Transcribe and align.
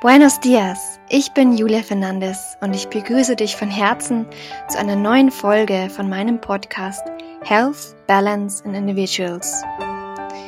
Buenos 0.00 0.38
dias, 0.38 1.00
ich 1.08 1.32
bin 1.32 1.56
Julia 1.56 1.82
Fernandez 1.82 2.56
und 2.60 2.72
ich 2.72 2.86
begrüße 2.86 3.34
dich 3.34 3.56
von 3.56 3.68
Herzen 3.68 4.26
zu 4.68 4.78
einer 4.78 4.94
neuen 4.94 5.32
Folge 5.32 5.90
von 5.90 6.08
meinem 6.08 6.40
Podcast 6.40 7.02
Health, 7.42 7.96
Balance 8.06 8.64
and 8.64 8.76
Individuals. 8.76 9.60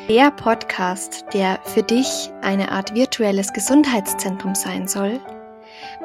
Der 0.09 0.31
Podcast, 0.31 1.25
der 1.35 1.59
für 1.65 1.83
dich 1.83 2.31
eine 2.43 2.71
Art 2.71 2.95
virtuelles 2.95 3.53
Gesundheitszentrum 3.53 4.55
sein 4.55 4.87
soll, 4.87 5.19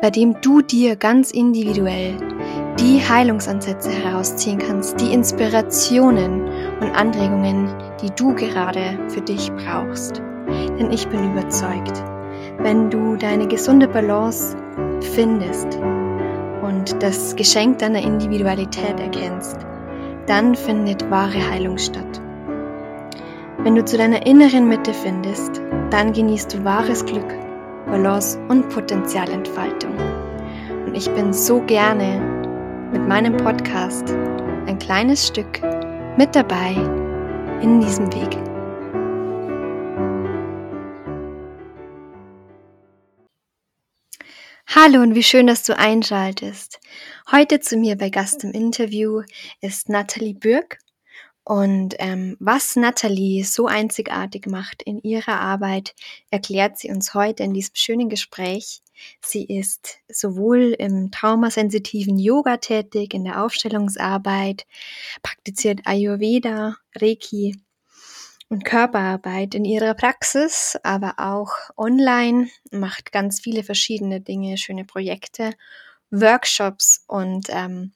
bei 0.02 0.10
dem 0.10 0.42
du 0.42 0.64
dir 0.64 0.96
ganz 0.96 1.30
individuell 1.30 2.18
die 2.80 3.00
Heilungsansätze 3.08 3.92
herausziehen 3.92 4.58
kannst, 4.58 5.00
die 5.00 5.14
Inspirationen 5.14 6.48
und 6.82 6.96
Anregungen, 6.96 7.72
die 8.02 8.10
du 8.10 8.34
gerade 8.34 8.98
für 9.08 9.22
dich 9.22 9.52
brauchst. 9.52 10.18
Denn 10.48 10.90
ich 10.92 11.08
bin 11.10 11.32
überzeugt, 11.32 12.04
wenn 12.60 12.90
du 12.90 13.16
deine 13.16 13.48
gesunde 13.48 13.88
Balance 13.88 14.56
findest 15.14 15.80
und 16.62 17.02
das 17.02 17.36
Geschenk 17.36 17.80
deiner 17.80 18.02
Individualität 18.02 19.00
erkennst, 19.00 19.58
dann 20.26 20.56
findet 20.56 21.10
wahre 21.10 21.50
Heilung 21.50 21.78
statt. 21.78 22.22
Wenn 23.60 23.76
du 23.76 23.86
zu 23.86 23.98
deiner 23.98 24.26
inneren 24.26 24.68
Mitte 24.68 24.94
findest, 24.94 25.62
dann 25.90 26.14
genießt 26.14 26.54
du 26.54 26.64
wahres 26.64 27.06
Glück, 27.06 27.34
Balance 27.88 28.40
und 28.48 28.70
Potenzialentfaltung. 28.70 29.94
Und 30.86 30.96
ich 30.96 31.10
bin 31.12 31.34
so 31.34 31.62
gerne 31.62 32.22
mit 32.92 33.08
meinem 33.08 33.38
Podcast 33.38 34.16
ein 34.68 34.80
kleines 34.80 35.28
Stück 35.28 35.62
mit 36.18 36.36
dabei 36.36 36.76
in 37.62 37.80
diesem 37.80 38.12
Weg. 38.14 38.55
Hallo 44.68 45.02
und 45.02 45.16
wie 45.16 45.24
schön, 45.24 45.48
dass 45.48 45.64
du 45.64 45.78
einschaltest. 45.78 46.80
Heute 47.32 47.60
zu 47.60 47.78
mir 47.78 47.96
bei 47.96 48.10
Gast 48.10 48.44
im 48.44 48.52
Interview 48.52 49.22
ist 49.62 49.90
Nathalie 49.90 50.34
Bürg. 50.34 50.80
Und 51.44 51.96
ähm, 52.00 52.36
was 52.40 52.76
Nathalie 52.76 53.44
so 53.44 53.68
einzigartig 53.68 54.48
macht 54.48 54.82
in 54.82 55.00
ihrer 55.02 55.40
Arbeit, 55.40 55.94
erklärt 56.32 56.80
sie 56.80 56.90
uns 56.90 57.14
heute 57.14 57.44
in 57.44 57.54
diesem 57.54 57.76
schönen 57.76 58.10
Gespräch. 58.10 58.82
Sie 59.22 59.46
ist 59.46 60.00
sowohl 60.10 60.76
im 60.78 61.12
traumasensitiven 61.12 62.18
Yoga 62.18 62.58
tätig, 62.58 63.14
in 63.14 63.24
der 63.24 63.44
Aufstellungsarbeit, 63.44 64.66
praktiziert 65.22 65.82
Ayurveda, 65.86 66.78
Reiki 66.96 67.56
und 68.50 68.64
Körperarbeit 68.64 69.56
in 69.56 69.66
ihrer 69.66 69.94
Praxis, 69.94 70.78
aber 70.84 71.16
auch 71.18 71.52
online, 71.78 72.50
macht 72.72 73.12
ganz 73.12 73.40
viele 73.40 73.64
verschiedene 73.64 74.22
Dinge, 74.22 74.58
schöne 74.58 74.86
Projekte, 74.86 75.52
Workshops 76.12 77.04
und 77.08 77.48
ähm, 77.50 77.94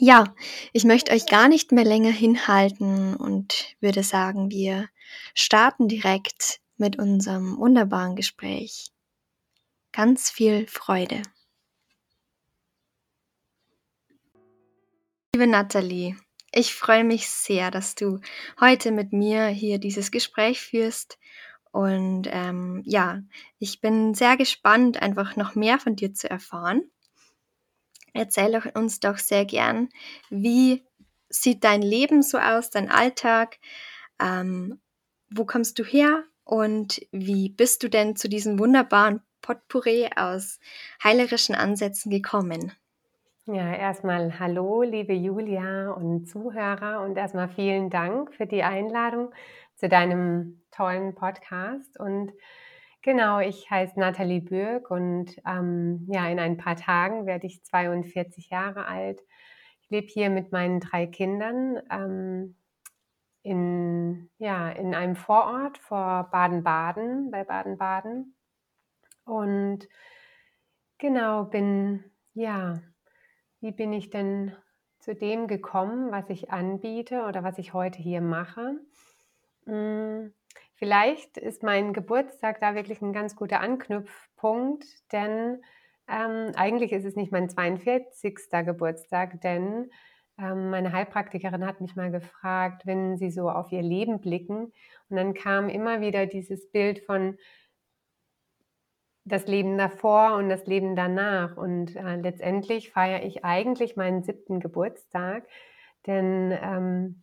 ja, 0.00 0.32
ich 0.72 0.84
möchte 0.84 1.12
euch 1.12 1.26
gar 1.26 1.48
nicht 1.48 1.72
mehr 1.72 1.84
länger 1.84 2.10
hinhalten 2.10 3.16
und 3.16 3.76
würde 3.80 4.02
sagen, 4.02 4.50
wir 4.50 4.88
starten 5.34 5.88
direkt 5.88 6.60
mit 6.76 6.98
unserem 6.98 7.58
wunderbaren 7.58 8.14
Gespräch. 8.14 8.86
Ganz 9.92 10.30
viel 10.30 10.66
Freude. 10.68 11.22
Liebe 15.34 15.48
Nathalie, 15.48 16.16
ich 16.58 16.74
freue 16.74 17.04
mich 17.04 17.28
sehr, 17.28 17.70
dass 17.70 17.94
du 17.94 18.18
heute 18.60 18.90
mit 18.90 19.12
mir 19.12 19.46
hier 19.46 19.78
dieses 19.78 20.10
Gespräch 20.10 20.60
führst. 20.60 21.16
Und 21.70 22.28
ähm, 22.32 22.82
ja, 22.84 23.22
ich 23.60 23.80
bin 23.80 24.12
sehr 24.14 24.36
gespannt, 24.36 25.00
einfach 25.00 25.36
noch 25.36 25.54
mehr 25.54 25.78
von 25.78 25.94
dir 25.94 26.14
zu 26.14 26.28
erfahren. 26.28 26.82
Erzähl 28.12 28.60
uns 28.74 28.98
doch 28.98 29.18
sehr 29.18 29.44
gern, 29.44 29.88
wie 30.30 30.84
sieht 31.28 31.62
dein 31.62 31.82
Leben 31.82 32.22
so 32.22 32.38
aus, 32.38 32.70
dein 32.70 32.90
Alltag? 32.90 33.58
Ähm, 34.18 34.80
wo 35.30 35.44
kommst 35.44 35.78
du 35.78 35.84
her 35.84 36.24
und 36.42 37.06
wie 37.12 37.50
bist 37.50 37.84
du 37.84 37.88
denn 37.88 38.16
zu 38.16 38.28
diesem 38.28 38.58
wunderbaren 38.58 39.20
Potpourri 39.42 40.10
aus 40.16 40.58
heilerischen 41.04 41.54
Ansätzen 41.54 42.10
gekommen? 42.10 42.72
Ja, 43.50 43.72
erstmal 43.72 44.38
hallo, 44.38 44.82
liebe 44.82 45.14
Julia 45.14 45.90
und 45.92 46.28
Zuhörer 46.28 47.00
und 47.00 47.16
erstmal 47.16 47.48
vielen 47.48 47.88
Dank 47.88 48.34
für 48.34 48.46
die 48.46 48.62
Einladung 48.62 49.32
zu 49.74 49.88
deinem 49.88 50.60
tollen 50.70 51.14
Podcast. 51.14 51.98
Und 51.98 52.34
genau, 53.00 53.40
ich 53.40 53.70
heiße 53.70 53.98
Nathalie 53.98 54.42
Bürg 54.42 54.90
und 54.90 55.34
ähm, 55.46 56.06
ja, 56.10 56.28
in 56.28 56.38
ein 56.38 56.58
paar 56.58 56.76
Tagen 56.76 57.24
werde 57.24 57.46
ich 57.46 57.64
42 57.64 58.50
Jahre 58.50 58.84
alt. 58.84 59.22
Ich 59.80 59.88
lebe 59.88 60.08
hier 60.08 60.28
mit 60.28 60.52
meinen 60.52 60.80
drei 60.80 61.06
Kindern 61.06 61.80
ähm, 61.90 62.54
in, 63.42 64.28
ja, 64.36 64.68
in 64.68 64.94
einem 64.94 65.16
Vorort 65.16 65.78
vor 65.78 66.28
Baden-Baden, 66.30 67.30
bei 67.30 67.44
Baden-Baden. 67.44 68.36
Und 69.24 69.88
genau, 70.98 71.44
bin 71.44 72.04
ja 72.34 72.82
wie 73.60 73.72
bin 73.72 73.92
ich 73.92 74.10
denn 74.10 74.52
zu 74.98 75.14
dem 75.14 75.46
gekommen, 75.46 76.10
was 76.10 76.28
ich 76.30 76.50
anbiete 76.50 77.24
oder 77.24 77.42
was 77.42 77.58
ich 77.58 77.72
heute 77.72 77.98
hier 77.98 78.20
mache? 78.20 78.78
Hm, 79.66 80.32
vielleicht 80.74 81.36
ist 81.36 81.62
mein 81.62 81.92
Geburtstag 81.92 82.60
da 82.60 82.74
wirklich 82.74 83.00
ein 83.02 83.12
ganz 83.12 83.36
guter 83.36 83.60
Anknüpfpunkt, 83.60 84.86
denn 85.12 85.62
ähm, 86.08 86.52
eigentlich 86.56 86.92
ist 86.92 87.04
es 87.04 87.16
nicht 87.16 87.32
mein 87.32 87.48
42. 87.48 88.36
Geburtstag, 88.64 89.40
denn 89.40 89.90
ähm, 90.38 90.70
meine 90.70 90.92
Heilpraktikerin 90.92 91.66
hat 91.66 91.80
mich 91.80 91.96
mal 91.96 92.10
gefragt, 92.10 92.86
wenn 92.86 93.18
sie 93.18 93.30
so 93.30 93.50
auf 93.50 93.72
ihr 93.72 93.82
Leben 93.82 94.20
blicken. 94.20 94.72
Und 95.08 95.16
dann 95.16 95.34
kam 95.34 95.68
immer 95.68 96.00
wieder 96.00 96.26
dieses 96.26 96.70
Bild 96.70 97.00
von, 97.04 97.36
das 99.28 99.46
Leben 99.46 99.78
davor 99.78 100.36
und 100.36 100.48
das 100.48 100.66
Leben 100.66 100.96
danach. 100.96 101.56
Und 101.56 101.96
äh, 101.96 102.16
letztendlich 102.16 102.90
feiere 102.90 103.24
ich 103.24 103.44
eigentlich 103.44 103.96
meinen 103.96 104.22
siebten 104.22 104.60
Geburtstag, 104.60 105.46
denn 106.06 106.56
ähm, 106.62 107.22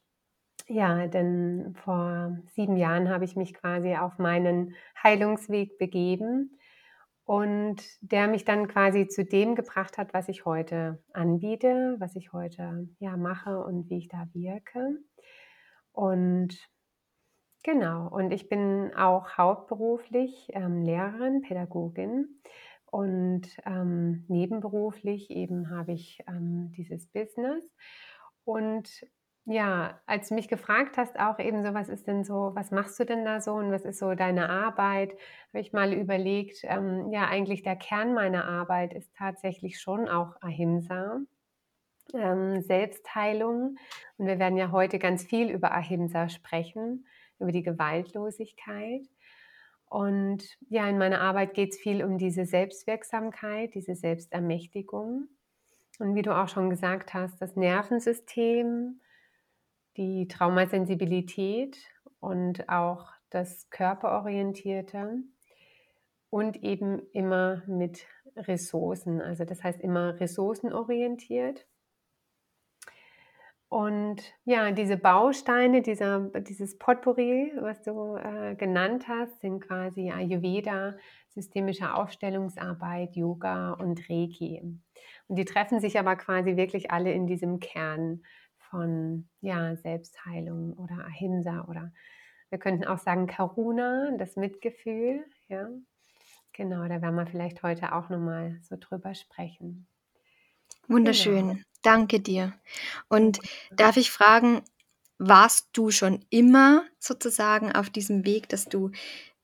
ja, 0.68 1.08
denn 1.08 1.76
vor 1.84 2.38
sieben 2.56 2.76
Jahren 2.76 3.10
habe 3.10 3.26
ich 3.26 3.36
mich 3.36 3.54
quasi 3.54 3.96
auf 3.96 4.18
meinen 4.18 4.74
Heilungsweg 5.04 5.78
begeben 5.78 6.58
und 7.24 7.84
der 8.02 8.28
mich 8.28 8.46
dann 8.46 8.68
quasi 8.68 9.08
zu 9.08 9.26
dem 9.26 9.56
gebracht 9.56 9.98
hat, 9.98 10.14
was 10.14 10.28
ich 10.28 10.46
heute 10.46 11.04
anbiete, 11.14 11.96
was 12.00 12.16
ich 12.16 12.34
heute 12.34 12.88
ja 13.00 13.16
mache 13.18 13.60
und 13.60 13.90
wie 13.90 13.98
ich 13.98 14.08
da 14.08 14.28
wirke. 14.34 14.98
Und 15.92 16.58
Genau, 17.66 18.08
und 18.10 18.30
ich 18.30 18.48
bin 18.48 18.94
auch 18.96 19.40
hauptberuflich 19.40 20.50
ähm, 20.54 20.84
Lehrerin, 20.84 21.42
Pädagogin 21.42 22.40
und 22.92 23.42
ähm, 23.66 24.24
nebenberuflich 24.28 25.32
eben 25.32 25.72
habe 25.72 25.94
ich 25.94 26.24
ähm, 26.28 26.72
dieses 26.78 27.08
Business. 27.08 27.68
Und 28.44 29.04
ja, 29.46 30.00
als 30.06 30.30
du 30.30 30.36
mich 30.36 30.48
gefragt 30.48 30.98
hast, 30.98 31.20
auch 31.20 31.40
eben 31.40 31.64
so, 31.64 31.74
was 31.74 31.90
ist 31.90 32.06
denn 32.06 32.24
so, 32.24 32.52
was 32.54 32.70
machst 32.70 33.00
du 33.00 33.04
denn 33.04 33.26
da 33.26 33.42
so 33.42 33.54
und 33.54 33.72
was 33.72 33.84
ist 33.84 33.98
so 33.98 34.14
deine 34.14 34.48
Arbeit, 34.48 35.14
habe 35.48 35.62
ich 35.62 35.74
mal 35.74 35.92
überlegt, 35.92 36.60
ähm, 36.66 37.10
ja, 37.12 37.28
eigentlich 37.28 37.64
der 37.64 37.78
Kern 37.78 38.14
meiner 38.14 38.46
Arbeit 38.46 38.94
ist 38.94 39.12
tatsächlich 39.16 39.80
schon 39.80 40.08
auch 40.08 40.40
Ahimsa. 40.40 41.18
Ähm, 42.14 42.62
Selbstheilung. 42.62 43.78
Und 44.18 44.28
wir 44.28 44.38
werden 44.38 44.56
ja 44.56 44.72
heute 44.72 45.00
ganz 45.00 45.24
viel 45.24 45.50
über 45.50 45.72
Ahimsa 45.72 46.30
sprechen 46.30 47.08
über 47.40 47.52
die 47.52 47.64
Gewaltlosigkeit. 47.64 49.08
Und 49.88 50.44
ja, 50.70 50.90
in 50.90 50.98
meiner 50.98 51.22
Arbeit 51.22 51.54
geht 51.54 51.72
es 51.72 51.78
viel 51.78 52.04
um 52.04 52.18
diese 52.18 52.46
Selbstwirksamkeit, 52.46 53.74
diese 53.76 53.96
Selbstermächtigung. 53.96 55.28
Und 56.00 56.16
wie 56.16 56.22
du 56.22 56.36
auch 56.36 56.50
schon 56.50 56.70
gesagt 56.70 57.14
hast, 57.14 57.42
das 57.42 57.56
Nervensystem, 57.56 59.00
die 59.98 60.28
Traumasensibilität 60.28 61.78
und 62.20 62.68
auch 62.68 63.08
das 63.30 63.70
Körperorientierte 63.70 65.24
und 66.30 66.64
eben 66.64 67.02
immer 67.14 67.64
mit 67.68 68.06
Ressourcen. 68.36 69.22
Also 69.22 69.46
das 69.46 69.64
heißt 69.64 69.80
immer 69.82 70.20
ressourcenorientiert. 70.20 71.66
Und 73.68 74.22
ja, 74.46 74.72
diese 74.72 74.96
Bausteine, 74.96 75.82
dieser, 75.82 76.20
dieses 76.42 76.78
Potpourri, 76.78 77.52
was 77.60 77.82
du 77.82 78.16
äh, 78.16 78.56
genannt 78.56 79.08
hast, 79.08 79.42
sind 79.42 79.60
quasi 79.60 80.12
Ayurveda, 80.12 80.96
systemische 81.30 81.94
Aufstellungsarbeit, 81.94 83.16
Yoga 83.16 83.72
und 83.74 84.10
Reiki. 84.10 84.62
Und 85.28 85.36
die 85.36 85.46
treffen 85.46 85.80
sich 85.80 86.00
aber 86.00 86.16
quasi 86.16 86.58
wirklich 86.58 86.92
alle 86.92 87.12
in 87.12 87.28
diesem 87.28 87.60
Kern 87.60 88.22
von 88.70 89.28
ja, 89.42 89.76
Selbstheilung 89.76 90.74
oder 90.74 91.06
Ahimsa 91.06 91.66
oder 91.68 91.92
wir 92.50 92.60
könnten 92.60 92.86
auch 92.86 93.00
sagen 93.00 93.28
Karuna, 93.28 94.12
das 94.18 94.36
Mitgefühl. 94.36 95.26
Ja. 95.48 95.68
genau, 96.54 96.88
da 96.88 97.02
werden 97.02 97.16
wir 97.16 97.28
vielleicht 97.28 97.64
heute 97.64 97.94
auch 97.94 98.10
noch 98.10 98.20
mal 98.20 98.60
so 98.62 98.78
drüber 98.80 99.14
sprechen. 99.16 99.88
Genau. 100.88 100.98
Wunderschön. 100.98 101.48
Genau. 101.50 101.60
Danke 101.86 102.20
dir. 102.20 102.54
Und 103.10 103.40
darf 103.78 103.98
ich 103.98 104.10
fragen, 104.12 104.64
warst 105.20 105.70
du 105.74 105.92
schon 105.92 106.26
immer 106.30 106.84
sozusagen 107.00 107.72
auf 107.72 107.90
diesem 107.90 108.26
Weg, 108.26 108.50
dass 108.50 108.68
du 108.70 108.92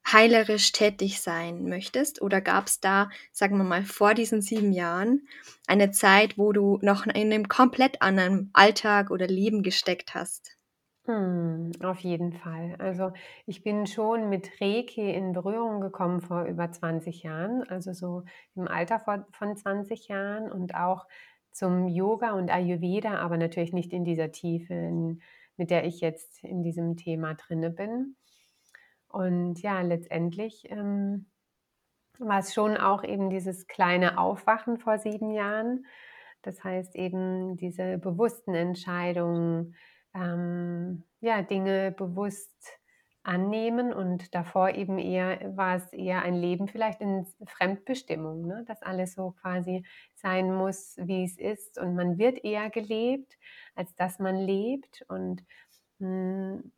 heilerisch 0.08 0.72
tätig 0.72 1.22
sein 1.22 1.66
möchtest? 1.70 2.22
Oder 2.22 2.42
gab 2.42 2.68
es 2.68 2.80
da, 2.80 3.10
sagen 3.32 3.58
wir 3.58 3.64
mal, 3.66 3.86
vor 3.86 4.16
diesen 4.16 4.42
sieben 4.42 4.72
Jahren 4.72 5.28
eine 5.68 5.92
Zeit, 5.92 6.38
wo 6.38 6.54
du 6.54 6.80
noch 6.82 7.06
in 7.06 7.12
einem 7.14 7.48
komplett 7.50 8.02
anderen 8.02 8.50
Alltag 8.54 9.12
oder 9.12 9.28
Leben 9.28 9.64
gesteckt 9.64 10.16
hast? 10.16 10.58
Hm, 11.06 11.72
auf 11.84 12.00
jeden 12.02 12.32
Fall. 12.34 12.76
Also 12.78 13.12
ich 13.48 13.64
bin 13.64 13.88
schon 13.88 14.30
mit 14.30 14.62
Reiki 14.62 15.12
in 15.12 15.34
Berührung 15.34 15.82
gekommen 15.82 16.22
vor 16.22 16.44
über 16.46 16.72
20 16.72 17.24
Jahren, 17.24 17.64
also 17.68 17.92
so 17.92 18.24
im 18.56 18.68
Alter 18.68 19.00
von 19.32 19.58
20 19.58 20.08
Jahren 20.10 20.52
und 20.52 20.76
auch 20.76 21.08
zum 21.52 21.88
Yoga 21.88 22.34
und 22.34 22.50
Ayurveda, 22.50 23.20
aber 23.20 23.38
natürlich 23.38 23.74
nicht 23.74 23.94
in 23.94 24.04
dieser 24.04 24.32
Tiefe, 24.32 25.18
mit 25.58 25.70
der 25.70 25.86
ich 25.86 26.02
jetzt 26.02 26.44
in 26.44 26.64
diesem 26.64 26.98
Thema 26.98 27.36
drinne 27.36 27.70
bin. 27.70 28.16
Und 29.08 29.62
ja, 29.62 29.82
letztendlich 29.82 30.70
ähm, 30.70 31.28
war 32.20 32.40
es 32.40 32.54
schon 32.54 32.78
auch 32.78 33.04
eben 33.04 33.30
dieses 33.30 33.68
kleine 33.68 34.18
Aufwachen 34.18 34.78
vor 34.78 34.98
sieben 34.98 35.32
Jahren. 35.32 35.86
Das 36.42 36.64
heißt 36.64 36.96
eben 36.96 37.58
diese 37.58 37.98
bewussten 37.98 38.56
Entscheidungen, 38.56 39.76
ähm, 40.14 41.04
ja, 41.20 41.42
Dinge 41.42 41.92
bewusst 41.92 42.81
annehmen 43.24 43.94
und 43.94 44.34
davor 44.34 44.70
eben 44.70 44.98
eher 44.98 45.56
war 45.56 45.76
es 45.76 45.94
eher 45.94 46.24
ein 46.24 46.36
Leben 46.36 46.68
vielleicht 46.68 47.02
in 47.02 47.28
Fremdbestimmung, 47.46 48.48
ne? 48.48 48.64
dass 48.68 48.82
alles 48.82 49.14
so 49.14 49.32
quasi 49.42 49.86
sein 50.16 50.54
muss, 50.54 50.96
wie 50.98 51.24
es 51.24 51.38
ist 51.38 51.78
und 51.78 51.96
man 51.96 52.18
wird 52.18 52.44
eher 52.44 52.70
gelebt, 52.70 53.38
als 53.76 53.96
dass 53.96 54.20
man 54.20 54.38
lebt 54.38 55.06
und 55.08 55.44
mh, 56.00 56.62
hm, 56.62 56.72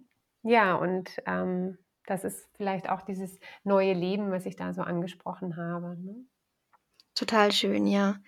ja 0.43 0.75
und 0.75 1.21
ähm, 1.25 1.77
das 2.05 2.23
ist 2.25 2.49
vielleicht 2.57 2.89
auch 2.89 3.01
dieses 3.01 3.39
neue 3.63 3.93
Leben, 3.93 4.31
was 4.31 4.45
ich 4.45 4.55
da 4.57 4.73
so 4.73 4.81
angesprochen 4.81 5.55
habe. 5.55 5.97
Ne? 5.97 6.25
Total 7.15 7.51
schön, 7.51 7.85
ja. 7.85 8.19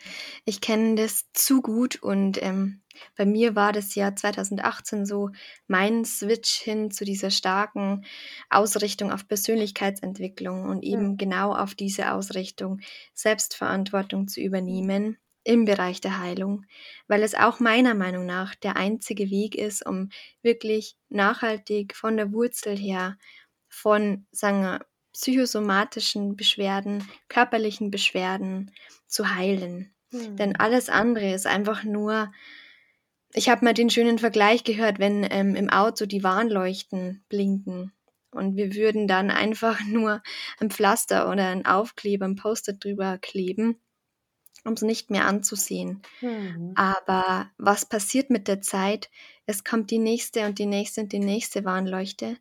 Ich 0.45 0.61
kenne 0.61 0.93
das 0.95 1.25
zu 1.33 1.61
gut 1.63 1.95
und 2.03 2.41
ähm, 2.43 2.83
bei 3.17 3.25
mir 3.25 3.55
war 3.55 3.73
das 3.73 3.95
Jahr 3.95 4.15
2018 4.15 5.05
so 5.07 5.31
mein 5.67 6.05
Switch 6.05 6.59
hin 6.59 6.91
zu 6.91 7.03
dieser 7.03 7.31
starken 7.31 8.05
Ausrichtung 8.49 9.11
auf 9.11 9.27
Persönlichkeitsentwicklung 9.27 10.65
und 10.69 10.83
eben 10.83 11.17
genau 11.17 11.53
auf 11.55 11.73
diese 11.73 12.11
Ausrichtung, 12.13 12.79
Selbstverantwortung 13.15 14.27
zu 14.27 14.39
übernehmen 14.39 15.17
im 15.43 15.65
Bereich 15.65 15.99
der 15.99 16.19
Heilung, 16.19 16.65
weil 17.07 17.23
es 17.23 17.33
auch 17.33 17.59
meiner 17.59 17.95
Meinung 17.95 18.25
nach 18.27 18.53
der 18.55 18.75
einzige 18.77 19.31
Weg 19.31 19.55
ist, 19.55 19.83
um 19.85 20.09
wirklich 20.43 20.95
nachhaltig 21.09 21.95
von 21.95 22.17
der 22.17 22.31
Wurzel 22.31 22.77
her 22.77 23.17
von, 23.67 24.27
sagen 24.31 24.61
wir, 24.61 24.85
psychosomatischen 25.15 26.35
Beschwerden, 26.35 27.07
körperlichen 27.29 27.89
Beschwerden 27.89 28.71
zu 29.07 29.33
heilen. 29.33 29.93
Mhm. 30.11 30.35
Denn 30.35 30.55
alles 30.57 30.89
andere 30.89 31.33
ist 31.33 31.47
einfach 31.47 31.85
nur, 31.85 32.33
ich 33.33 33.47
habe 33.47 33.63
mal 33.63 33.73
den 33.73 33.89
schönen 33.89 34.19
Vergleich 34.19 34.65
gehört, 34.65 34.99
wenn 34.99 35.25
ähm, 35.29 35.55
im 35.55 35.69
Auto 35.69 36.05
die 36.05 36.23
Warnleuchten 36.23 37.23
blinken 37.29 37.93
und 38.31 38.57
wir 38.57 38.75
würden 38.75 39.07
dann 39.07 39.31
einfach 39.31 39.79
nur 39.87 40.21
ein 40.59 40.69
Pflaster 40.69 41.29
oder 41.29 41.47
ein 41.47 41.65
Aufkleber, 41.65 42.25
ein 42.25 42.35
Poster 42.35 42.73
drüber 42.73 43.17
kleben, 43.17 43.79
um 44.65 44.73
es 44.73 44.81
nicht 44.81 45.11
mehr 45.11 45.27
anzusehen. 45.27 46.01
Mhm. 46.19 46.73
Aber 46.75 47.49
was 47.57 47.87
passiert 47.87 48.29
mit 48.29 48.49
der 48.49 48.59
Zeit? 48.59 49.09
Es 49.45 49.63
kommt 49.63 49.91
die 49.91 49.99
nächste 49.99 50.45
und 50.45 50.59
die 50.59 50.65
nächste 50.65 51.01
und 51.01 51.13
die 51.13 51.19
nächste 51.19 51.63
Warnleuchte 51.63 52.35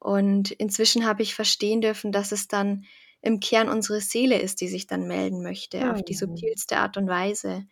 und 0.00 0.50
inzwischen 0.50 1.06
habe 1.06 1.22
ich 1.22 1.34
verstehen 1.34 1.80
dürfen, 1.82 2.10
dass 2.10 2.32
es 2.32 2.48
dann 2.48 2.84
im 3.20 3.38
Kern 3.38 3.68
unsere 3.68 4.00
Seele 4.00 4.38
ist, 4.40 4.62
die 4.62 4.68
sich 4.68 4.86
dann 4.86 5.06
melden 5.06 5.42
möchte, 5.42 5.78
mhm. 5.84 5.90
auf 5.90 6.02
die 6.02 6.14
subtilste 6.14 6.78
Art 6.78 6.96
und 6.96 7.06
Weise. 7.06 7.66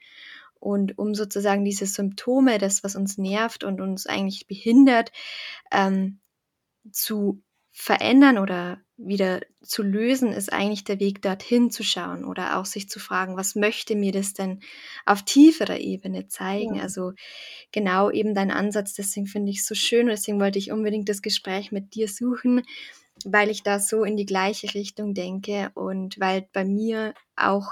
Und 0.60 0.98
um 0.98 1.14
sozusagen 1.14 1.64
diese 1.64 1.86
Symptome, 1.86 2.58
das, 2.58 2.84
was 2.84 2.96
uns 2.96 3.16
nervt 3.16 3.64
und 3.64 3.80
uns 3.80 4.06
eigentlich 4.06 4.46
behindert, 4.46 5.10
ähm, 5.72 6.20
zu 6.92 7.42
verändern 7.70 8.38
oder 8.38 8.80
wieder 8.98 9.40
zu 9.62 9.82
lösen, 9.82 10.32
ist 10.32 10.52
eigentlich 10.52 10.84
der 10.84 11.00
Weg 11.00 11.22
dorthin 11.22 11.70
zu 11.70 11.84
schauen 11.84 12.24
oder 12.24 12.58
auch 12.58 12.66
sich 12.66 12.88
zu 12.88 12.98
fragen, 12.98 13.36
was 13.36 13.54
möchte 13.54 13.94
mir 13.94 14.12
das 14.12 14.34
denn 14.34 14.60
auf 15.06 15.22
tieferer 15.24 15.78
Ebene 15.78 16.26
zeigen? 16.26 16.74
Ja. 16.76 16.82
Also 16.82 17.12
genau 17.72 18.10
eben 18.10 18.34
dein 18.34 18.50
Ansatz, 18.50 18.94
deswegen 18.94 19.26
finde 19.26 19.52
ich 19.52 19.58
es 19.60 19.66
so 19.66 19.74
schön 19.76 20.02
und 20.06 20.10
deswegen 20.10 20.40
wollte 20.40 20.58
ich 20.58 20.72
unbedingt 20.72 21.08
das 21.08 21.22
Gespräch 21.22 21.72
mit 21.72 21.94
dir 21.94 22.08
suchen, 22.08 22.62
weil 23.24 23.50
ich 23.50 23.62
da 23.62 23.80
so 23.80 24.04
in 24.04 24.16
die 24.16 24.26
gleiche 24.26 24.74
Richtung 24.74 25.14
denke 25.14 25.70
und 25.74 26.18
weil 26.20 26.48
bei 26.52 26.64
mir 26.64 27.14
auch 27.36 27.68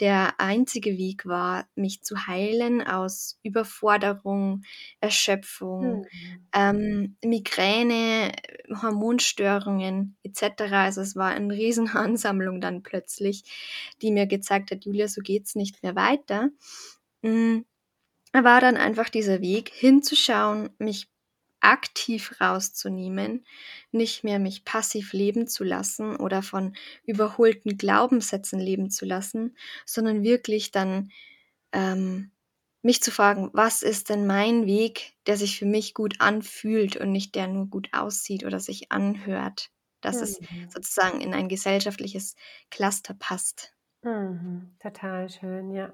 der 0.00 0.40
einzige 0.40 0.98
Weg 0.98 1.26
war, 1.26 1.66
mich 1.74 2.02
zu 2.02 2.26
heilen 2.26 2.82
aus 2.82 3.38
Überforderung, 3.42 4.62
Erschöpfung, 5.00 6.00
mhm. 6.00 6.46
ähm, 6.52 7.16
Migräne, 7.24 8.32
Hormonstörungen 8.82 10.16
etc. 10.22 10.62
Also 10.72 11.00
es 11.00 11.16
war 11.16 11.30
eine 11.30 11.54
Riesenansammlung 11.54 12.60
dann 12.60 12.82
plötzlich, 12.82 13.44
die 14.02 14.10
mir 14.10 14.26
gezeigt 14.26 14.70
hat, 14.70 14.84
Julia, 14.84 15.08
so 15.08 15.20
geht 15.20 15.46
es 15.46 15.54
nicht 15.54 15.82
mehr 15.82 15.94
weiter. 15.94 16.50
Mhm. 17.22 17.64
War 18.32 18.60
dann 18.60 18.76
einfach 18.76 19.08
dieser 19.08 19.40
Weg 19.40 19.70
hinzuschauen, 19.72 20.68
mich 20.78 21.08
aktiv 21.66 22.40
rauszunehmen, 22.40 23.44
nicht 23.90 24.22
mehr 24.22 24.38
mich 24.38 24.64
passiv 24.64 25.12
leben 25.12 25.48
zu 25.48 25.64
lassen 25.64 26.16
oder 26.16 26.42
von 26.42 26.76
überholten 27.04 27.76
Glaubenssätzen 27.76 28.60
leben 28.60 28.88
zu 28.88 29.04
lassen, 29.04 29.56
sondern 29.84 30.22
wirklich 30.22 30.70
dann 30.70 31.10
ähm, 31.72 32.30
mich 32.82 33.02
zu 33.02 33.10
fragen, 33.10 33.50
was 33.52 33.82
ist 33.82 34.10
denn 34.10 34.26
mein 34.26 34.66
Weg, 34.66 35.14
der 35.26 35.36
sich 35.36 35.58
für 35.58 35.66
mich 35.66 35.92
gut 35.92 36.20
anfühlt 36.20 36.96
und 36.96 37.10
nicht 37.10 37.34
der 37.34 37.48
nur 37.48 37.66
gut 37.66 37.88
aussieht 37.92 38.44
oder 38.44 38.60
sich 38.60 38.92
anhört, 38.92 39.70
dass 40.00 40.16
mhm. 40.16 40.22
es 40.22 40.40
sozusagen 40.72 41.20
in 41.20 41.34
ein 41.34 41.48
gesellschaftliches 41.48 42.36
Cluster 42.70 43.14
passt. 43.18 43.74
Mhm. 44.02 44.76
Total 44.80 45.28
schön, 45.28 45.72
ja. 45.72 45.92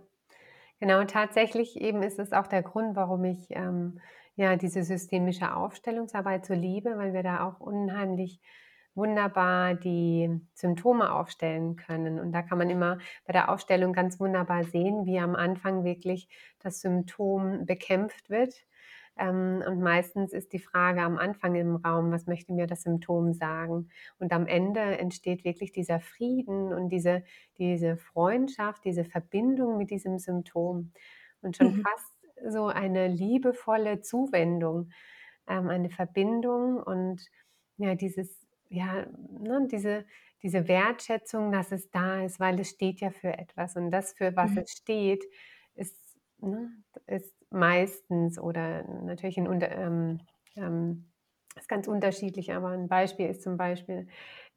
Genau, 0.80 1.02
tatsächlich 1.04 1.80
eben 1.80 2.02
ist 2.02 2.18
es 2.18 2.32
auch 2.32 2.46
der 2.46 2.62
Grund, 2.62 2.94
warum 2.94 3.24
ich 3.24 3.46
ähm, 3.50 4.00
ja, 4.36 4.56
diese 4.56 4.82
systemische 4.82 5.54
Aufstellungsarbeit 5.54 6.46
so 6.46 6.54
liebe, 6.54 6.96
weil 6.96 7.12
wir 7.12 7.22
da 7.22 7.46
auch 7.46 7.60
unheimlich 7.60 8.40
wunderbar 8.94 9.74
die 9.74 10.28
Symptome 10.54 11.12
aufstellen 11.12 11.76
können. 11.76 12.18
Und 12.18 12.32
da 12.32 12.42
kann 12.42 12.58
man 12.58 12.70
immer 12.70 12.98
bei 13.26 13.32
der 13.32 13.50
Aufstellung 13.50 13.92
ganz 13.92 14.20
wunderbar 14.20 14.64
sehen, 14.64 15.06
wie 15.06 15.18
am 15.18 15.34
Anfang 15.34 15.84
wirklich 15.84 16.28
das 16.60 16.80
Symptom 16.80 17.64
bekämpft 17.64 18.28
wird. 18.28 18.54
Ähm, 19.18 19.62
und 19.66 19.80
meistens 19.80 20.32
ist 20.32 20.52
die 20.52 20.58
Frage 20.58 21.02
am 21.02 21.18
Anfang 21.18 21.54
im 21.54 21.76
Raum, 21.76 22.12
was 22.12 22.26
möchte 22.26 22.52
mir 22.52 22.66
das 22.66 22.82
Symptom 22.82 23.32
sagen? 23.34 23.88
Und 24.18 24.32
am 24.32 24.46
Ende 24.46 24.80
entsteht 24.80 25.44
wirklich 25.44 25.72
dieser 25.72 26.00
Frieden 26.00 26.72
und 26.72 26.88
diese, 26.88 27.22
diese 27.58 27.96
Freundschaft, 27.96 28.84
diese 28.84 29.04
Verbindung 29.04 29.76
mit 29.78 29.90
diesem 29.90 30.18
Symptom. 30.18 30.92
Und 31.42 31.56
schon 31.56 31.76
mhm. 31.76 31.82
fast 31.82 32.11
so 32.48 32.66
eine 32.66 33.08
liebevolle 33.08 34.00
Zuwendung, 34.00 34.90
ähm, 35.48 35.68
eine 35.68 35.90
Verbindung 35.90 36.76
und 36.82 37.22
ja, 37.76 37.94
dieses, 37.94 38.46
ja, 38.68 39.06
ne, 39.40 39.66
diese, 39.70 40.04
diese 40.42 40.66
Wertschätzung, 40.68 41.52
dass 41.52 41.72
es 41.72 41.90
da 41.90 42.24
ist, 42.24 42.40
weil 42.40 42.58
es 42.60 42.70
steht 42.70 43.00
ja 43.00 43.10
für 43.10 43.36
etwas 43.36 43.76
und 43.76 43.90
das, 43.90 44.12
für 44.12 44.34
was 44.36 44.52
mhm. 44.52 44.58
es 44.58 44.70
steht, 44.72 45.24
ist, 45.74 45.96
ne, 46.38 46.70
ist 47.06 47.34
meistens 47.50 48.38
oder 48.38 48.84
natürlich 49.04 49.38
in, 49.38 49.46
ähm, 49.62 50.20
ähm, 50.56 51.12
ist 51.56 51.68
ganz 51.68 51.86
unterschiedlich, 51.86 52.52
aber 52.52 52.68
ein 52.68 52.88
Beispiel 52.88 53.26
ist 53.26 53.42
zum 53.42 53.56
Beispiel, 53.56 54.08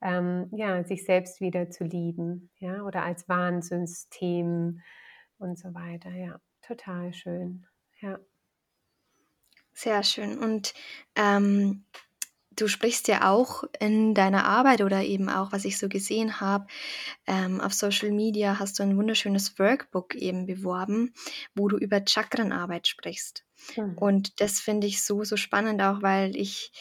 ähm, 0.02 0.48
ja, 0.52 0.84
sich 0.84 1.06
selbst 1.06 1.42
wieder 1.42 1.70
zu 1.70 1.84
lieben, 1.84 2.50
ja, 2.60 2.84
oder 2.84 3.04
als 3.04 3.28
Warnsystem 3.28 4.82
und 5.38 5.60
so 5.60 5.74
weiter, 5.74 6.12
ja, 6.12 6.40
total 6.62 7.14
schön. 7.14 7.66
Ja. 8.02 8.20
Sehr 9.74 10.04
schön. 10.04 10.40
Und 10.40 10.74
ähm, 11.16 11.84
du 12.56 12.68
sprichst 12.68 13.08
ja 13.08 13.30
auch 13.30 13.64
in 13.80 14.14
deiner 14.14 14.46
Arbeit 14.46 14.82
oder 14.82 15.04
eben 15.04 15.30
auch, 15.30 15.52
was 15.52 15.66
ich 15.66 15.78
so 15.78 15.90
gesehen 15.90 16.40
habe, 16.40 16.68
ähm, 17.28 17.60
auf 17.60 17.74
Social 17.74 18.12
Media 18.12 18.60
hast 18.60 18.80
du 18.80 18.84
ein 18.84 18.98
wunderschönes 18.98 19.60
Workbook 19.60 20.16
eben 20.16 20.46
beworben, 20.46 21.14
wo 21.56 21.68
du 21.68 21.78
über 21.78 22.02
Chakrenarbeit 22.06 22.88
sprichst. 22.88 23.44
Mhm. 23.76 23.98
Und 23.98 24.40
das 24.42 24.60
finde 24.60 24.88
ich 24.88 25.04
so, 25.04 25.24
so 25.24 25.38
spannend 25.38 25.82
auch, 25.82 26.02
weil 26.02 26.36
ich 26.36 26.72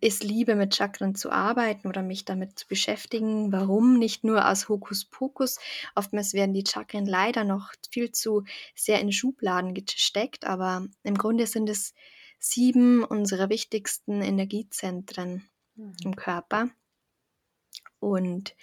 es 0.00 0.22
liebe, 0.22 0.54
mit 0.56 0.74
Chakren 0.74 1.14
zu 1.14 1.30
arbeiten 1.30 1.86
oder 1.88 2.02
mich 2.02 2.24
damit 2.24 2.58
zu 2.58 2.66
beschäftigen. 2.66 3.52
Warum? 3.52 3.98
Nicht 3.98 4.24
nur 4.24 4.48
aus 4.48 4.68
Hokuspokus. 4.68 5.58
Oftmals 5.94 6.34
werden 6.34 6.54
die 6.54 6.64
Chakren 6.66 7.06
leider 7.06 7.44
noch 7.44 7.72
viel 7.90 8.10
zu 8.10 8.44
sehr 8.74 9.00
in 9.00 9.12
Schubladen 9.12 9.74
gesteckt, 9.74 10.46
aber 10.46 10.86
im 11.04 11.16
Grunde 11.16 11.46
sind 11.46 11.68
es 11.68 11.94
sieben 12.40 13.04
unserer 13.04 13.48
wichtigsten 13.48 14.20
Energiezentren 14.22 15.48
mhm. 15.76 15.96
im 16.04 16.16
Körper. 16.16 16.70
Und 18.00 18.54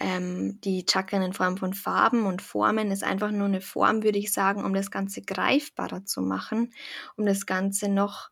ähm, 0.00 0.60
die 0.60 0.86
Chakren 0.88 1.22
in 1.22 1.32
Form 1.32 1.56
von 1.56 1.74
Farben 1.74 2.26
und 2.26 2.42
Formen 2.42 2.90
ist 2.90 3.02
einfach 3.02 3.30
nur 3.30 3.46
eine 3.46 3.60
Form, 3.60 4.02
würde 4.02 4.18
ich 4.18 4.32
sagen, 4.32 4.64
um 4.64 4.72
das 4.72 4.90
Ganze 4.90 5.22
greifbarer 5.22 6.04
zu 6.04 6.22
machen, 6.22 6.72
um 7.16 7.26
das 7.26 7.46
Ganze 7.46 7.88
noch 7.88 8.30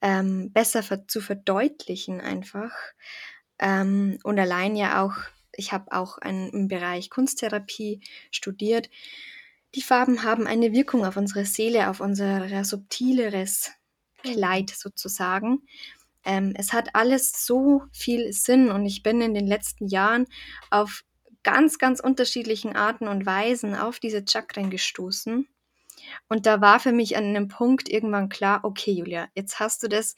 ähm, 0.00 0.52
besser 0.52 0.82
ver 0.82 1.06
zu 1.08 1.20
verdeutlichen 1.20 2.20
einfach. 2.20 2.72
Ähm, 3.58 4.18
und 4.22 4.38
allein 4.38 4.76
ja 4.76 5.02
auch, 5.02 5.14
ich 5.52 5.72
habe 5.72 5.92
auch 5.92 6.18
ein, 6.18 6.50
im 6.50 6.68
Bereich 6.68 7.10
Kunsttherapie 7.10 8.00
studiert. 8.30 8.90
Die 9.74 9.82
Farben 9.82 10.22
haben 10.22 10.46
eine 10.46 10.72
Wirkung 10.72 11.04
auf 11.04 11.16
unsere 11.16 11.44
Seele, 11.44 11.90
auf 11.90 12.00
unser 12.00 12.64
subtileres 12.64 13.72
Kleid 14.22 14.70
sozusagen. 14.70 15.62
Ähm, 16.24 16.54
es 16.56 16.72
hat 16.72 16.94
alles 16.94 17.46
so 17.46 17.84
viel 17.92 18.32
Sinn 18.32 18.70
und 18.70 18.84
ich 18.84 19.02
bin 19.02 19.20
in 19.20 19.34
den 19.34 19.46
letzten 19.46 19.86
Jahren 19.86 20.26
auf 20.70 21.04
ganz, 21.44 21.78
ganz 21.78 22.00
unterschiedlichen 22.00 22.74
Arten 22.74 23.06
und 23.06 23.24
Weisen 23.24 23.76
auf 23.76 24.00
diese 24.00 24.24
Chakren 24.26 24.68
gestoßen. 24.68 25.46
Und 26.28 26.46
da 26.46 26.60
war 26.60 26.80
für 26.80 26.92
mich 26.92 27.16
an 27.16 27.24
einem 27.24 27.48
Punkt 27.48 27.88
irgendwann 27.88 28.28
klar, 28.28 28.60
okay, 28.62 28.92
Julia, 28.92 29.28
jetzt 29.34 29.60
hast 29.60 29.82
du 29.82 29.88
das 29.88 30.14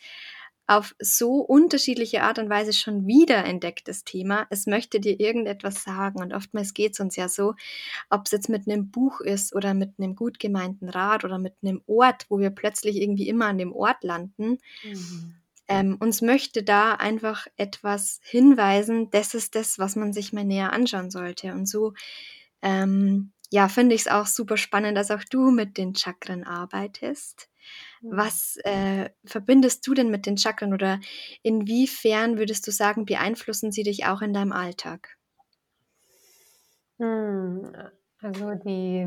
auf 0.68 0.94
so 0.98 1.36
unterschiedliche 1.40 2.22
Art 2.22 2.38
und 2.38 2.50
Weise 2.50 2.74
schon 2.74 3.06
wieder 3.06 3.42
entdeckt, 3.42 3.88
das 3.88 4.04
Thema. 4.04 4.46
Es 4.50 4.66
möchte 4.66 5.00
dir 5.00 5.18
irgendetwas 5.18 5.82
sagen. 5.82 6.20
Und 6.20 6.34
oftmals 6.34 6.74
geht 6.74 6.92
es 6.92 7.00
uns 7.00 7.16
ja 7.16 7.28
so, 7.28 7.54
ob 8.10 8.26
es 8.26 8.32
jetzt 8.32 8.50
mit 8.50 8.68
einem 8.68 8.90
Buch 8.90 9.20
ist 9.20 9.56
oder 9.56 9.72
mit 9.72 9.94
einem 9.98 10.14
gut 10.14 10.38
gemeinten 10.38 10.90
Rat 10.90 11.24
oder 11.24 11.38
mit 11.38 11.54
einem 11.62 11.80
Ort, 11.86 12.26
wo 12.28 12.38
wir 12.38 12.50
plötzlich 12.50 12.96
irgendwie 12.96 13.28
immer 13.28 13.46
an 13.46 13.56
dem 13.56 13.72
Ort 13.72 14.04
landen. 14.04 14.58
Mhm. 14.84 15.34
Ähm, 15.68 15.96
uns 16.00 16.20
möchte 16.20 16.62
da 16.62 16.92
einfach 16.94 17.46
etwas 17.56 18.20
hinweisen, 18.22 19.10
das 19.10 19.32
ist 19.32 19.54
das, 19.54 19.78
was 19.78 19.96
man 19.96 20.12
sich 20.12 20.34
mal 20.34 20.44
näher 20.44 20.74
anschauen 20.74 21.10
sollte. 21.10 21.52
Und 21.52 21.66
so 21.66 21.94
ähm, 22.60 23.32
ja, 23.50 23.68
finde 23.68 23.94
ich 23.94 24.02
es 24.02 24.08
auch 24.08 24.26
super 24.26 24.56
spannend, 24.56 24.96
dass 24.96 25.10
auch 25.10 25.24
du 25.24 25.50
mit 25.50 25.78
den 25.78 25.94
Chakren 25.94 26.44
arbeitest. 26.44 27.48
Mhm. 28.02 28.16
Was 28.16 28.58
äh, 28.64 29.10
verbindest 29.24 29.86
du 29.86 29.94
denn 29.94 30.10
mit 30.10 30.26
den 30.26 30.36
Chakren 30.36 30.74
oder 30.74 31.00
inwiefern 31.42 32.38
würdest 32.38 32.66
du 32.66 32.70
sagen, 32.70 33.04
beeinflussen 33.04 33.72
sie 33.72 33.82
dich 33.82 34.06
auch 34.06 34.22
in 34.22 34.32
deinem 34.32 34.52
Alltag? 34.52 35.16
Hm, 36.98 37.72
also 38.20 38.54
die, 38.54 39.06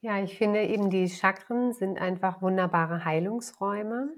ja, 0.00 0.22
ich 0.22 0.38
finde 0.38 0.62
eben 0.62 0.90
die 0.90 1.08
Chakren 1.08 1.72
sind 1.72 1.98
einfach 1.98 2.42
wunderbare 2.42 3.04
Heilungsräume. 3.04 4.14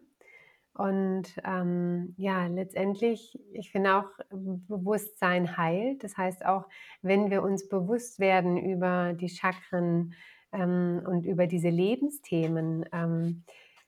Und 0.75 1.25
ähm, 1.45 2.15
ja, 2.17 2.47
letztendlich, 2.47 3.39
ich 3.53 3.71
finde 3.71 3.97
auch, 3.97 4.07
Bewusstsein 4.31 5.57
heilt. 5.57 6.03
Das 6.03 6.17
heißt 6.17 6.47
auch, 6.47 6.67
wenn 7.03 7.31
wir 7.31 7.43
uns 7.43 7.69
bewusst 7.69 8.19
werden 8.19 8.57
über 8.57 9.13
die 9.13 9.29
Chakren 9.29 10.15
ähm, 10.53 11.03
und 11.07 11.27
über 11.27 11.47
diese 11.47 11.69
Lebensthemen, 11.69 12.87
ähm, 12.93 13.45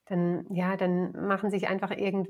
dann, 0.06 0.44
ja, 0.50 0.76
dann 0.76 1.12
machen 1.26 1.50
sich 1.50 1.68
einfach 1.68 1.90
irgend 1.90 2.28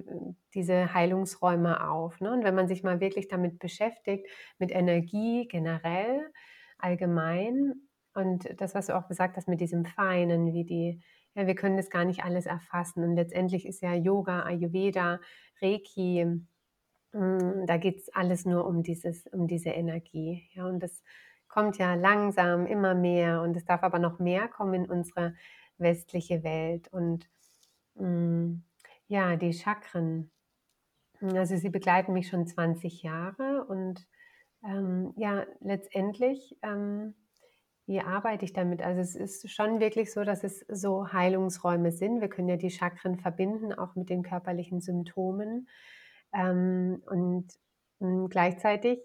diese 0.54 0.94
Heilungsräume 0.94 1.90
auf. 1.90 2.20
Ne? 2.20 2.32
Und 2.32 2.44
wenn 2.44 2.54
man 2.54 2.68
sich 2.68 2.84
mal 2.84 3.00
wirklich 3.00 3.26
damit 3.26 3.58
beschäftigt, 3.58 4.28
mit 4.58 4.70
Energie 4.70 5.48
generell, 5.48 6.30
allgemein, 6.78 7.74
und 8.14 8.48
das, 8.60 8.76
was 8.76 8.86
du 8.86 8.96
auch 8.96 9.08
gesagt 9.08 9.36
hast 9.36 9.48
mit 9.48 9.60
diesem 9.60 9.84
Feinen, 9.84 10.52
wie 10.52 10.64
die 10.64 11.02
ja, 11.34 11.46
wir 11.46 11.54
können 11.54 11.76
das 11.76 11.90
gar 11.90 12.04
nicht 12.04 12.24
alles 12.24 12.46
erfassen. 12.46 13.02
Und 13.04 13.16
letztendlich 13.16 13.66
ist 13.66 13.82
ja 13.82 13.94
Yoga, 13.94 14.44
Ayurveda, 14.44 15.20
Reiki, 15.60 16.24
mm, 17.12 17.66
da 17.66 17.76
geht 17.76 17.98
es 18.00 18.08
alles 18.14 18.44
nur 18.44 18.66
um, 18.66 18.82
dieses, 18.82 19.26
um 19.28 19.46
diese 19.46 19.70
Energie. 19.70 20.48
Ja, 20.52 20.66
und 20.66 20.80
das 20.80 21.02
kommt 21.48 21.78
ja 21.78 21.94
langsam 21.94 22.66
immer 22.66 22.94
mehr 22.94 23.42
und 23.42 23.56
es 23.56 23.64
darf 23.64 23.82
aber 23.82 23.98
noch 23.98 24.18
mehr 24.18 24.48
kommen 24.48 24.84
in 24.84 24.90
unsere 24.90 25.34
westliche 25.78 26.42
Welt. 26.44 26.88
Und 26.88 27.28
mm, 27.94 28.62
ja, 29.08 29.36
die 29.36 29.52
Chakren, 29.52 30.30
also 31.20 31.56
sie 31.56 31.70
begleiten 31.70 32.12
mich 32.12 32.28
schon 32.28 32.46
20 32.46 33.02
Jahre 33.02 33.64
und 33.64 34.06
ähm, 34.64 35.12
ja, 35.16 35.44
letztendlich 35.60 36.56
ähm, 36.62 37.14
wie 37.86 38.00
arbeite 38.00 38.44
ich 38.44 38.52
damit? 38.52 38.82
Also 38.82 39.00
es 39.00 39.14
ist 39.14 39.50
schon 39.50 39.80
wirklich 39.80 40.12
so, 40.12 40.24
dass 40.24 40.44
es 40.44 40.60
so 40.68 41.12
Heilungsräume 41.12 41.92
sind. 41.92 42.20
Wir 42.20 42.28
können 42.28 42.48
ja 42.48 42.56
die 42.56 42.70
Chakren 42.70 43.18
verbinden, 43.18 43.72
auch 43.72 43.94
mit 43.94 44.08
den 44.10 44.22
körperlichen 44.22 44.80
Symptomen. 44.80 45.68
Ähm, 46.32 47.02
und, 47.06 47.48
hm, 48.00 48.28
gleichzeitig 48.28 49.00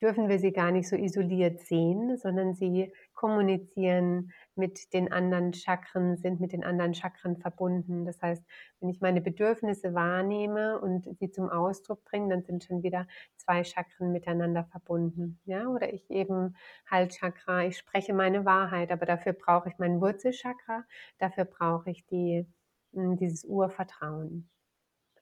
dürfen 0.00 0.28
wir 0.28 0.38
sie 0.38 0.52
gar 0.52 0.70
nicht 0.70 0.88
so 0.88 0.96
isoliert 0.96 1.60
sehen, 1.60 2.16
sondern 2.16 2.54
sie 2.54 2.92
kommunizieren 3.14 4.32
mit 4.56 4.92
den 4.92 5.10
anderen 5.12 5.52
Chakren, 5.52 6.16
sind 6.16 6.40
mit 6.40 6.52
den 6.52 6.64
anderen 6.64 6.94
Chakren 6.94 7.36
verbunden. 7.36 8.04
Das 8.04 8.20
heißt, 8.22 8.44
wenn 8.80 8.88
ich 8.88 9.00
meine 9.00 9.20
Bedürfnisse 9.20 9.94
wahrnehme 9.94 10.80
und 10.80 11.08
sie 11.18 11.30
zum 11.30 11.48
Ausdruck 11.48 12.04
bringe, 12.04 12.28
dann 12.28 12.42
sind 12.42 12.64
schon 12.64 12.82
wieder 12.82 13.06
zwei 13.36 13.64
Chakren 13.64 14.12
miteinander 14.12 14.64
verbunden. 14.64 15.40
Ja, 15.44 15.66
oder 15.66 15.92
ich 15.92 16.10
eben 16.10 16.56
Halschakra, 16.90 17.64
ich 17.64 17.78
spreche 17.78 18.14
meine 18.14 18.44
Wahrheit, 18.44 18.90
aber 18.90 19.06
dafür 19.06 19.32
brauche 19.32 19.68
ich 19.68 19.78
mein 19.78 20.00
Wurzelchakra, 20.00 20.84
dafür 21.18 21.44
brauche 21.44 21.90
ich 21.90 22.06
die, 22.06 22.46
hm, 22.92 23.16
dieses 23.16 23.44
Urvertrauen. 23.44 24.48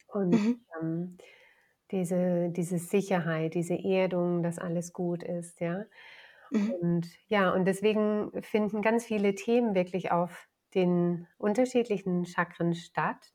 Und 0.08 0.30
mhm. 0.32 0.66
ähm, 0.80 1.18
diese, 1.90 2.48
diese 2.50 2.78
Sicherheit, 2.78 3.54
diese 3.54 3.74
Erdung, 3.74 4.42
dass 4.42 4.58
alles 4.58 4.92
gut 4.92 5.22
ist, 5.22 5.60
ja. 5.60 5.84
Mhm. 6.52 6.72
Und 6.80 7.08
ja, 7.28 7.50
und 7.50 7.64
deswegen 7.64 8.30
finden 8.42 8.82
ganz 8.82 9.04
viele 9.06 9.34
Themen 9.34 9.74
wirklich 9.74 10.12
auf 10.12 10.48
den 10.74 11.26
unterschiedlichen 11.38 12.24
Chakren 12.24 12.74
statt. 12.74 13.32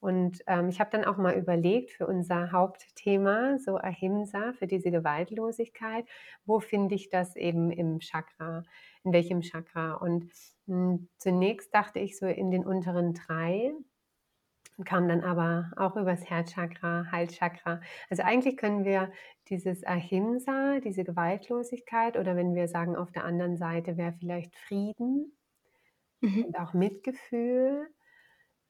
Und 0.00 0.42
ähm, 0.46 0.70
ich 0.70 0.80
habe 0.80 0.90
dann 0.90 1.04
auch 1.04 1.18
mal 1.18 1.34
überlegt 1.34 1.90
für 1.90 2.06
unser 2.06 2.52
Hauptthema, 2.52 3.58
so 3.58 3.76
Ahimsa, 3.76 4.54
für 4.54 4.66
diese 4.66 4.90
Gewaltlosigkeit, 4.90 6.06
wo 6.46 6.58
finde 6.58 6.94
ich 6.94 7.10
das 7.10 7.36
eben 7.36 7.70
im 7.70 8.00
Chakra, 8.00 8.62
in 9.04 9.12
welchem 9.12 9.42
Chakra? 9.42 9.94
Und 9.94 10.24
mh, 10.66 10.92
hm, 10.92 11.08
zunächst 11.18 11.74
dachte 11.74 11.98
ich 11.98 12.16
so 12.18 12.26
in 12.26 12.50
den 12.50 12.64
unteren 12.64 13.12
drei, 13.12 13.72
kam 14.84 15.08
dann 15.08 15.22
aber 15.22 15.70
auch 15.76 15.96
übers 15.96 16.28
Herzchakra, 16.28 17.06
Halschakra. 17.10 17.80
Also 18.08 18.22
eigentlich 18.22 18.56
können 18.56 18.84
wir 18.84 19.10
dieses 19.48 19.84
Ahimsa, 19.84 20.80
diese 20.80 21.04
Gewaltlosigkeit 21.04 22.16
oder 22.16 22.36
wenn 22.36 22.54
wir 22.54 22.68
sagen, 22.68 22.96
auf 22.96 23.10
der 23.10 23.24
anderen 23.24 23.56
Seite 23.56 23.96
wäre 23.96 24.12
vielleicht 24.12 24.54
Frieden 24.56 25.36
mhm. 26.20 26.44
und 26.44 26.58
auch 26.58 26.72
Mitgefühl 26.72 27.88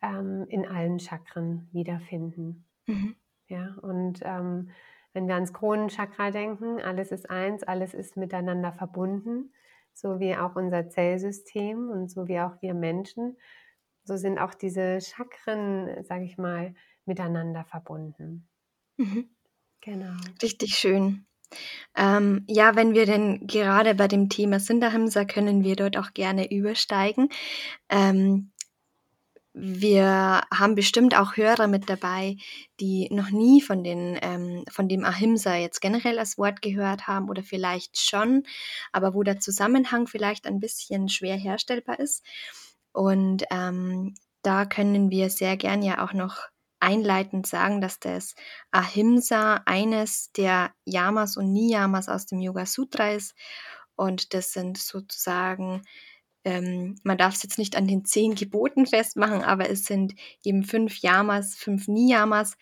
ähm, 0.03 0.47
in 0.49 0.67
allen 0.67 0.99
Chakren 0.99 1.69
wiederfinden. 1.73 2.67
Mhm. 2.87 3.17
Ja, 3.49 3.75
und 3.83 4.21
ähm, 4.23 4.71
wenn 5.13 5.27
wir 5.27 5.35
ans 5.35 5.53
Kronenchakra 5.53 6.31
denken, 6.31 6.81
alles 6.81 7.11
ist 7.11 7.29
eins, 7.29 7.63
alles 7.65 7.95
ist 7.95 8.17
miteinander 8.17 8.73
verbunden, 8.73 9.53
so 9.93 10.21
wie 10.21 10.37
auch 10.37 10.57
unser 10.57 10.89
Zellsystem 10.89 11.91
und 11.91 12.11
so 12.11 12.29
wie 12.29 12.41
auch 12.41 12.63
wir 12.63 12.75
Menschen 12.75 13.37
so 14.11 14.17
sind 14.17 14.41
auch 14.41 14.55
diese 14.55 15.01
Chakren, 15.01 16.03
sage 16.03 16.25
ich 16.25 16.37
mal, 16.37 16.75
miteinander 17.05 17.65
verbunden. 17.65 18.49
Mhm. 18.97 19.31
Genau. 19.81 20.17
Richtig 20.43 20.75
schön. 20.75 21.27
Ähm, 21.97 22.45
ja, 22.49 22.75
wenn 22.75 22.93
wir 22.93 23.07
denn 23.07 23.47
gerade 23.47 23.95
bei 23.95 24.09
dem 24.09 24.29
Thema 24.29 24.59
Sinderhamsa, 24.59 25.25
können 25.25 25.63
wir 25.63 25.77
dort 25.77 25.97
auch 25.97 26.13
gerne 26.13 26.51
übersteigen. 26.51 27.29
Ähm, 27.89 28.51
wir 29.53 30.43
haben 30.53 30.75
bestimmt 30.75 31.17
auch 31.17 31.37
Hörer 31.37 31.69
mit 31.69 31.89
dabei, 31.89 32.37
die 32.81 33.09
noch 33.13 33.31
nie 33.31 33.63
von, 33.63 33.85
den, 33.85 34.19
ähm, 34.23 34.65
von 34.69 34.89
dem 34.89 35.05
Ahimsa 35.05 35.55
jetzt 35.55 35.81
generell 35.81 36.19
als 36.19 36.37
Wort 36.37 36.63
gehört 36.63 37.07
haben 37.07 37.29
oder 37.29 37.45
vielleicht 37.45 38.01
schon, 38.01 38.43
aber 38.91 39.15
wo 39.15 39.23
der 39.23 39.39
Zusammenhang 39.39 40.09
vielleicht 40.09 40.47
ein 40.47 40.59
bisschen 40.59 41.09
schwer 41.09 41.37
herstellbar 41.37 42.01
ist. 42.01 42.25
Und 42.93 43.45
ähm, 43.51 44.15
da 44.43 44.65
können 44.65 45.11
wir 45.11 45.31
sehr 45.31 45.57
gern 45.57 45.83
ja 45.83 46.05
auch 46.05 46.13
noch 46.13 46.49
einleitend 46.81 47.47
sagen, 47.47 47.81
dass 47.81 48.01
das 48.01 48.35
Ahimsa 48.71 49.63
eines 49.67 50.33
der 50.33 50.73
Yamas 50.85 51.37
und 51.37 51.53
Niyamas 51.53 52.09
aus 52.09 52.27
dem 52.27 52.41
Yoga 52.41 52.67
Sutra 52.67 53.11
ist. 53.13 53.35
Und 53.97 54.33
das 54.33 54.53
sind 54.53 54.79
sozusagen, 54.79 55.83
ähm, 56.45 56.99
man 57.05 57.19
darf 57.19 57.35
es 57.35 57.43
jetzt 57.43 57.59
nicht 57.59 57.77
an 57.77 57.87
den 57.87 58.07
zehn 58.07 58.35
Geboten 58.35 58.87
festmachen, 58.87 59.43
aber 59.43 59.69
es 59.69 59.85
sind 59.85 60.15
eben 60.43 60.65
fünf 60.65 60.99
Yamas, 61.01 61.55
fünf 61.55 61.87
Niyamas, 61.87 62.57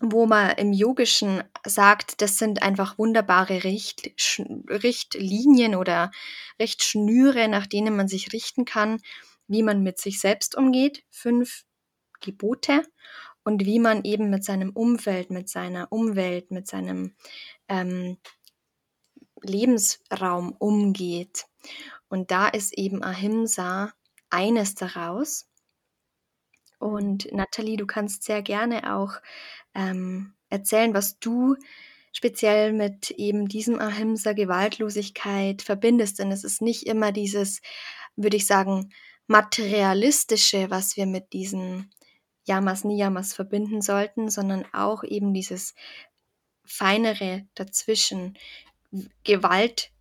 wo 0.00 0.26
man 0.26 0.52
im 0.56 0.72
Yogischen 0.72 1.44
sagt, 1.64 2.22
das 2.22 2.38
sind 2.38 2.62
einfach 2.62 2.98
wunderbare 2.98 3.64
Richt 3.64 4.10
Richtlinien 4.68 5.74
oder 5.74 6.10
Richtschnüre, 6.58 7.48
nach 7.48 7.66
denen 7.66 7.94
man 7.94 8.08
sich 8.08 8.32
richten 8.32 8.64
kann, 8.64 9.00
wie 9.46 9.62
man 9.62 9.82
mit 9.82 9.98
sich 9.98 10.18
selbst 10.18 10.56
umgeht. 10.56 11.04
Fünf 11.10 11.64
Gebote 12.20 12.82
und 13.44 13.66
wie 13.66 13.78
man 13.78 14.04
eben 14.04 14.30
mit 14.30 14.44
seinem 14.44 14.70
Umfeld, 14.70 15.30
mit 15.30 15.48
seiner 15.48 15.92
Umwelt, 15.92 16.50
mit 16.50 16.66
seinem 16.66 17.14
ähm, 17.68 18.18
Lebensraum 19.42 20.52
umgeht. 20.52 21.44
Und 22.08 22.30
da 22.30 22.48
ist 22.48 22.76
eben 22.76 23.02
Ahimsa 23.02 23.92
eines 24.30 24.74
daraus. 24.74 25.49
Und 26.80 27.32
Nathalie, 27.32 27.76
du 27.76 27.86
kannst 27.86 28.24
sehr 28.24 28.42
gerne 28.42 28.96
auch 28.96 29.12
ähm, 29.74 30.32
erzählen, 30.48 30.94
was 30.94 31.20
du 31.20 31.54
speziell 32.12 32.72
mit 32.72 33.10
eben 33.12 33.46
diesem 33.46 33.78
Ahimsa 33.78 34.32
Gewaltlosigkeit 34.32 35.62
verbindest. 35.62 36.18
Denn 36.18 36.32
es 36.32 36.42
ist 36.42 36.62
nicht 36.62 36.86
immer 36.86 37.12
dieses, 37.12 37.60
würde 38.16 38.36
ich 38.36 38.46
sagen, 38.46 38.92
materialistische, 39.28 40.70
was 40.70 40.96
wir 40.96 41.06
mit 41.06 41.32
diesen 41.32 41.90
Yamas, 42.46 42.82
Niyamas 42.82 43.34
verbinden 43.34 43.82
sollten, 43.82 44.30
sondern 44.30 44.64
auch 44.72 45.04
eben 45.04 45.32
dieses 45.32 45.74
feinere 46.64 47.46
dazwischen. 47.54 48.36
Gewalt, 49.22 49.92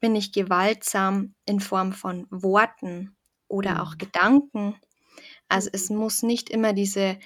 bin 0.00 0.16
ich 0.16 0.32
gewaltsam 0.32 1.34
in 1.44 1.60
Form 1.60 1.92
von 1.92 2.26
Worten 2.30 3.14
oder 3.48 3.82
auch 3.82 3.94
mhm. 3.94 3.98
Gedanken. 3.98 4.76
Also 5.50 5.70
es 5.72 5.90
muss 5.90 6.22
nicht 6.22 6.50
immer 6.50 6.72
diese 6.72 7.18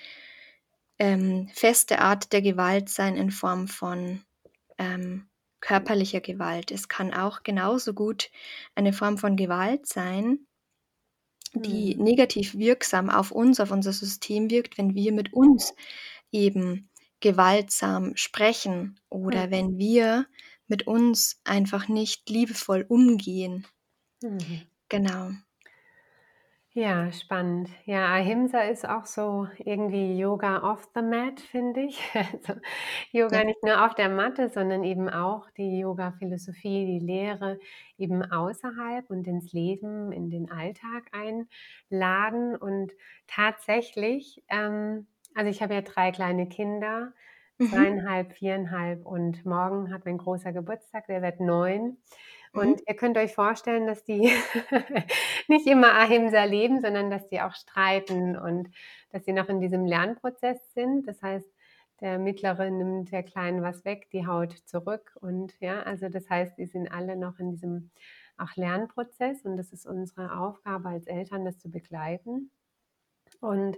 ähm, 0.99 1.49
feste 1.53 1.99
Art 1.99 2.33
der 2.33 2.43
Gewalt 2.43 2.89
sein 2.89 3.17
in 3.17 3.31
Form 3.31 3.69
von 3.69 4.23
ähm, 4.79 5.29
körperlicher 5.61 6.21
Gewalt. 6.21 6.71
Es 6.71 6.89
kann 6.89 7.13
auch 7.15 7.43
genauso 7.43 7.95
gut 7.95 8.31
eine 8.75 8.93
Form 8.93 9.19
von 9.19 9.37
Gewalt 9.37 9.87
sein, 9.87 10.47
die 11.55 11.97
mhm. 11.97 12.05
negativ 12.05 12.55
wirksam 12.57 13.11
auf 13.11 13.31
uns, 13.31 13.61
auf 13.61 13.71
unser 13.71 13.93
System 13.93 14.51
wirkt, 14.51 14.77
wenn 14.79 14.95
wir 14.95 15.13
mit 15.13 15.33
uns 15.33 15.75
eben 16.33 16.89
gewaltsam 17.21 18.17
sprechen 18.17 19.01
oder 19.09 19.47
mhm. 19.47 19.51
wenn 19.51 19.79
wir 19.79 20.27
mit 20.67 20.87
uns 20.87 21.41
einfach 21.45 21.89
nicht 21.89 22.29
liebevoll 22.29 22.85
umgehen. 22.89 23.67
Mhm. 24.23 24.63
Genau. 24.89 25.31
Ja, 26.77 27.13
spannend. 27.13 27.71
Ja, 27.85 28.13
Ahimsa 28.13 28.63
ist 28.63 28.85
auch 28.89 29.07
so 29.07 29.47
irgendwie 29.59 30.19
Yoga 30.19 30.61
off 30.73 30.89
the 30.93 31.03
mat, 31.03 31.39
finde 31.41 31.83
ich. 31.83 32.01
Also 32.15 32.55
Yoga 33.13 33.45
Ja. 33.45 33.45
nicht 33.45 33.63
nur 33.63 33.85
auf 33.87 33.95
der 33.95 34.09
Matte, 34.09 34.49
sondern 34.49 34.83
eben 34.83 35.09
auch 35.09 35.49
die 35.53 35.79
Yoga-Philosophie, 35.79 36.85
die 36.99 36.99
Lehre 37.07 37.61
eben 37.97 38.25
außerhalb 38.29 39.09
und 39.09 39.29
ins 39.29 39.53
Leben, 39.53 40.11
in 40.11 40.31
den 40.31 40.51
Alltag 40.51 41.05
einladen. 41.13 42.57
Und 42.57 42.93
tatsächlich, 43.29 44.43
ähm, 44.49 45.07
also 45.37 45.51
ich 45.51 45.63
habe 45.63 45.75
ja 45.75 45.81
drei 45.83 46.11
kleine 46.11 46.49
Kinder, 46.49 47.13
Mhm. 47.59 47.95
zweieinhalb, 48.01 48.33
viereinhalb 48.33 49.07
und 49.07 49.47
morgen 49.47 49.93
hat 49.95 50.05
mein 50.07 50.19
großer 50.19 50.53
Geburtstag, 50.53 51.07
der 51.07 51.23
wird 51.23 51.39
neun. 51.41 51.99
Mhm. 52.55 52.61
Und 52.61 52.83
ihr 52.87 52.95
könnt 52.95 53.17
euch 53.19 53.35
vorstellen, 53.35 53.87
dass 53.87 54.05
die 54.05 54.31
nicht 55.49 55.67
immer 55.67 55.95
Ahimsa 55.95 56.45
leben, 56.45 56.81
sondern 56.81 57.11
dass 57.11 57.29
die 57.29 57.41
auch 57.41 57.55
streiten 57.55 58.37
und 58.37 58.69
dass 59.11 59.25
sie 59.25 59.33
noch 59.33 59.49
in 59.49 59.61
diesem 59.61 59.85
Lernprozess 59.85 60.73
sind. 60.73 61.07
Das 61.07 61.23
heißt, 61.23 61.49
der 62.01 62.19
Mittlere 62.19 62.71
nimmt 62.71 63.13
der 63.13 63.23
Kleinen 63.23 63.63
was 63.63 63.85
weg, 63.85 64.09
die 64.13 64.27
haut 64.27 64.53
zurück. 64.67 65.17
Und 65.21 65.55
ja, 65.61 65.83
also 65.83 66.09
das 66.09 66.29
heißt, 66.29 66.59
die 66.59 66.67
sind 66.67 66.91
alle 66.91 67.17
noch 67.17 67.39
in 67.39 67.51
diesem 67.51 67.91
auch 68.37 68.57
Lernprozess 68.57 69.45
und 69.45 69.57
das 69.57 69.73
ist 69.73 69.87
unsere 69.87 70.37
Aufgabe 70.37 70.89
als 70.89 71.07
Eltern, 71.07 71.45
das 71.45 71.59
zu 71.59 71.71
begleiten. 71.71 72.51
Und 73.45 73.77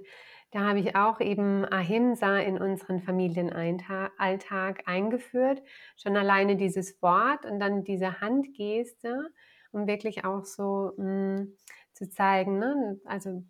da 0.53 0.61
habe 0.61 0.79
ich 0.79 0.97
auch 0.97 1.21
eben 1.21 1.65
Ahimsa 1.65 2.39
in 2.39 2.59
unseren 2.59 3.01
Familienalltag 3.01 4.83
eingeführt. 4.87 5.63
Schon 5.97 6.17
alleine 6.17 6.57
dieses 6.57 7.03
Wort 7.03 7.45
und 7.45 7.61
dann 7.61 7.85
diese 7.85 8.21
Handgeste, 8.21 9.29
um 9.73 9.87
wirklich 9.87 10.25
auch 10.25 10.45
so 10.45 10.93
mh, 10.97 11.39
hm, 11.39 11.57
zu 11.93 12.09
zeigen, 12.09 12.59
ne? 12.59 13.01
also 13.05 13.43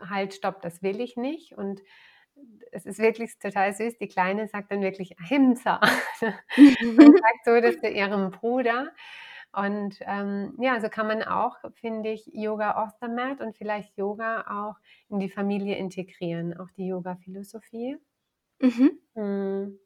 halt, 0.00 0.34
stopp, 0.34 0.60
das 0.62 0.82
will 0.82 1.00
ich 1.00 1.16
nicht. 1.16 1.56
Und 1.56 1.80
es 2.72 2.86
ist 2.86 2.98
wirklich 2.98 3.38
total 3.38 3.72
süß. 3.72 3.98
Die 3.98 4.08
Kleine 4.08 4.48
sagt 4.48 4.70
dann 4.70 4.82
wirklich 4.82 5.18
Ahimsa 5.18 5.80
und 6.20 7.18
sagt 7.18 7.44
so 7.44 7.60
das 7.60 7.78
zu 7.78 7.88
ihrem 7.88 8.30
Bruder. 8.30 8.92
Und 9.52 9.98
ähm, 10.02 10.54
ja, 10.60 10.80
so 10.80 10.88
kann 10.88 11.08
man 11.08 11.22
auch, 11.22 11.56
finde 11.74 12.10
ich, 12.10 12.26
Yoga 12.32 12.82
off 12.82 12.92
the 13.00 13.08
mat 13.08 13.40
und 13.40 13.56
vielleicht 13.56 13.96
Yoga 13.96 14.42
auch 14.48 14.76
in 15.08 15.18
die 15.18 15.28
Familie 15.28 15.76
integrieren, 15.76 16.56
auch 16.56 16.70
die 16.76 16.86
Yoga-Philosophie. 16.86 17.96
Mhm. 18.60 18.90
Hm. 19.14 19.78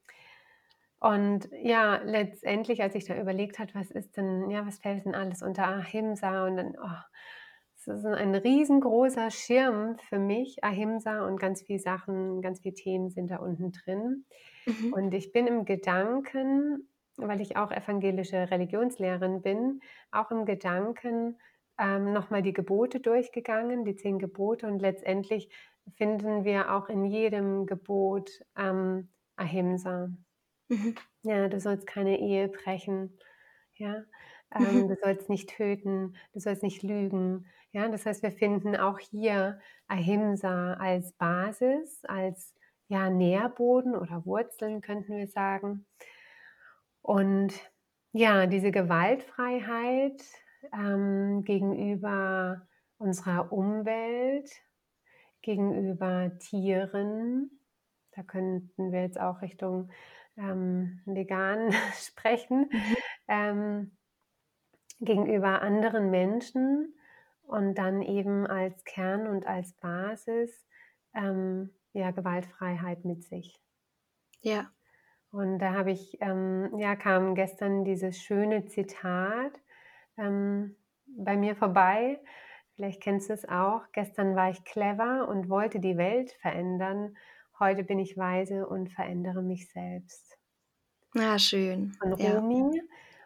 Und 1.00 1.48
ja, 1.62 1.96
letztendlich, 2.02 2.82
als 2.82 2.94
ich 2.94 3.04
da 3.04 3.18
überlegt 3.18 3.58
habe, 3.58 3.74
was 3.74 3.90
ist 3.90 4.16
denn, 4.16 4.50
ja, 4.50 4.66
was 4.66 4.78
fällt 4.78 5.04
denn 5.04 5.14
alles 5.14 5.42
unter 5.42 5.66
Ahimsa 5.66 6.46
und 6.46 6.56
dann, 6.56 6.76
oh, 6.82 7.18
es 7.76 7.86
ist 7.86 8.06
ein 8.06 8.34
riesengroßer 8.34 9.30
Schirm 9.30 9.98
für 10.08 10.18
mich, 10.18 10.64
Ahimsa 10.64 11.26
und 11.26 11.38
ganz 11.38 11.62
viele 11.62 11.78
Sachen, 11.78 12.40
ganz 12.40 12.60
viele 12.60 12.74
Themen 12.74 13.10
sind 13.10 13.30
da 13.30 13.36
unten 13.36 13.72
drin. 13.72 14.24
Mhm. 14.64 14.92
Und 14.94 15.12
ich 15.12 15.32
bin 15.32 15.46
im 15.46 15.66
Gedanken 15.66 16.88
weil 17.16 17.40
ich 17.40 17.56
auch 17.56 17.70
evangelische 17.70 18.50
Religionslehrerin 18.50 19.42
bin, 19.42 19.80
auch 20.10 20.30
im 20.30 20.44
Gedanken 20.44 21.38
ähm, 21.78 22.12
nochmal 22.12 22.42
die 22.42 22.52
Gebote 22.52 23.00
durchgegangen, 23.00 23.84
die 23.84 23.96
zehn 23.96 24.18
Gebote 24.18 24.66
und 24.66 24.80
letztendlich 24.80 25.48
finden 25.96 26.44
wir 26.44 26.72
auch 26.74 26.88
in 26.88 27.04
jedem 27.04 27.66
Gebot 27.66 28.30
ähm, 28.56 29.08
Ahimsa. 29.36 30.10
Mhm. 30.68 30.94
Ja, 31.22 31.48
du 31.48 31.60
sollst 31.60 31.86
keine 31.86 32.18
Ehe 32.18 32.48
brechen. 32.48 33.18
Ja, 33.74 34.04
ähm, 34.54 34.82
mhm. 34.82 34.88
du 34.88 34.96
sollst 34.96 35.28
nicht 35.28 35.50
töten, 35.50 36.16
du 36.32 36.40
sollst 36.40 36.62
nicht 36.62 36.82
lügen. 36.82 37.46
Ja, 37.72 37.88
das 37.88 38.06
heißt, 38.06 38.22
wir 38.22 38.30
finden 38.30 38.76
auch 38.76 38.98
hier 38.98 39.58
Ahimsa 39.88 40.74
als 40.74 41.12
Basis, 41.12 42.04
als 42.04 42.54
ja, 42.88 43.10
Nährboden 43.10 43.96
oder 43.96 44.24
Wurzeln, 44.24 44.80
könnten 44.80 45.16
wir 45.16 45.26
sagen. 45.26 45.86
Und 47.04 47.52
ja, 48.12 48.46
diese 48.46 48.70
Gewaltfreiheit 48.70 50.24
ähm, 50.72 51.44
gegenüber 51.44 52.66
unserer 52.96 53.52
Umwelt, 53.52 54.50
gegenüber 55.42 56.32
Tieren, 56.38 57.60
da 58.12 58.22
könnten 58.22 58.90
wir 58.90 59.02
jetzt 59.02 59.20
auch 59.20 59.42
Richtung 59.42 59.90
ähm, 60.38 61.02
vegan 61.04 61.72
sprechen, 61.92 62.70
mhm. 62.72 62.96
ähm, 63.28 63.96
gegenüber 65.00 65.60
anderen 65.60 66.10
Menschen 66.10 66.94
und 67.42 67.74
dann 67.74 68.00
eben 68.00 68.46
als 68.46 68.82
Kern 68.84 69.26
und 69.26 69.46
als 69.46 69.74
Basis 69.74 70.66
ähm, 71.12 71.68
ja, 71.92 72.12
Gewaltfreiheit 72.12 73.04
mit 73.04 73.24
sich. 73.24 73.60
Ja. 74.40 74.70
Und 75.34 75.58
da 75.58 75.72
habe 75.72 75.90
ich, 75.90 76.18
ähm, 76.20 76.70
ja, 76.78 76.94
kam 76.94 77.34
gestern 77.34 77.84
dieses 77.84 78.22
schöne 78.22 78.66
Zitat 78.66 79.60
ähm, 80.16 80.76
bei 81.06 81.36
mir 81.36 81.56
vorbei. 81.56 82.20
Vielleicht 82.76 83.02
kennst 83.02 83.30
du 83.30 83.34
es 83.34 83.48
auch. 83.48 83.82
Gestern 83.90 84.36
war 84.36 84.50
ich 84.50 84.62
clever 84.62 85.26
und 85.28 85.48
wollte 85.48 85.80
die 85.80 85.96
Welt 85.96 86.30
verändern. 86.40 87.16
Heute 87.58 87.82
bin 87.82 87.98
ich 87.98 88.16
weise 88.16 88.68
und 88.68 88.92
verändere 88.92 89.42
mich 89.42 89.68
selbst. 89.72 90.38
Ah, 91.18 91.36
schön. 91.36 91.94
Von 91.98 92.12
Rumi. 92.12 92.76
Ja. 92.76 92.82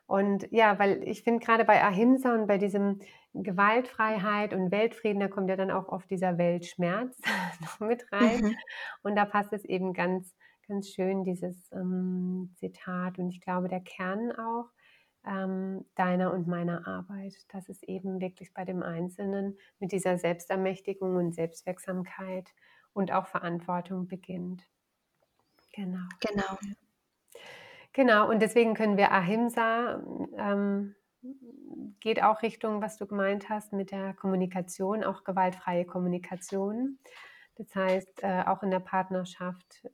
Und 0.07 0.51
ja, 0.51 0.79
weil 0.79 1.03
ich 1.07 1.25
finde 1.25 1.45
gerade 1.45 1.67
bei 1.67 1.85
Ahimsa 1.85 2.35
und 2.35 2.47
bei 2.47 2.57
diesem 2.57 3.01
Gewaltfreiheit 3.35 4.55
und 4.55 4.71
Weltfrieden, 4.71 5.21
da 5.21 5.29
kommt 5.29 5.51
ja 5.51 5.57
dann 5.57 5.71
auch 5.71 5.89
oft 5.89 6.11
dieser 6.11 6.39
Weltschmerz 6.39 7.21
noch 7.61 7.81
mit 7.81 8.11
rein. 8.11 8.41
Mhm. 8.41 8.57
Und 9.03 9.15
da 9.15 9.27
passt 9.27 9.53
es 9.53 9.67
eben 9.67 9.93
ganz 9.93 10.35
ganz 10.69 10.91
schön, 10.91 11.25
dieses 11.25 11.73
ähm, 11.73 12.53
Zitat. 12.55 13.19
Und 13.19 13.31
ich 13.31 13.41
glaube, 13.41 13.69
der 13.69 13.81
Kern 13.81 14.33
auch 14.33 14.71
ähm, 15.27 15.85
deiner 15.95 16.33
und 16.33 16.47
meiner 16.47 16.87
Arbeit, 16.87 17.35
dass 17.53 17.69
es 17.69 17.83
eben 17.83 18.21
wirklich 18.21 18.53
bei 18.55 18.65
dem 18.65 18.83
Einzelnen 18.83 19.59
mit 19.81 19.93
dieser 19.93 20.19
Selbstermächtigung 20.19 21.17
und 21.17 21.35
Selbstwirksamkeit 21.35 22.49
und 22.93 23.13
auch 23.13 23.27
Verantwortung 23.27 24.07
beginnt. 24.07 24.63
Genau. 25.73 26.07
Genau. 26.21 26.59
Genau, 27.93 28.29
und 28.29 28.41
deswegen 28.41 28.75
können 28.75 28.97
wir 28.97 29.11
Ahimsa, 29.11 30.03
ähm, 30.37 30.95
geht 32.01 32.23
auch 32.23 32.43
Richtung, 32.43 32.81
was 32.81 32.97
du 32.97 33.07
gemeint 33.07 33.49
hast, 33.49 33.73
mit 33.73 33.91
der 33.91 34.15
Kommunikation, 34.15 35.03
auch 35.03 35.25
gewaltfreie 35.25 35.85
Kommunikation. 35.85 36.99
Das 37.57 37.75
heißt, 37.75 38.23
äh, 38.23 38.45
auch 38.47 38.63
in 38.63 38.71
der 38.71 38.81
Partnerschaft 38.81 39.89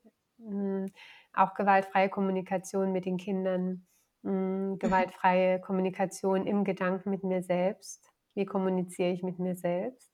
auch 1.34 1.54
gewaltfreie 1.54 2.08
Kommunikation 2.10 2.92
mit 2.92 3.04
den 3.06 3.16
Kindern, 3.18 3.86
hm, 4.24 4.78
gewaltfreie 4.78 5.60
Kommunikation 5.60 6.46
im 6.46 6.64
Gedanken 6.64 7.10
mit 7.10 7.24
mir 7.24 7.42
selbst. 7.42 8.10
Wie 8.34 8.46
kommuniziere 8.46 9.10
ich 9.12 9.22
mit 9.22 9.38
mir 9.38 9.56
selbst? 9.56 10.10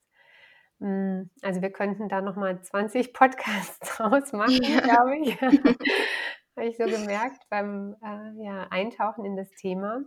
Hm, 0.81 1.29
also, 1.43 1.61
wir 1.61 1.71
könnten 1.71 2.09
da 2.09 2.21
noch 2.21 2.35
mal 2.37 2.61
20 2.63 3.13
Podcasts 3.15 3.79
draus 3.97 4.33
machen, 4.33 4.81
Ja. 4.81 4.81
glaube 4.81 5.17
ich. 5.19 5.39
Habe 6.57 6.67
ich 6.67 6.77
so 6.77 6.89
gemerkt 6.89 7.43
beim, 7.49 7.95
äh, 8.03 8.43
ja, 8.43 8.67
Eintauchen 8.71 9.25
in 9.25 9.37
das 9.37 9.53
Thema. 9.55 10.03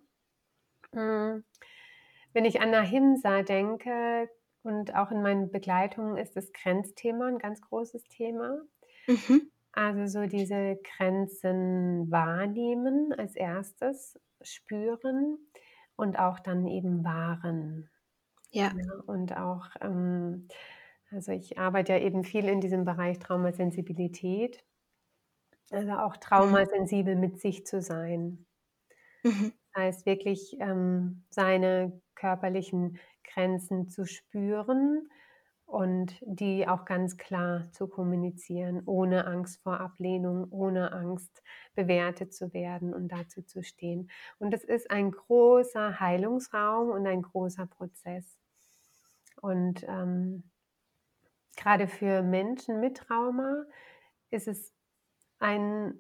Hm, 0.95 1.45
wenn 2.35 2.45
ich 2.47 2.61
an 2.63 2.75
Ahimsa 2.75 3.43
denke 3.43 4.31
und 4.65 4.95
auch 4.97 5.11
in 5.13 5.23
meinen 5.23 5.51
Begleitungen 5.53 6.17
ist 6.19 6.37
das 6.37 6.53
Grenzthema 6.53 7.29
'n 7.29 7.39
ganz 7.39 7.61
großes 7.63 8.09
Thema. 8.09 8.59
Mhm. 9.09 9.51
Also, 9.77 10.07
so 10.07 10.27
diese 10.29 10.79
Grenzen 10.85 12.09
wahrnehmen 12.11 13.13
als 13.13 13.35
Erstes, 13.35 14.21
spüren 14.41 15.39
und 15.97 16.17
auch 16.19 16.39
dann 16.39 16.67
eben 16.69 17.05
wahren. 17.05 17.91
Ja. 18.53 18.75
Ja, 18.75 18.85
und 19.07 19.37
auch, 19.37 19.71
ähm 19.83 20.49
also, 21.13 21.33
ich 21.33 21.59
arbeite 21.59 21.93
ja 21.95 22.01
eben 22.01 22.25
viel 22.25 22.47
in 22.49 22.61
diesem 22.61 22.85
Bereich 22.87 23.19
Traumasensibilität. 23.21 24.65
Also, 25.71 25.93
auch 25.93 26.17
Mhm. 26.37 26.65
traumasensibel 26.69 27.17
mit 27.17 27.39
sich 27.39 27.67
zu 27.67 27.83
sein. 27.83 28.47
Mhm. 29.25 29.55
Heißt 29.77 30.07
wirklich, 30.07 30.57
ähm, 30.61 31.25
seine 31.31 32.01
körperlichen 32.15 32.99
Grenzen 33.25 33.89
zu 33.89 34.07
spüren 34.07 35.09
und 35.75 36.17
die 36.23 36.69
auch 36.69 36.85
ganz 36.85 37.17
klar 37.17 37.71
zu 37.73 37.89
kommunizieren, 37.89 38.83
ohne 38.87 39.27
Angst 39.27 39.61
vor 39.63 39.81
Ablehnung, 39.81 40.47
ohne 40.51 40.93
Angst, 40.93 41.43
bewertet 41.75 42.33
zu 42.33 42.53
werden 42.55 42.95
und 42.95 43.09
dazu 43.09 43.43
zu 43.43 43.63
stehen. 43.65 44.09
Und 44.39 44.53
das 44.53 44.63
ist 44.63 44.91
ein 44.91 45.11
großer 45.11 45.99
Heilungsraum 45.99 46.91
und 46.91 47.07
ein 47.07 47.23
großer 47.23 47.67
Prozess. 47.67 48.39
Und, 49.41 49.85
ähm 49.89 50.45
grade 51.57 51.87
für 51.87 52.23
Menschen 52.23 52.81
mit 52.81 52.97
Trauma 52.97 53.65
ist 54.31 54.49
es 54.49 54.73
ein 55.39 55.99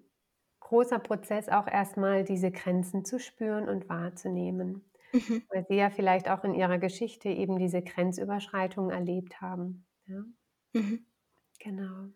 großer 0.60 0.98
Prozess, 0.98 1.48
auch 1.48 1.66
erst 1.66 1.96
mal 1.96 2.24
diese 2.24 2.50
Grenzen 2.50 3.04
zu 3.04 3.18
spüren 3.18 3.68
und 3.68 3.88
wahrzunehmen, 3.88 4.84
Mhm. 5.14 5.46
weil 5.50 5.64
sie 5.68 5.76
ja 5.76 5.90
vielleicht 5.90 6.28
auch 6.30 6.44
in 6.44 6.54
ihrer 6.54 6.78
Geschichte 6.78 7.28
eben 7.30 7.58
diese 7.58 7.82
Grenzüberschreitung 7.82 8.90
erlebt 8.90 9.40
haben, 9.40 9.86
ja? 10.06 10.24
Mhm. 10.74 11.04
Genau. 11.60 12.14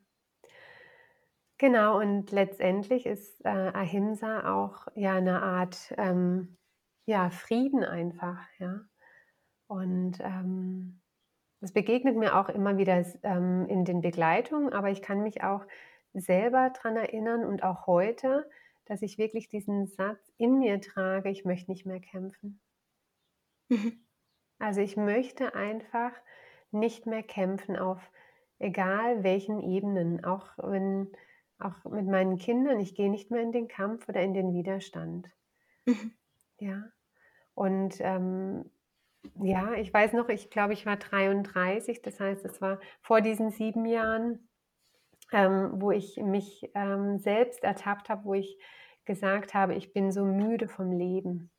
Genau, 1.61 1.99
und 1.99 2.31
letztendlich 2.31 3.05
ist, 3.05 3.45
äh, 3.45 3.49
Ahimsa 3.49 4.55
auch, 4.55 4.87
ja, 4.95 5.21
'ne 5.21 5.43
Art, 5.43 5.93
ähm, 5.99 6.57
ja, 7.05 7.31
Frieden 7.31 7.83
einfach, 7.85 8.47
ja? 8.61 8.83
Und, 9.69 10.21
ähm, 10.21 11.03
es 11.61 11.73
begegnet 11.73 12.17
mir 12.17 12.37
auch 12.39 12.49
immer 12.51 12.79
wieder 12.79 13.05
ähm, 13.25 13.67
in 13.69 13.85
den 13.85 14.03
Begleitungen, 14.03 14.73
aber 14.73 14.91
ich 14.91 15.03
kann 15.03 15.23
mich 15.23 15.43
auch 15.45 15.67
selber 16.15 16.71
dran 16.71 16.97
erinnern 16.97 17.45
und 17.47 17.63
auch 17.65 17.87
heute, 17.89 18.49
dass 18.87 19.03
ich 19.03 19.19
wirklich 19.19 19.49
diesen 19.49 19.87
Satz 19.89 20.33
in 20.39 20.59
mir 20.61 20.81
trage: 20.81 21.31
„Ich 21.31 21.45
möchte 21.47 21.71
nicht 21.73 21.87
mehr 21.87 22.01
kämpfen.“ 22.01 22.61
Mhm. 23.71 24.05
Also, 24.61 24.81
ich 24.81 24.97
möchte 24.97 25.55
einfach 25.57 26.13
nicht 26.71 27.07
mehr 27.07 27.23
kämpfen 27.25 27.77
auf 27.77 28.13
egal 28.61 29.25
welchen 29.25 29.59
Ebenen, 29.61 30.25
auch 30.25 30.51
wenn 30.59 31.11
auch 31.59 31.85
mit 31.85 32.07
meinen 32.07 32.39
Kindern, 32.39 32.79
ich 32.81 32.95
gehe 32.95 33.11
nicht 33.11 33.31
mehr 33.33 33.43
in 33.43 33.51
den 33.53 33.67
Kampf 33.69 34.09
oder 34.09 34.21
in 34.23 34.35
den 34.35 34.53
Widerstand. 34.55 35.29
Mhm. 35.87 36.19
Ja, 36.61 36.91
und, 37.55 37.97
ähm, 38.01 38.71
ja, 39.43 39.75
ich 39.75 39.93
weiß 39.95 40.15
noch, 40.15 40.29
ich 40.31 40.51
glaube, 40.51 40.75
ich 40.75 40.87
war 40.87 40.97
33, 40.99 42.03
das 42.03 42.21
heißt, 42.21 42.45
es 42.47 42.61
war 42.63 42.81
vor 43.03 43.21
diesen 43.23 43.51
7 43.51 43.87
Jahren, 43.87 44.49
ähm, 45.33 45.73
wo 45.83 45.91
ich 45.93 46.17
mich, 46.19 46.71
ähm, 46.75 47.19
selbst 47.19 47.65
ertappt 47.65 48.09
habe, 48.11 48.25
wo 48.27 48.35
ich 48.35 48.59
gesagt 49.07 49.55
habe: 49.55 49.75
„Ich 49.77 49.93
bin 49.95 50.13
so 50.13 50.25
müde 50.27 50.69
vom 50.69 50.93
Leben.“ 50.93 51.51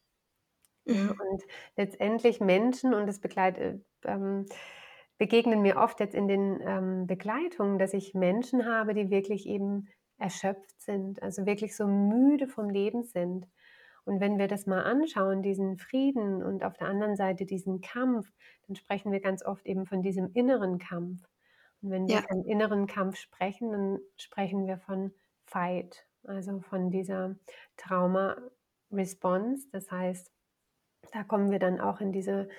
Ja, 0.89 0.95
Mhm. 0.95 1.21
und 1.31 1.43
letztendlich 1.77 2.39
Menschen 2.41 2.93
und 2.93 3.07
das 3.07 3.19
begleit 3.19 3.57
äh, 3.57 3.79
ähm, 4.05 4.45
begegnen 5.17 5.61
mir 5.61 5.77
oft 5.77 5.99
jetzt 5.99 6.15
in 6.15 6.27
den, 6.27 6.59
ähm, 6.61 7.07
Begleitungen, 7.07 7.77
dass 7.79 7.93
ich 7.93 8.13
Menschen 8.13 8.65
habe, 8.65 8.93
die 8.93 9.09
wirklich 9.11 9.45
eben 9.47 9.89
erschöpft 10.17 10.81
sind, 10.81 11.21
also, 11.23 11.45
wirklich 11.45 11.75
so 11.77 11.87
müde 11.87 12.47
vom 12.47 12.69
Leben 12.69 13.03
sind. 13.03 13.47
Und 14.05 14.19
wenn 14.21 14.39
wir 14.39 14.47
das 14.47 14.65
mal 14.67 14.83
anschauen, 14.83 15.43
diesen 15.43 15.77
Frieden 15.77 16.43
und 16.43 16.63
auf 16.63 16.77
der 16.77 16.87
anderen 16.87 17.15
Seite 17.15 17.45
diesen 17.45 17.81
Kampf, 17.81 18.31
dann 18.67 18.75
sprechen 18.75 19.11
wir 19.11 19.19
ganz 19.21 19.45
oft 19.45 19.65
eben 19.67 19.85
von 19.85 20.01
diesem 20.03 20.31
inneren 20.33 20.79
Kampf. 20.79 21.23
Und 21.81 21.91
wenn 21.91 22.09
wir 22.09 22.19
Ja. 22.19 22.23
von 22.23 22.43
inneren 22.45 22.87
Kampf 22.87 23.17
sprechen, 23.17 23.71
dann 23.71 23.99
sprechen 24.17 24.67
wir 24.67 24.77
von 24.79 25.13
Fight, 25.45 26.07
also, 26.23 26.61
von 26.61 26.91
dieser 26.91 27.35
Trauma-Response. 27.77 29.67
Das 29.71 29.91
heißt, 29.91 30.31
da 31.11 31.23
kommen 31.23 31.51
wir 31.51 31.59
dann 31.59 31.79
auch 31.81 32.01
in 32.01 32.11
diese 32.11 32.49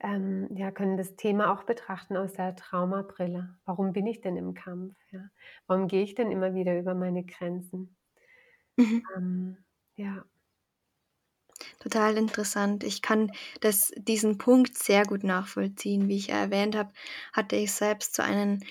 ähm, 0.00 0.48
ja, 0.56 0.70
können 0.72 0.96
das 0.98 1.16
Thema 1.16 1.52
auch 1.52 1.64
betrachten 1.64 2.16
aus 2.16 2.34
der 2.34 2.54
Traumabrille. 2.56 3.56
Warum 3.64 3.92
bin 3.92 4.06
ich 4.06 4.20
denn 4.20 4.36
im 4.36 4.54
Kampf, 4.54 4.96
ja? 5.12 5.30
Warum 5.66 5.88
gehe 5.88 6.02
ich 6.04 6.14
denn 6.14 6.30
immer 6.30 6.54
wieder 6.54 6.78
über 6.78 6.94
meine 6.94 7.24
Grenzen? 7.24 7.96
Mhm. 8.78 9.06
Ähm, 9.16 9.64
ja. 9.96 10.24
Total 11.80 12.16
interessant. 12.18 12.84
Ich 12.84 13.00
kann 13.02 13.32
das 13.60 13.90
diesen 13.96 14.38
Punkt 14.38 14.76
sehr 14.76 15.04
gut 15.04 15.24
nachvollziehen. 15.24 16.08
Wie 16.08 16.16
ich 16.16 16.26
ja 16.28 16.36
erwähnt 16.36 16.76
habe, 16.76 16.92
hatte 17.32 17.56
ich 17.56 17.72
selbst 17.72 18.14
so 18.14 18.22
einen, 18.22 18.64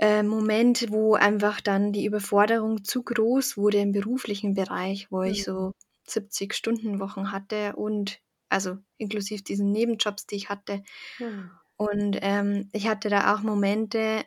äh, 0.00 0.22
Moment, 0.22 0.90
wo 0.90 1.14
einfach 1.14 1.60
dann 1.60 1.92
die 1.92 2.06
Überforderung 2.06 2.84
zu 2.84 3.02
groß 3.04 3.56
wurde 3.58 3.78
im 3.80 3.92
beruflichen 3.92 4.54
Bereich, 4.54 5.10
wo 5.12 5.22
ich 5.22 5.42
Mhm. 5.42 5.44
so 5.44 5.72
70-Stunden-Wochen 6.06 7.32
hatte 7.32 7.76
und 7.76 8.20
also, 8.52 8.78
inklusive 8.98 9.42
diesen 9.44 9.72
Nebenjobs, 9.72 10.26
die 10.26 10.36
ich 10.36 10.48
hatte. 10.50 10.82
Mhm. 11.18 11.60
Und, 11.76 12.18
ähm, 12.22 12.68
ich 12.72 12.88
hatte 12.88 13.08
da 13.10 13.34
auch 13.34 13.42
Momente 13.42 14.24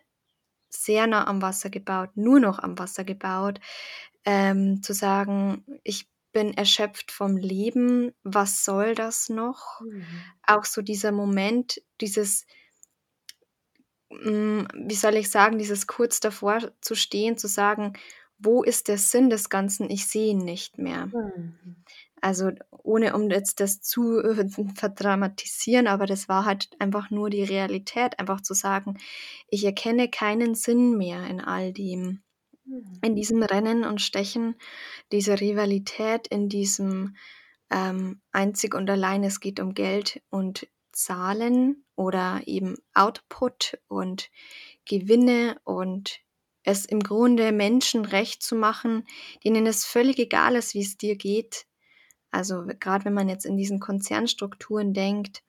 sehr 0.69 1.07
nah 1.07 1.27
am 1.27 1.41
Wasser 1.41 1.69
gebaut, 1.69 2.11
nur 2.15 2.39
noch 2.39 2.59
am 2.59 2.79
Wasser 2.79 3.03
gebaut, 3.05 3.59
ähm, 4.25 4.83
zu 4.83 4.93
sagen: 4.93 5.65
„Ich 5.83 6.09
bin 6.33 6.53
erschöpft 6.55 7.11
vom 7.11 7.37
Leben. 7.37 8.13
Was 8.23 8.65
soll 8.65 8.95
das 8.95 9.29
noch?“ 9.29 9.81
Mhm. 9.81 10.35
Auch 10.47 10.65
so 10.65 10.81
dieser 10.83 11.11
Moment, 11.13 11.81
dieses 12.01 12.45
hm, 14.11 14.67
wie 14.73 14.95
soll 14.95 15.15
ich 15.15 15.29
sagen, 15.31 15.57
dieses 15.57 15.87
kurz 15.87 16.19
davor 16.19 16.71
zu 16.81 16.95
stehen, 16.95 17.37
zu 17.37 17.47
sagen: 17.47 17.93
„Wo 18.37 18.63
ist 18.63 18.87
der 18.87 18.97
Sinn 18.97 19.29
des 19.29 19.49
Ganzen? 19.49 19.89
Ich 19.89 20.07
sehe 20.07 20.31
ihn 20.31 20.39
nicht 20.39 20.77
mehr.“ 20.77 21.11
Mhm. 21.11 21.84
Also, 22.25 22.49
ohne 22.71 23.13
um 23.15 23.29
jetzt 23.29 23.59
das 23.59 23.81
zu, 23.81 24.17
äh, 24.19 24.47
verdramatisieren, 24.75 25.85
aber 25.85 26.07
das 26.07 26.27
war 26.27 26.43
halt 26.45 26.69
einfach 26.79 27.11
nur 27.11 27.29
die 27.29 27.43
Realität, 27.43 28.17
einfach 28.19 28.41
zu 28.41 28.55
sagen: 28.55 28.97
„Ich 29.47 29.63
erkenne 29.63 30.09
keinen 30.09 30.55
Sinn 30.55 30.97
mehr 30.97 31.27
in 31.27 31.39
all 31.39 31.71
dem. 31.71 32.23
Mhm. 32.65 32.99
In 33.03 33.15
diesem 33.15 33.43
Rennen 33.43 33.83
und 33.85 34.01
Stechen, 34.01 34.55
dieser 35.11 35.39
Rivalität, 35.39 36.27
in 36.27 36.49
diesem, 36.49 37.15
ähm, 37.71 38.21
einzig 38.31 38.75
und 38.75 38.89
allein 38.89 39.23
es 39.23 39.39
geht 39.39 39.59
um 39.59 39.75
Geld 39.75 40.21
und 40.31 40.67
Zahlen 40.93 41.85
oder 41.95 42.41
eben 42.47 42.75
Output 42.95 43.77
und 43.87 44.31
Gewinne 44.85 45.59
und 45.65 46.19
es 46.63 46.85
im 46.85 47.01
Grunde 47.01 47.51
Menschen 47.51 48.05
recht 48.05 48.43
zu 48.43 48.55
machen, 48.55 49.05
denen 49.43 49.67
es 49.67 49.85
völlig 49.85 50.19
egal 50.19 50.55
ist, 50.55 50.73
wie's 50.75 50.97
dir 50.97 51.17
geht.“ 51.17 51.67
Also, 52.35 52.67
w 52.67 52.75
grad 52.79 53.05
wenn 53.05 53.13
man 53.13 53.29
jetzt 53.29 53.45
in 53.45 53.57
diesen 53.57 53.79
Konzernstrukturen 53.79 54.93
denkt, 54.93 55.43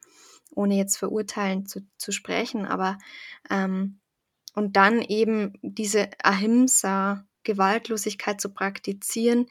ohne 0.55 0.77
jetzt 0.77 0.97
verurteilend 0.99 1.69
zu 1.71 1.81
zu 1.99 2.13
sprechen, 2.13 2.67
aber, 2.67 2.99
ähm 3.51 4.01
und 4.55 4.77
dann 4.77 5.03
eben 5.03 5.55
diese 5.63 6.11
Ahimsa, 6.25 7.25
Gewaltlosigkeit 7.45 8.41
zu 8.41 8.51
praktizieren, 8.51 9.47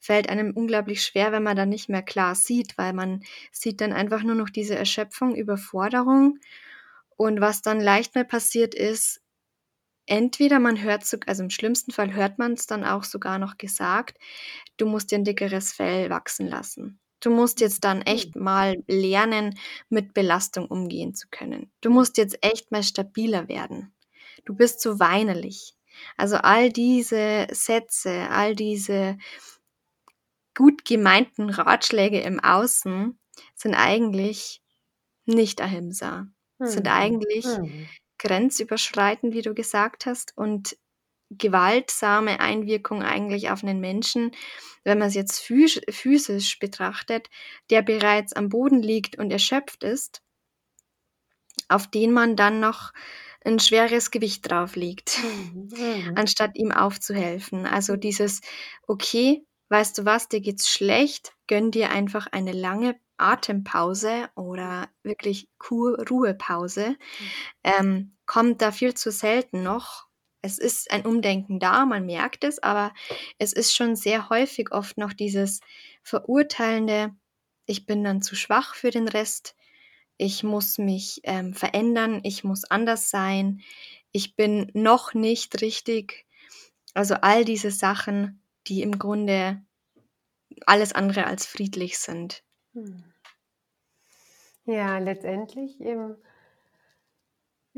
fällt 0.00 0.28
einem 0.30 0.52
unglaublich 0.56 1.02
schwer, 1.04 1.32
wenn 1.32 1.42
man 1.44 1.56
dann 1.56 1.70
nicht 1.70 1.88
mehr 1.88 2.02
klar 2.02 2.34
sieht, 2.36 2.78
weil 2.78 2.92
man 2.92 3.22
sieht 3.52 3.80
dann 3.80 3.92
einfach 3.92 4.22
nur 4.24 4.34
noch 4.36 4.50
diese 4.50 4.76
Erschöpfung, 4.76 5.34
Überforderung. 5.36 6.38
Und 7.16 7.40
was 7.40 7.62
dann 7.62 7.80
leicht 7.80 8.14
mal 8.16 8.24
passiert 8.26 8.74
ist, 8.76 9.22
entweder 10.08 10.60
man 10.60 10.82
hört 10.82 11.04
also, 11.28 11.42
im 11.44 11.50
schlimmsten 11.50 11.92
Fall 11.92 12.14
hört 12.14 12.38
man's 12.38 12.66
dann 12.66 12.84
auch 12.84 13.04
sogar 13.04 13.38
noch 13.38 13.58
gesagt: 13.58 14.18
„Du 14.78 14.86
musst 14.86 15.10
dir 15.12 15.16
'n 15.18 15.24
dickeres 15.24 15.72
Fell 15.74 16.10
wachsen 16.10 16.48
lassen. 16.48 17.00
Du 17.20 17.30
musst 17.30 17.60
jetzt 17.60 17.84
dann 17.84 18.02
echt 18.02 18.36
mal 18.36 18.76
lernen, 18.88 19.58
mit 19.90 20.14
Belastung 20.14 20.66
umgehen 20.68 21.14
zu 21.14 21.28
können. 21.30 21.72
Du 21.82 21.90
musst 21.90 22.18
jetzt 22.18 22.38
echt 22.42 22.72
mal 22.72 22.82
stabiler 22.84 23.48
werden. 23.48 23.94
Du 24.46 24.54
bist 24.54 24.80
so 24.82 25.00
weinerlich.“ 25.00 25.74
Also 26.18 26.36
all 26.38 26.70
diese 26.72 27.48
Sätze, 27.52 28.28
all 28.30 28.54
diese 28.56 29.18
gut 30.56 30.84
gemeinten 30.84 31.50
Ratschläge 31.50 32.20
im 32.20 32.40
Außen 32.40 33.18
sind 33.56 33.74
eigentlich 33.74 34.62
nicht 35.26 35.60
Ahimsa, 35.62 36.28
sind 36.64 36.88
Mhm. 36.88 36.92
eigentlich 36.94 37.60
Mhm. 37.60 37.90
Grenzüberschreitend, 38.18 39.34
wie 39.34 39.42
du 39.42 39.54
gesagt 39.54 40.06
hast, 40.06 40.36
und 40.36 40.76
gewaltsame 41.30 42.40
Einwirkung 42.40 43.02
eigentlich 43.02 43.50
auf 43.50 43.62
einen 43.64 43.80
Menschen, 43.80 44.32
wenn 44.84 44.98
man 44.98 45.08
es 45.08 45.14
jetzt 45.14 45.40
physisch 45.42 46.58
betrachtet, 46.60 47.28
der 47.70 47.82
bereits 47.82 48.32
am 48.34 48.48
Boden 48.50 48.82
liegt 48.82 49.18
und 49.18 49.30
erschöpft 49.32 49.84
ist 49.84 50.20
auf 51.70 51.86
den 51.90 52.12
man 52.12 52.34
dann 52.36 52.60
noch 52.60 52.92
'n 53.44 53.58
schweres 53.60 54.10
Gewicht 54.10 54.50
drauflegt, 54.50 55.18
Mhm, 55.22 55.74
mhm. 55.76 56.14
anstatt 56.14 56.56
ihm 56.56 56.72
aufzuhelfen. 56.72 57.66
Also, 57.66 57.96
dieses: 57.96 58.40
„Okay, 58.86 59.44
weißt 59.70 59.98
du 59.98 60.04
was, 60.04 60.28
dir 60.28 60.40
geht's 60.40 60.70
schlecht, 60.70 61.34
gönn 61.46 61.70
dir 61.70 61.90
einfach 61.90 62.26
eine 62.32 62.52
lange 62.52 62.96
Atempause 63.18 64.28
oder 64.36 64.88
wirklich 65.02 65.48
Ruhepause.“ 65.70 66.90
Mhm. 66.90 66.96
Ähm, 67.64 68.16
kommt 68.26 68.62
da 68.62 68.72
viel 68.72 68.94
zu 68.94 69.10
selten 69.10 69.62
noch. 69.62 70.06
Es 70.42 70.58
ist 70.58 70.90
ein 70.92 71.04
Umdenken 71.06 71.58
da, 71.60 71.84
man 71.86 72.06
merkt 72.06 72.44
es, 72.44 72.62
aber 72.62 72.94
es 73.38 73.52
ist 73.52 73.74
schon 73.74 73.96
sehr 73.96 74.28
häufig 74.30 74.72
oft 74.72 74.96
noch 74.98 75.12
dieses 75.12 75.60
verurteilende: 76.02 77.14
„Ich 77.66 77.86
bin 77.86 78.04
dann 78.04 78.22
zu 78.22 78.36
schwach 78.36 78.74
für 78.74 78.90
den 78.90 79.08
Rest. 79.08 79.56
Ich 80.18 80.42
muss 80.44 80.78
mich, 80.78 81.20
ähm, 81.24 81.54
verändern. 81.54 82.20
Ich 82.24 82.44
muss 82.44 82.64
anders 82.64 83.10
sein. 83.10 83.62
Ich 84.12 84.36
bin 84.36 84.70
noch 84.74 85.14
nicht 85.14 85.60
richtig.“ 85.62 86.26
Also, 86.94 87.14
all 87.16 87.44
diese 87.44 87.70
Sachen, 87.70 88.42
die 88.68 88.82
im 88.82 88.98
Grunde 88.98 89.62
alles 90.66 90.92
andere 90.92 91.26
als 91.26 91.46
friedlich 91.46 91.98
sind. 91.98 92.42
Mhm. 92.72 93.04
Ja, 94.64 94.98
letztendlich, 94.98 95.80
ähm 95.80 96.16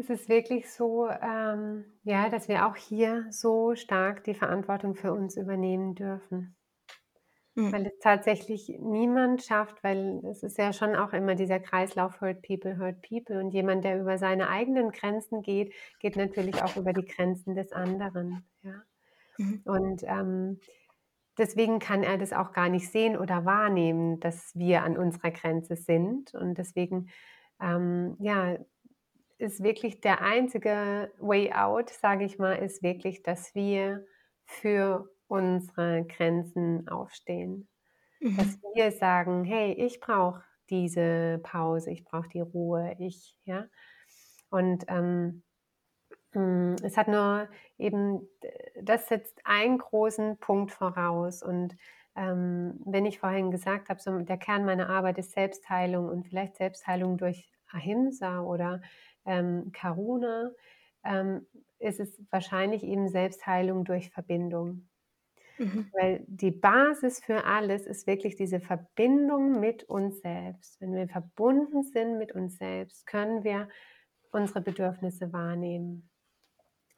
ist 0.00 0.10
es 0.10 0.28
wirklich 0.28 0.70
so, 0.70 1.08
ähm, 1.08 1.84
ja, 2.04 2.30
dass 2.30 2.48
wir 2.48 2.66
auch 2.66 2.76
hier 2.76 3.26
so 3.30 3.74
stark 3.74 4.24
die 4.24 4.34
Verantwortung 4.34 4.94
für 4.94 5.12
uns 5.12 5.36
übernehmen 5.36 5.94
dürfen. 5.94 6.56
Mhm. 7.54 7.72
Weil 7.72 7.86
es 7.86 7.98
tatsächlich 7.98 8.68
niemand 8.78 9.42
schafft 9.42 9.82
weil 9.82 10.24
es 10.24 10.42
ist 10.42 10.56
ja 10.56 10.72
schon 10.72 10.96
auch 10.96 11.12
immer 11.12 11.34
dieser 11.34 11.60
Kreislauf 11.60 12.20
Hurt 12.20 12.42
People, 12.42 12.78
Hurt 12.78 13.02
People 13.02 13.40
und 13.40 13.50
jemand, 13.50 13.84
der 13.84 14.00
über 14.00 14.16
seine 14.18 14.48
eigenen 14.48 14.90
Grenzen 14.90 15.42
geht, 15.42 15.74
geht 15.98 16.16
natürlich 16.16 16.62
auch 16.62 16.76
über 16.76 16.92
die 16.92 17.04
Grenzen 17.04 17.54
des 17.54 17.72
anderen, 17.72 18.44
ja? 18.62 18.82
Mhm. 19.36 19.60
Und, 19.64 20.02
ähm, 20.04 20.60
deswegen 21.38 21.78
kann 21.78 22.02
er 22.02 22.18
das 22.18 22.32
auch 22.32 22.52
gar 22.52 22.68
nicht 22.68 22.90
sehen 22.90 23.16
oder 23.16 23.44
wahrnehmen, 23.44 24.20
dass 24.20 24.52
wir 24.56 24.82
an 24.84 24.96
unserer 24.98 25.30
Grenze 25.30 25.76
sind. 25.76 26.34
Und 26.34 26.58
deswegen, 26.58 27.10
ähm, 27.60 28.16
ja, 28.20 28.56
ist 29.38 29.62
wirklich 29.62 30.00
der 30.00 30.22
einzige 30.22 31.12
Way 31.18 31.52
out, 31.52 31.90
sage 31.90 32.24
ich 32.24 32.38
mal, 32.38 32.54
ist 32.56 32.82
wirklich, 32.82 33.22
dass 33.22 33.54
wir 33.54 34.06
für 34.44 35.10
unsere 35.28 36.04
Grenzen 36.06 36.88
aufstehen. 36.88 37.68
Dass 38.36 38.48
Mhm. 38.48 38.62
wir 38.74 38.92
sagen: 38.92 39.44
„Hey, 39.44 39.72
ich 39.74 40.00
brauche 40.00 40.44
diese 40.70 41.40
Pause, 41.42 41.90
ich 41.92 42.04
brauche 42.04 42.28
die 42.28 42.40
Ruhe, 42.42 42.96
ich“ 43.00 43.36
ja? 43.44 43.66
Und, 44.50 44.84
ähm, 44.88 44.98
hm, 44.98 45.42
es 46.82 46.96
hat 46.96 47.08
nur 47.08 47.48
eben 47.78 48.28
das 48.80 49.08
setzt 49.08 49.40
einen 49.44 49.78
großen 49.78 50.38
Punkt 50.38 50.70
voraus. 50.72 51.42
Und, 51.42 51.76
ähm, 52.16 52.80
wenn 52.84 53.06
ich 53.06 53.18
vorhin 53.20 53.50
gesagt 53.50 53.88
habe, 53.88 54.00
so 54.00 54.18
der 54.20 54.38
Kern 54.38 54.64
meiner 54.64 54.88
Arbeit 54.88 55.18
ist 55.18 55.32
Selbstheilung 55.32 56.08
und 56.08 56.24
vielleicht 56.26 56.56
Selbstheilung 56.56 57.18
durch 57.18 57.50
Ahimsa 57.70 58.40
oder, 58.42 58.82
ähm, 59.26 59.70
Karuna, 59.72 60.50
ähm, 61.04 61.46
ist 61.78 62.00
es 62.00 62.20
wahrscheinlich 62.30 62.82
eben 62.84 63.08
Selbstheilung 63.08 63.84
durch 63.84 64.10
Verbindung. 64.10 64.88
Mhm. 65.58 65.92
Weil 65.92 66.24
die 66.28 66.50
Basis 66.52 67.20
für 67.24 67.44
alles 67.44 67.86
ist 67.86 68.06
wirklich 68.06 68.36
diese 68.36 68.60
Verbindung 68.60 69.60
mit 69.60 69.84
uns 69.84 70.20
selbst. 70.20 70.80
Wenn 70.80 70.94
wir 70.94 71.08
verbunden 71.08 71.82
sind 71.82 72.18
mit 72.18 72.32
uns 72.32 72.56
selbst, 72.58 73.06
können 73.06 73.44
wir 73.44 73.68
unsere 74.32 74.60
Bedürfnisse 74.60 75.32
wahrnehmen. 75.32 76.09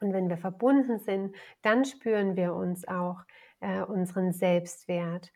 Und 0.03 0.13
wenn 0.13 0.29
wir 0.29 0.37
verbunden 0.37 0.99
sind, 0.99 1.35
dann 1.63 1.85
spüren 1.85 2.35
wir 2.35 2.53
uns 2.55 2.87
auch, 2.87 3.21
äh, 3.61 3.81
unseren 3.83 4.33
Selbstwert, 4.33 5.31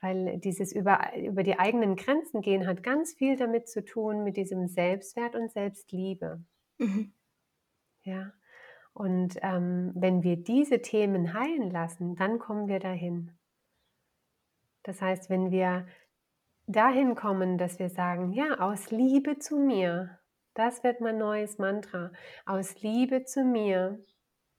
weil 0.00 0.38
dieses 0.38 0.72
über 0.74 1.16
über 1.16 1.42
die 1.44 1.58
eigenen 1.58 1.96
Grenzen 1.96 2.40
gehen 2.42 2.66
hat 2.66 2.82
ganz 2.82 3.14
viel 3.14 3.36
damit 3.36 3.68
zu 3.68 3.84
tun 3.84 4.24
mit 4.24 4.36
diesem 4.36 4.68
Selbstwert 4.68 5.34
und 5.36 5.50
Selbstliebe. 5.52 6.42
Mhm. 6.78 7.12
Ja, 8.02 8.32
und, 8.94 9.36
ähm, 9.42 9.92
wenn 9.94 10.22
wir 10.24 10.36
diese 10.36 10.82
Themen 10.82 11.34
heilen 11.34 11.70
lassen, 11.70 12.16
dann 12.16 12.38
kommen 12.40 12.68
wir 12.68 12.80
dahin. 12.80 13.38
Das 14.82 15.00
heißt, 15.00 15.30
wenn 15.30 15.50
wir 15.52 15.86
dahin 16.66 17.14
kommen, 17.14 17.58
dass 17.58 17.78
wir 17.78 17.90
sagen: 17.90 18.32
„Ja, 18.32 18.60
aus 18.60 18.90
Liebe 18.90 19.38
zu 19.38 19.58
mir“, 19.58 20.17
das 20.58 20.84
wird 20.84 21.00
mein 21.00 21.18
neues 21.18 21.58
Mantra. 21.58 22.12
„Aus 22.46 22.80
Liebe 22.82 23.24
zu 23.24 23.44
mir 23.44 24.04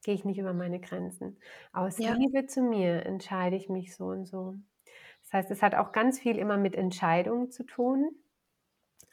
gehe 0.03 0.15
ich 0.15 0.25
nicht 0.25 0.39
über 0.39 0.53
meine 0.53 0.79
Grenzen. 0.81 1.39
Aus 1.73 1.99
Ja. 1.99 2.19
Liebe 2.19 2.47
zu 2.47 2.61
mir 2.63 3.05
entscheide 3.05 3.55
ich 3.57 3.69
mich 3.69 3.95
so 3.95 4.05
und 4.07 4.25
so.“ 4.27 4.55
Das 5.23 5.33
heißt, 5.33 5.51
es 5.51 5.61
hat 5.63 5.75
auch 5.75 5.91
ganz 5.93 6.19
viel 6.19 6.37
immer 6.37 6.57
mit 6.57 6.75
Entscheidungen 6.75 7.51
zu 7.51 7.63
tun. 7.65 8.11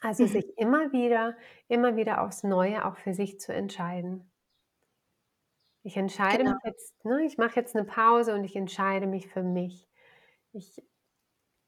Also, 0.01 0.25
Mhm. 0.25 0.27
sich 0.27 0.57
immer 0.57 0.91
wieder 0.93 1.37
immer 1.69 1.95
wieder 1.97 2.23
aufs 2.23 2.43
Neue 2.43 2.85
auch 2.85 2.97
für 2.97 3.13
sich 3.15 3.39
zu 3.39 3.53
entscheiden. 3.53 4.29
Ich 5.85 5.95
entscheide 5.97 6.43
Genau. 6.43 6.57
mich 6.59 6.59
jetzt, 6.63 6.93
ne 7.05 7.23
ich 7.25 7.37
mache 7.37 7.55
jetzt 7.59 7.75
'ne 7.75 7.83
Pause 7.85 8.33
und 8.35 8.43
ich 8.43 8.55
entscheide 8.55 9.07
mich 9.07 9.27
für 9.27 9.43
mich. 9.43 9.89
Ich 10.53 10.83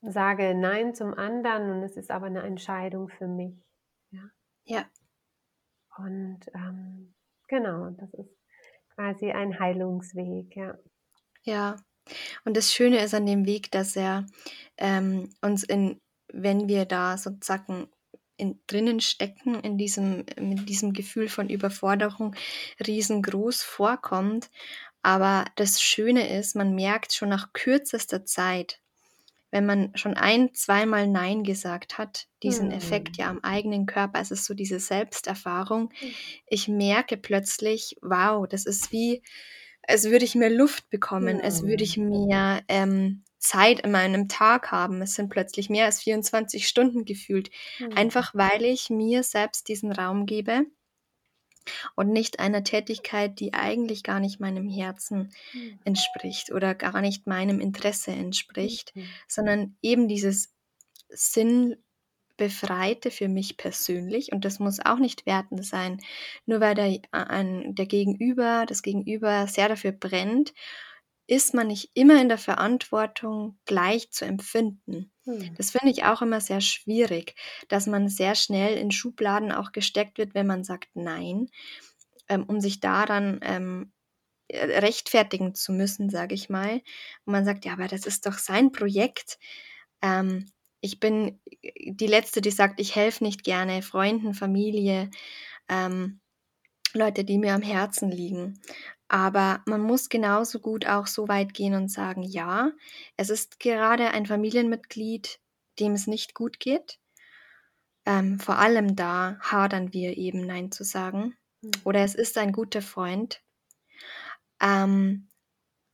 sage 0.02 0.56
nein 0.56 0.96
zum 0.96 1.14
anderen 1.16 1.72
und 1.72 1.84
es 1.84 1.98
ist 1.98 2.12
aber 2.12 2.30
'ne 2.30 2.44
Entscheidung 2.44 3.10
für 3.10 3.28
mich, 3.28 3.68
ja? 4.12 4.32
Ja. 4.68 4.90
Und, 5.98 6.40
ähm, 6.54 7.14
genau, 7.48 7.90
das 7.92 8.14
ist 8.14 8.30
quasi 8.96 9.32
ein 9.32 9.60
Heilungsweg, 9.60 10.56
ja. 10.56 10.78
Ja. 11.44 11.78
Und 12.46 12.58
das 12.58 12.74
Schöne 12.74 13.04
ist 13.04 13.14
an 13.14 13.26
dem 13.26 13.46
Weg, 13.46 13.72
dass 13.72 13.96
er, 13.96 14.26
ähm, 14.78 15.30
uns 15.42 15.64
in 15.64 16.00
wenn 16.32 16.68
wir 16.68 16.86
da 16.86 17.18
sozusagen 17.18 17.90
in 18.38 18.62
drinnen 18.68 19.02
stecken 19.02 19.56
in 19.56 19.78
diesem 19.78 20.26
in 20.38 20.66
diesem 20.66 20.94
Gefühl 20.94 21.28
von 21.28 21.50
Überforderung 21.50 22.36
riesengroß 22.86 23.64
vorkommt. 23.64 24.50
Aber 25.02 25.46
das 25.56 25.82
Schöne 25.82 26.38
ist, 26.38 26.56
man 26.56 26.76
merkt 26.76 27.14
schon 27.14 27.30
nach 27.30 27.54
kürzester 27.54 28.26
Zeit, 28.26 28.82
wenn 29.52 29.66
man 29.66 29.92
schon 29.96 30.16
ein 30.16 30.54
zweimal 30.54 31.08
nein 31.08 31.44
gesagt 31.44 31.98
hat, 31.98 32.28
diesen 32.44 32.72
Effekt 32.72 33.18
Mhm. 33.18 33.20
ja 33.20 33.30
am 33.30 33.40
eigenen 33.44 33.86
Körper. 33.88 34.20
Es 34.22 34.32
ist 34.32 34.46
so 34.46 34.54
diese 34.54 34.80
Selbsterfahrung. 34.80 35.92
Mhm. 36.02 36.20
Ich 36.48 36.68
merke 36.68 37.18
plötzlich: 37.18 37.98
„Wow, 38.02 38.48
das 38.48 38.66
ist 38.66 38.92
wie, 38.92 39.24
als 39.88 40.06
würde 40.06 40.26
ich 40.26 40.36
mehr 40.36 40.50
Luft 40.52 40.90
bekommen, 40.90 41.42
als 41.42 41.64
würde 41.64 41.84
Mhm. 41.84 41.86
ich 41.86 41.98
mehr, 41.98 42.64
ähm, 42.68 43.24
Zeit 43.40 43.82
in 43.82 43.92
meinem 43.92 44.28
Tag 44.30 44.72
haben.“ 44.72 45.02
Es 45.02 45.16
sind 45.16 45.30
plötzlich 45.30 45.70
mehr 45.70 45.86
als 45.86 46.02
24 46.02 46.68
Stunden 46.68 47.06
gefühlt, 47.06 47.50
Mhm. 47.80 47.96
einfach 47.96 48.34
weil 48.36 48.64
ich 48.66 48.90
mir 48.90 49.24
selbst 49.24 49.68
diesen 49.70 49.92
Raum 49.92 50.26
gebe 50.26 50.66
und 51.96 52.10
nicht 52.12 52.40
einer 52.40 52.64
Tätigkeit, 52.64 53.40
die 53.40 53.54
eigentlich 53.54 54.04
gar 54.04 54.20
nicht 54.20 54.40
meinem 54.40 54.70
Herzen 54.70 55.32
Mhm. 55.54 55.80
entspricht 55.86 56.52
oder 56.52 56.76
gar 56.76 57.02
nicht 57.02 57.28
meinem 57.28 57.60
Interesse 57.60 58.12
entspricht, 58.12 58.96
Mhm. 58.96 59.20
sondern 59.28 59.78
eben 59.82 60.08
dieses 60.08 60.54
Sinnbefreite 61.10 63.12
für 63.12 63.28
mich 63.28 63.58
persönlich. 63.58 64.32
Und 64.32 64.46
das 64.46 64.60
muss 64.60 64.80
auch 64.80 65.00
nicht 65.00 65.26
wertend 65.26 65.66
sein. 65.66 66.00
Nur 66.46 66.62
weil 66.62 66.76
der 66.76 67.00
ein 67.12 67.76
der 67.76 67.86
Gegenüber 67.86 68.66
das 68.68 68.82
Gegenüber 68.82 69.48
sehr 69.48 69.70
dafür 69.70 69.92
brennt, 69.92 70.54
ist 71.28 71.54
man 71.54 71.68
nicht 71.68 71.92
immer 71.94 72.20
in 72.22 72.30
der 72.30 72.38
Verantwortung, 72.40 73.60
gleich 73.66 74.10
zu 74.12 74.26
empfinden. 74.26 75.12
Mhm. 75.30 75.58
Das 75.58 75.72
finde 75.72 75.92
ich 75.92 76.04
auch 76.06 76.22
immer 76.22 76.42
sehr 76.42 76.62
schwierig, 76.62 77.36
dass 77.70 77.88
man 77.88 78.10
sehr 78.10 78.36
schnell 78.36 78.78
in 78.78 78.92
Schubladen 78.92 79.52
auch 79.52 79.72
gesteckt 79.72 80.18
wird, 80.18 80.34
wenn 80.36 80.48
man 80.48 80.64
sagt 80.64 80.90
„Nein“, 80.96 81.50
ähm, 82.30 82.46
um 82.46 82.62
sich 82.62 82.80
da 82.80 83.06
dann, 83.06 83.40
ähm, 83.44 83.94
äh, 84.50 84.80
rechtfertigen 84.80 85.56
zu 85.56 85.74
müssen, 85.74 86.10
sage 86.10 86.36
ich 86.36 86.50
mal. 86.50 86.76
Und 87.26 87.34
man 87.34 87.46
sagt: 87.46 87.66
„Ja, 87.66 87.74
aber 87.74 87.88
das 87.88 88.06
ist 88.08 88.26
doch 88.28 88.38
sein 88.40 88.72
Projekt.“ 88.72 89.40
Ähm, 90.04 90.48
ich 90.82 91.00
bin 91.00 91.42
die 91.76 92.08
Letzte, 92.08 92.42
die 92.42 92.52
sagt, 92.52 92.80
ich 92.82 92.96
helfe 92.96 93.24
nicht 93.26 93.44
gerne 93.44 93.82
Freunden, 93.84 94.34
Familie, 94.36 95.12
ähm, 95.70 96.22
Leute, 96.94 97.24
die 97.26 97.38
mir 97.40 97.54
am 97.56 97.62
Herzen 97.64 98.12
liegen. 98.12 98.62
Aber 99.10 99.62
man 99.66 99.82
muss 99.82 100.08
genauso 100.08 100.60
gut 100.60 100.88
auch 100.88 101.08
so 101.08 101.28
weit 101.28 101.54
gehen 101.54 101.74
und 101.74 101.90
sagen, 101.90 102.22
ja, 102.22 102.72
es 103.18 103.30
ist 103.30 103.60
gerade 103.60 104.12
ein 104.12 104.28
Familienmitglied, 104.28 105.40
dem 105.80 105.94
es 105.94 106.08
nicht 106.08 106.36
gut 106.36 106.60
geht. 106.60 107.00
Ähm, 108.06 108.40
vor 108.40 108.60
allem 108.60 108.96
da 108.96 109.38
hadern 109.42 109.94
wir 109.94 110.18
eben 110.18 110.46
Nein 110.46 110.72
zu 110.72 110.84
sagen. 110.84 111.36
Mhm. 111.62 111.72
Oder 111.84 112.04
es 112.04 112.14
ist 112.14 112.38
ein 112.38 112.52
guter 112.52 112.84
Freund. 112.84 113.42
Ähm, 114.62 115.28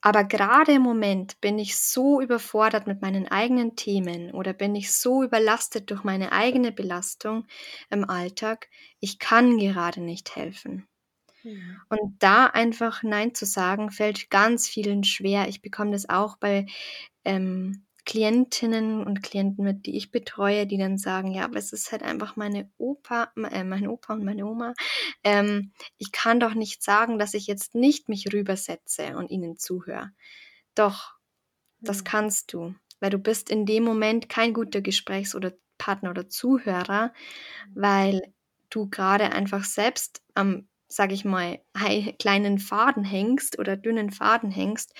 aber 0.02 0.24
gerade 0.24 0.74
im 0.74 0.82
Moment 0.82 1.40
bin 1.42 1.58
ich 1.58 1.80
so 1.80 2.22
überfordert 2.22 2.86
mit 2.86 3.02
meinen 3.02 3.28
eigenen 3.28 3.76
Themen 3.76 4.32
oder 4.34 4.54
bin 4.54 4.76
ich 4.76 4.94
so 4.94 5.24
überlastet 5.24 5.90
durch 5.90 6.04
meine 6.04 6.32
eigene 6.32 6.72
Belastung 6.72 7.48
im 7.90 8.08
Alltag, 8.08 8.70
ich 9.00 9.20
kann 9.20 9.58
gerade 9.58 10.02
nicht 10.02 10.36
helfen. 10.36 10.88
Mhm. 11.46 11.80
Und 11.90 12.24
da 12.24 12.48
einfach 12.48 13.04
Nein 13.04 13.36
zu 13.36 13.46
sagen, 13.46 13.92
fällt 13.92 14.30
ganz 14.30 14.68
vielen 14.68 15.04
schwer. 15.04 15.48
Ich 15.48 15.62
bekomme 15.62 15.92
das 15.92 16.10
auch 16.10 16.38
bei 16.38 16.66
ähm, 17.24 17.86
Klientinnen 18.06 19.06
und 19.06 19.24
Klienten 19.24 19.64
mit, 19.64 19.86
die 19.86 19.96
ich 19.96 20.12
betreue, 20.12 20.68
die 20.68 20.78
dann 20.78 20.98
sagen, 20.98 21.32
ja, 21.32 21.46
aber 21.46 21.58
es 21.58 21.72
ist 21.72 21.92
halt 21.92 22.04
einfach 22.04 22.36
meine 22.36 22.70
Opa, 22.78 23.32
äh, 23.52 23.64
mein 23.64 23.88
Opa 23.88 24.14
und 24.14 24.24
meine 24.24 24.46
Oma. 24.46 24.74
Ähm, 25.24 25.72
ich 25.98 26.12
kann 26.12 26.40
doch 26.40 26.56
nicht 26.56 26.84
sagen, 26.84 27.20
dass 27.20 27.34
ich 27.34 27.48
jetzt 27.48 27.76
nicht 27.76 28.10
mich 28.10 28.32
rübersetze 28.34 29.16
und 29.18 29.30
ihnen 29.30 29.58
zuhöre. 29.58 30.12
Doch, 30.76 31.16
das 31.80 32.04
kannst 32.04 32.54
du, 32.54 32.74
weil 33.00 33.12
du 33.12 33.20
bist 33.20 33.50
in 33.50 33.66
dem 33.66 33.84
Moment 33.84 34.30
kein 34.30 34.54
guter 34.54 34.82
Gesprächs- 34.82 35.36
oder 35.36 35.54
Partner 35.78 36.10
oder 36.10 36.30
Zuhörer, 36.30 37.14
weil 37.74 38.34
du 38.70 38.90
gerade 38.90 39.32
einfach 39.32 39.64
selbst 39.64 40.24
am 40.34 40.68
sage 40.88 41.14
ich 41.14 41.26
mal, 41.26 41.60
kleinen 42.20 42.60
Faden 42.60 43.04
hängst 43.04 43.60
oder 43.60 43.76
dünnen 43.76 44.12
Faden 44.12 44.52
hängst. 44.52 44.94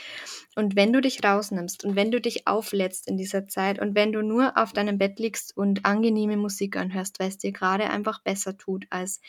Und 0.56 0.76
wenn 0.76 0.92
du 0.92 1.02
dich 1.02 1.24
rausnimmst 1.24 1.86
und 1.86 1.96
wenn 1.96 2.12
du 2.12 2.20
dich 2.20 2.48
auflädst 2.48 3.08
in 3.08 3.18
dieser 3.18 3.48
Zeit 3.48 3.80
und 3.80 3.96
wenn 3.96 4.12
du 4.12 4.22
nur 4.22 4.58
auf 4.58 4.74
deinem 4.74 4.98
Bett 4.98 5.20
liegst 5.20 5.56
und 5.56 5.86
angenehme 5.86 6.38
Musik 6.38 6.76
anhörst, 6.76 7.20
weil 7.20 7.30
es 7.30 7.38
dir 7.38 7.52
gerade 7.52 7.90
einfach 7.90 8.22
besser 8.24 8.58
tut, 8.58 8.86
als 8.90 9.22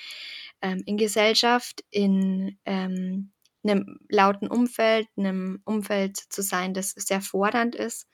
ähm, 0.63 0.83
in 0.87 0.97
Gesellschaft, 0.97 1.85
in 1.91 2.59
ähm, 2.65 3.33
einem 3.65 3.99
lauten 4.09 4.49
Umfeld, 4.49 5.09
einem 5.17 5.61
Umfeld 5.65 6.17
zu 6.17 6.43
sein, 6.43 6.73
das 6.73 6.93
sehr 6.93 7.21
fordernd 7.21 7.75
ist, 7.75 8.07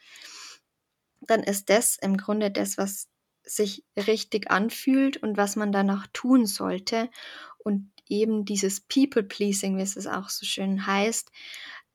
dann 1.20 1.42
ist 1.42 1.70
das 1.70 1.96
im 2.00 2.16
Grunde 2.16 2.50
das, 2.50 2.78
was 2.78 3.09
sich 3.44 3.85
richtig 3.96 4.50
anfühlt 4.50 5.16
und 5.16 5.37
was 5.37 5.57
man 5.57 5.72
danach 5.72 6.07
tun 6.12 6.46
sollte. 6.46 7.11
Und 7.59 7.91
eben 8.12 8.44
dieses 8.44 8.81
People-Pleasing, 8.81 9.79
wie 9.79 9.83
es 9.83 10.07
auch 10.07 10.29
so 10.29 10.44
schön 10.44 10.87
heißt, 10.87 11.31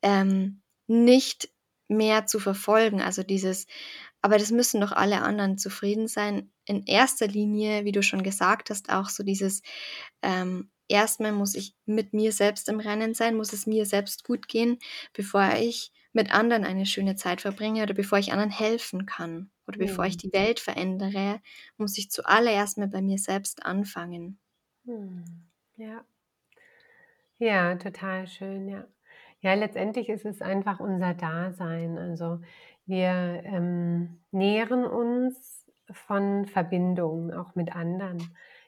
ähm, 0.02 0.62
nicht 0.88 1.50
mehr 1.88 2.26
zu 2.26 2.40
verfolgen. 2.40 3.02
Also 3.02 3.24
dieses, 3.24 3.68
aber 4.22 4.38
das 4.38 4.52
müssen 4.52 4.82
doch 4.82 4.92
alle 4.92 5.22
anderen 5.22 5.58
zufrieden 5.58 6.08
sein. 6.08 6.52
In 6.66 6.86
erster 6.86 7.28
Linie, 7.28 7.86
wie 7.86 7.92
du 7.92 8.02
schon 8.02 8.24
gesagt 8.24 8.70
hast, 8.70 8.90
auch 8.90 9.10
so 9.10 9.24
dieses, 9.24 9.62
ähm, 10.22 10.72
erstmal 10.88 11.32
muss 11.32 11.56
ich 11.56 11.76
mit 11.86 12.14
mir 12.14 12.32
selbst 12.32 12.68
im 12.68 12.80
Rennen 12.80 13.14
sein, 13.14 13.36
muss 13.36 13.54
es 13.54 13.68
mir 13.68 13.86
selbst 13.86 14.24
gut 14.24 14.48
gehen, 14.48 14.80
bevor 15.14 15.54
ich 15.56 15.92
mit 16.14 16.32
anderen 16.34 16.66
eine 16.66 16.86
schöne 16.86 17.16
Zeit 17.16 17.42
verbringe 17.42 17.84
oder 17.84 17.94
bevor 17.94 18.18
ich 18.18 18.32
anderen 18.32 18.50
helfen 18.50 19.06
kann 19.06 19.52
oder 19.68 19.78
bevor 19.78 20.06
ich 20.06 20.14
hm. 20.14 20.20
die 20.20 20.34
Welt 20.34 20.60
verändere, 20.60 21.42
muss 21.78 21.98
ich 21.98 22.10
zuallererst 22.10 22.78
mal 22.78 22.88
bei 22.88 23.02
mir 23.02 23.20
selbst 23.20 23.66
anfangen. 23.66 24.40
Hm. 24.86 25.47
Ja. 25.78 26.04
Ja, 27.40 27.76
total 27.76 28.28
schön, 28.28 28.68
ja. 28.68 28.88
Ja, 29.42 29.54
letztendlich 29.54 30.10
ist 30.10 30.26
es 30.26 30.42
einfach 30.42 30.80
unser 30.80 31.14
Dasein. 31.14 31.98
Also 32.00 32.40
wir 32.88 33.42
ähm, 33.46 34.20
nähren 34.32 34.86
uns 34.86 35.66
von 35.92 36.48
Verbindungen, 36.48 37.32
auch 37.32 37.54
mit 37.54 37.76
anderen. 37.76 38.18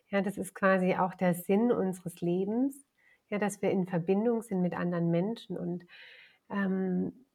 Ja, 0.09 0.21
das 0.21 0.37
ist 0.37 0.53
quasi 0.53 0.95
auch 0.95 1.15
der 1.15 1.33
Sinn 1.33 1.71
unseres 1.71 2.21
Lebens, 2.21 2.85
ja, 3.29 3.39
dass 3.39 3.61
wir 3.63 3.71
in 3.71 3.87
Verbindung 3.87 4.43
sind 4.43 4.61
mit 4.61 4.75
anderen 4.75 5.09
Menschen. 5.09 5.57
Und 5.57 5.85
ähm, 6.51 7.25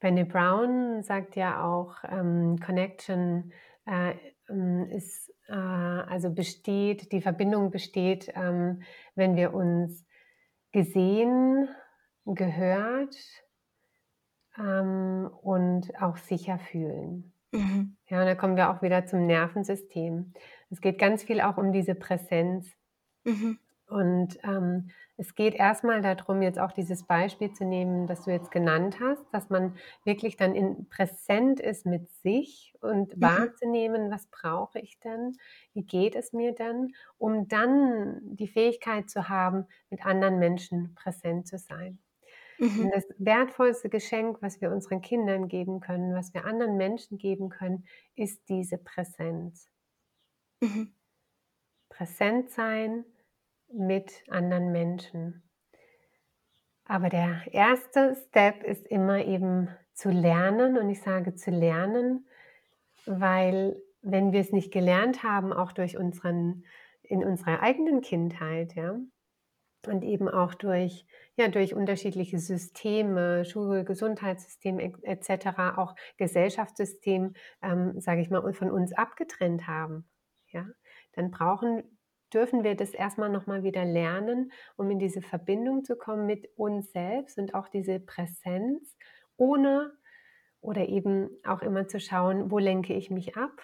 Brené 0.00 0.24
Brown 0.24 1.02
sagt 1.02 1.34
ja 1.34 1.64
auch, 1.64 1.96
ähm, 2.04 2.58
Connection 2.60 3.52
äh, 3.86 4.14
ist 4.90 5.32
äh, 5.48 5.52
also 5.52 6.30
besteht, 6.30 7.12
die 7.12 7.20
Verbindung 7.20 7.70
besteht, 7.70 8.32
ähm, 8.34 8.82
wenn 9.14 9.36
wir 9.36 9.54
uns 9.54 10.04
gesehen, 10.72 11.68
gehört 12.24 13.16
ähm, 14.58 15.30
und 15.42 15.94
auch 16.00 16.16
sicher 16.16 16.58
fühlen. 16.58 17.32
Mhm. 17.52 17.96
Ja, 18.08 18.20
und 18.20 18.26
da 18.26 18.34
kommen 18.34 18.56
wir 18.56 18.70
auch 18.70 18.82
wieder 18.82 19.06
zum 19.06 19.26
Nervensystem. 19.26 20.32
Es 20.70 20.80
geht 20.80 20.98
ganz 20.98 21.22
viel 21.22 21.40
auch 21.40 21.56
um 21.56 21.72
diese 21.72 21.94
Präsenz. 21.94 22.68
Mhm. 23.24 23.58
Und 23.94 24.40
ähm, 24.42 24.90
es 25.16 25.36
geht 25.36 25.54
erstmal 25.54 26.02
darum, 26.02 26.42
jetzt 26.42 26.58
auch 26.58 26.72
dieses 26.72 27.04
Beispiel 27.04 27.52
zu 27.52 27.64
nehmen, 27.64 28.08
das 28.08 28.24
du 28.24 28.32
jetzt 28.32 28.50
genannt 28.50 28.98
hast, 28.98 29.24
dass 29.32 29.50
man 29.50 29.76
wirklich 30.02 30.36
dann 30.36 30.56
in 30.56 30.88
präsent 30.88 31.60
ist 31.60 31.86
mit 31.86 32.10
sich 32.10 32.74
und 32.80 33.16
mhm. 33.16 33.22
wahrzunehmen, 33.22 34.10
was 34.10 34.26
brauche 34.32 34.80
ich 34.80 34.98
denn? 34.98 35.36
Wie 35.74 35.84
geht 35.84 36.16
es 36.16 36.32
mir 36.32 36.52
denn? 36.56 36.92
Um 37.18 37.46
dann 37.46 38.18
die 38.22 38.48
Fähigkeit 38.48 39.08
zu 39.08 39.28
haben, 39.28 39.64
mit 39.90 40.04
anderen 40.04 40.40
Menschen 40.40 40.96
präsent 40.96 41.46
zu 41.46 41.56
sein. 41.56 42.00
Mhm. 42.58 42.90
das 42.92 43.04
wertvollste 43.18 43.88
Geschenk, 43.88 44.38
was 44.42 44.60
wir 44.60 44.72
unseren 44.72 45.02
Kindern 45.02 45.46
geben 45.46 45.78
können, 45.78 46.16
was 46.16 46.34
wir 46.34 46.46
anderen 46.46 46.76
Menschen 46.76 47.16
geben 47.16 47.48
können, 47.48 47.84
ist 48.16 48.48
diese 48.48 48.78
Präsenz. 48.78 49.68
Mhm. 50.60 50.94
Präsent 51.90 52.50
sein, 52.50 53.04
mit 53.72 54.22
anderen 54.28 54.72
Menschen. 54.72 55.42
Aber 56.86 57.08
der 57.08 57.42
erste 57.52 58.14
Step 58.28 58.62
ist 58.62 58.86
immer 58.86 59.24
eben 59.24 59.68
zu 59.94 60.10
lernen 60.10 60.76
und 60.76 60.90
ich 60.90 61.00
sage 61.00 61.34
zu 61.34 61.50
lernen, 61.50 62.26
weil 63.06 63.80
wenn 64.02 64.32
wir 64.32 64.40
es 64.40 64.52
nicht 64.52 64.72
gelernt 64.72 65.22
haben, 65.22 65.52
auch 65.52 65.72
durch 65.72 65.96
unseren, 65.96 66.64
in 67.02 67.24
unserer 67.24 67.60
eigenen 67.60 68.02
Kindheit, 68.02 68.74
ja, 68.74 68.98
und 69.86 70.02
eben 70.02 70.28
auch 70.28 70.54
durch, 70.54 71.06
ja, 71.36 71.48
durch 71.48 71.74
unterschiedliche 71.74 72.38
Systeme, 72.38 73.44
Schul-, 73.44 73.84
Gesundheitssystem 73.84 74.78
etc., 74.78 75.76
auch 75.76 75.94
Gesellschaftssystem, 76.16 77.34
ähm, 77.62 78.00
sage 78.00 78.20
ich 78.20 78.30
mal, 78.30 78.52
von 78.52 78.70
uns 78.70 78.92
abgetrennt 78.92 79.66
haben, 79.66 80.08
ja, 80.48 80.66
dann 81.12 81.30
brauchen 81.30 81.93
dürfen 82.34 82.64
wir 82.64 82.74
das 82.76 82.92
erstmal 82.94 83.30
nochmal 83.30 83.62
wieder 83.62 83.84
lernen, 83.84 84.52
um 84.76 84.90
in 84.90 84.98
diese 84.98 85.22
Verbindung 85.22 85.84
zu 85.84 85.96
kommen 85.96 86.26
mit 86.26 86.48
uns 86.56 86.92
selbst 86.92 87.38
und 87.38 87.54
auch 87.54 87.68
diese 87.68 88.00
Präsenz, 88.00 88.96
ohne 89.36 89.92
oder 90.60 90.88
eben 90.88 91.30
auch 91.44 91.62
immer 91.62 91.88
zu 91.88 92.00
schauen, 92.00 92.50
wo 92.50 92.58
lenke 92.58 92.94
ich 92.94 93.10
mich 93.10 93.36
ab? 93.36 93.62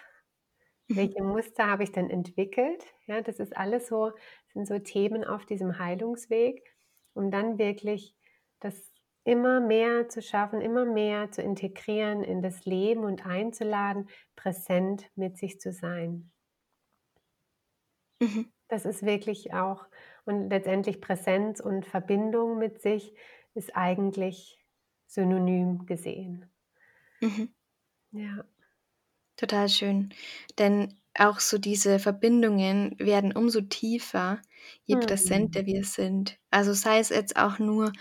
Mhm. 0.89 1.11
Welche 1.11 1.23
Muster 1.23 1.67
habe 1.67 1.83
ich 1.83 1.91
denn 1.91 2.09
entwickelt? 2.09 2.83
Ja, 3.05 3.21
das 3.21 3.39
ist 3.39 3.55
alles 3.57 3.87
so, 3.87 4.11
sind 4.53 4.67
so 4.67 4.79
Themen 4.79 5.23
auf 5.23 5.45
diesem 5.45 5.79
Heilungsweg, 5.79 6.63
um 7.13 7.31
dann 7.31 7.57
wirklich 7.57 8.15
das 8.59 8.93
immer 9.23 9.59
mehr 9.59 10.09
zu 10.09 10.21
schaffen, 10.21 10.61
immer 10.61 10.85
mehr 10.85 11.31
zu 11.31 11.41
integrieren 11.41 12.23
in 12.23 12.41
das 12.41 12.65
Leben 12.65 13.03
und 13.03 13.25
einzuladen, 13.25 14.09
präsent 14.35 15.09
mit 15.15 15.37
sich 15.37 15.59
zu 15.59 15.71
sein. 15.71 16.31
Mhm. 18.21 18.51
Das 18.71 18.85
ist 18.85 19.05
wirklich 19.05 19.53
auch 19.53 19.85
und 20.23 20.49
letztendlich 20.49 21.01
Präsenz 21.01 21.59
und 21.59 21.85
Verbindung 21.85 22.57
mit 22.57 22.81
sich 22.81 23.13
ist 23.53 23.75
eigentlich 23.75 24.63
synonym 25.07 25.85
gesehen. 25.85 26.49
Mhm. 27.19 27.53
Ja. 28.13 28.45
Total 29.35 29.67
schön. 29.67 30.13
Denn 30.57 30.97
auch 31.15 31.41
so 31.41 31.57
diese 31.57 31.99
Verbindungen 31.99 32.95
werden 32.97 33.35
umso 33.35 33.59
tiefer, 33.59 34.41
je 34.85 34.95
mhm. 34.95 35.01
präsenter 35.01 35.65
wir 35.65 35.83
sind. 35.83 36.39
Also 36.49 36.71
sei 36.71 36.99
es 36.99 37.09
jetzt 37.09 37.35
auch 37.35 37.59
nur 37.59 37.91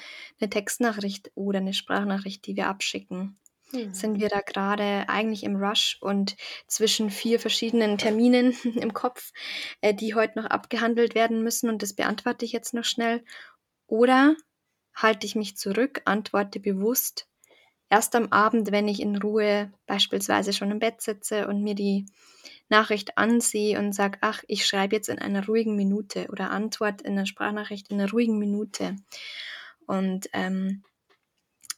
eine 0.41 0.51
Textnachricht 0.51 1.33
oder 1.35 1.59
eine 1.59 1.75
Sprachnachricht, 1.75 2.47
die 2.47 2.55
wir 2.55 2.69
abschicken 2.69 3.41
mhm. 3.73 3.95
sind 3.95 4.21
wir 4.21 4.29
da 4.29 4.41
gerade 4.41 5.09
eigentlich 5.09 5.45
im 5.45 5.57
Rush 5.57 5.99
und 6.01 6.37
zwischen 6.67 7.11
vier 7.11 7.41
verschiedenen 7.41 7.99
Terminen 7.99 8.53
im 8.77 8.95
Kopf, 8.95 9.33
äh, 9.81 9.95
die 9.95 10.15
heute 10.15 10.41
noch 10.41 10.47
abgehandelt 10.47 11.15
werden 11.15 11.43
müssen 11.43 11.69
und 11.69 11.83
das 11.83 11.95
beantworte 11.95 12.45
ich 12.45 12.53
jetzt 12.53 12.75
noch 12.75 12.85
schnell. 12.85 13.25
Oder 13.87 14.37
halte 14.95 15.27
ich 15.27 15.35
mich 15.35 15.57
zurück, 15.57 16.03
antworte 16.05 16.61
bewusst 16.61 17.27
erst 17.91 18.15
am 18.15 18.29
Abend, 18.29 18.71
wenn 18.71 18.89
ich 18.89 19.01
in 19.01 19.17
Ruhe 19.17 19.73
beispielsweise 19.87 20.53
schon 20.53 20.71
im 20.71 20.79
Bett 20.79 21.03
sitze 21.03 21.49
und 21.49 21.63
mir 21.63 21.75
die 21.75 22.07
Nachricht 22.69 23.19
ansehe 23.19 23.79
und 23.79 23.93
sage, 23.93 24.19
ach, 24.21 24.43
ich 24.47 24.65
schreibe 24.65 24.95
jetzt 24.95 25.09
in 25.09 25.19
einer 25.19 25.45
ruhigen 25.47 25.75
Minute 25.75 26.29
oder 26.29 26.53
antworte 26.53 27.05
in 27.05 27.13
einer 27.13 27.27
Sprachnachricht 27.27 27.91
in 27.91 28.01
einer 28.01 28.11
ruhigen 28.11 28.39
Minute. 28.39 28.95
Und 29.87 30.29
ähm, 30.33 30.85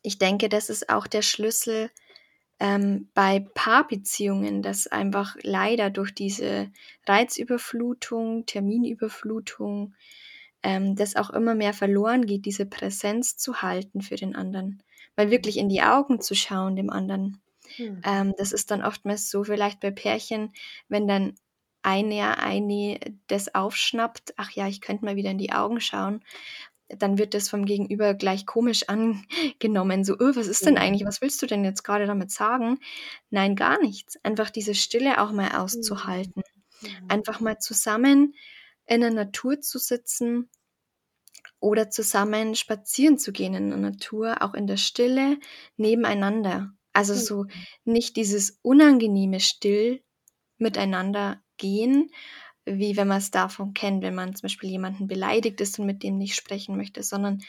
ich 0.03 0.19
denke, 0.19 0.49
das 0.49 0.69
ist 0.69 0.89
auch 0.89 1.07
der 1.07 1.23
Schlüssel 1.23 1.91
ähm, 2.59 3.09
bei 3.15 3.41
Paarbeziehungen, 3.55 4.63
dass 4.63 4.87
einfach 4.87 5.37
leider 5.43 5.91
durch 5.91 6.15
diese 6.15 6.71
Reizüberflutung, 7.07 8.47
Terminüberflutung, 8.47 9.95
ähm, 10.63 10.95
das 10.95 11.17
auch 11.17 11.31
immer 11.31 11.55
mehr 11.55 11.73
verloren 11.75 12.25
geht, 12.27 12.45
diese 12.47 12.67
Präsenz 12.67 13.37
zu 13.37 13.63
halten 13.63 14.01
für 14.01 14.17
den 14.17 14.37
anderen. 14.37 14.83
Mal 15.17 15.31
wirklich 15.31 15.57
in 15.57 15.69
die 15.69 15.83
Augen 15.83 16.21
zu 16.21 16.35
schauen 16.35 16.77
dem 16.77 16.91
anderen. 16.91 17.41
Mhm. 17.79 18.01
Ähm, 18.05 18.35
das 18.39 18.53
ist 18.53 18.71
dann 18.71 18.85
oftmals 18.85 19.29
so, 19.29 19.45
vielleicht 19.45 19.81
bei 19.81 19.91
Pärchen, 19.91 20.53
wenn 20.89 21.09
dann 21.09 21.35
eine, 21.83 22.39
eine 22.39 23.01
das 23.27 23.55
aufschnappt, 23.55 24.35
ach 24.37 24.53
ja, 24.53 24.69
ich 24.69 24.81
könnte 24.81 25.05
mal 25.05 25.17
wieder 25.17 25.31
in 25.31 25.39
die 25.39 25.53
Augen 25.53 25.81
schauen, 25.81 26.23
dann 26.99 27.19
wird 27.19 27.35
das 27.35 27.49
vom 27.49 27.65
Gegenüber 27.65 28.15
gleich 28.15 28.47
komisch 28.47 28.89
angenommen. 28.89 30.05
So, 30.05 30.15
öh, 30.15 30.37
was 30.37 30.47
ist 30.47 30.67
denn 30.67 30.79
eigentlich? 30.79 31.07
Was 31.07 31.21
willst 31.21 31.43
du 31.43 31.47
denn 31.47 31.65
jetzt 31.65 31.83
gerade 31.83 32.07
damit 32.07 32.31
sagen? 32.31 32.79
Nein, 33.31 33.57
gar 33.57 33.81
nichts. 33.81 34.17
Einfach 34.25 34.51
diese 34.51 34.75
Stille 34.75 35.21
auch 35.21 35.33
mal 35.33 35.57
auszuhalten. 35.57 36.43
Mhm. 36.83 36.89
Einfach 37.09 37.41
mal 37.41 37.59
zusammen 37.59 38.35
in 38.87 39.01
der 39.01 39.13
Natur 39.13 39.61
zu 39.61 39.79
sitzen 39.79 40.51
oder 41.61 41.91
zusammen 41.91 42.57
spazieren 42.57 43.19
zu 43.19 43.33
gehen 43.33 43.55
in 43.55 43.69
der 43.69 43.79
Natur, 43.79 44.43
auch 44.43 44.55
in 44.55 44.67
der 44.67 44.77
Stille 44.77 45.39
nebeneinander. 45.77 46.73
Also 46.93 47.15
so 47.15 47.47
nicht 47.85 48.17
dieses 48.17 48.59
unangenehme 48.63 49.41
Still 49.41 50.03
miteinander 50.59 51.43
gehen, 51.57 52.11
wie 52.65 52.97
wenn 52.97 53.09
man 53.09 53.19
es 53.19 53.31
davon 53.31 53.75
kennt, 53.75 54.03
wenn 54.03 54.15
man 54.15 54.35
zum 54.35 54.43
Beispiel 54.43 54.71
jemanden 54.71 55.07
beleidigt 55.07 55.61
ist 55.61 55.79
und 55.79 55.87
mit 55.87 56.03
dem 56.03 56.17
nicht 56.17 56.35
sprechen 56.35 56.77
möchte, 56.77 57.03
sondern 57.03 57.43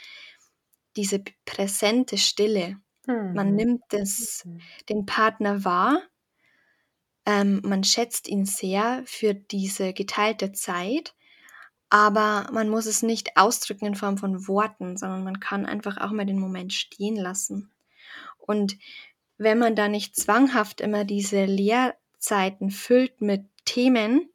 diese 0.95 1.23
präsente 1.45 2.17
Stille. 2.17 2.77
Mhm. 3.05 3.33
Man 3.33 3.55
nimmt 3.55 3.83
das, 3.89 4.47
den 4.89 5.05
Partner 5.05 5.63
wahr, 5.65 6.01
ähm, 7.25 7.61
man 7.63 7.83
schätzt 7.83 8.27
ihn 8.27 8.45
sehr 8.45 9.03
für 9.05 9.33
diese 9.33 9.93
geteilte 9.93 10.51
Zeit, 10.51 11.15
aber 11.89 12.49
man 12.51 12.69
muss 12.69 12.85
es 12.85 13.01
nicht 13.01 13.37
ausdrücken 13.37 13.85
in 13.85 13.95
Form 13.95 14.17
von 14.17 14.47
Worten, 14.47 14.97
sondern 14.97 15.23
man 15.23 15.39
kann 15.39 15.65
einfach 15.65 15.97
auch 15.97 16.11
mal 16.11 16.25
den 16.25 16.39
Moment 16.39 16.73
stehen 16.73 17.15
lassen. 17.15 17.71
Und 18.37 18.77
wenn 19.37 19.57
man 19.57 19.75
da 19.75 19.87
nicht 19.87 20.15
zwanghaft 20.15 20.81
immer 20.81 21.05
diese 21.05 21.45
Leerzeiten 21.45 22.71
füllt 22.71 23.21
mit 23.21 23.45
Themen, 23.63 24.29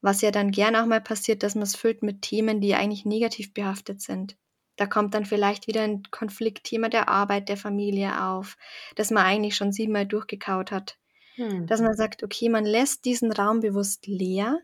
was 0.00 0.20
ja 0.20 0.30
dann 0.30 0.50
gern 0.50 0.76
auch 0.76 0.86
mal 0.86 1.00
passiert, 1.00 1.42
dass 1.42 1.54
man 1.54 1.64
es 1.64 1.76
füllt 1.76 2.02
mit 2.02 2.22
Themen, 2.22 2.60
die 2.60 2.74
eigentlich 2.74 3.04
negativ 3.04 3.52
behaftet 3.52 4.00
sind. 4.00 4.36
Da 4.76 4.86
kommt 4.86 5.14
dann 5.14 5.24
vielleicht 5.24 5.66
wieder 5.66 5.82
ein 5.82 6.02
Konfliktthema 6.10 6.88
der 6.88 7.08
Arbeit, 7.08 7.48
der 7.48 7.56
Familie 7.56 8.24
auf, 8.24 8.56
das 8.94 9.10
man 9.10 9.24
eigentlich 9.24 9.56
schon 9.56 9.72
siebenmal 9.72 10.06
durchgekaut 10.06 10.70
hat. 10.70 10.98
Hm. 11.34 11.66
Dass 11.66 11.80
man 11.80 11.96
sagt, 11.96 12.22
okay, 12.22 12.48
man 12.48 12.64
lässt 12.64 13.04
diesen 13.04 13.32
Raum 13.32 13.60
bewusst 13.60 14.06
leer 14.06 14.60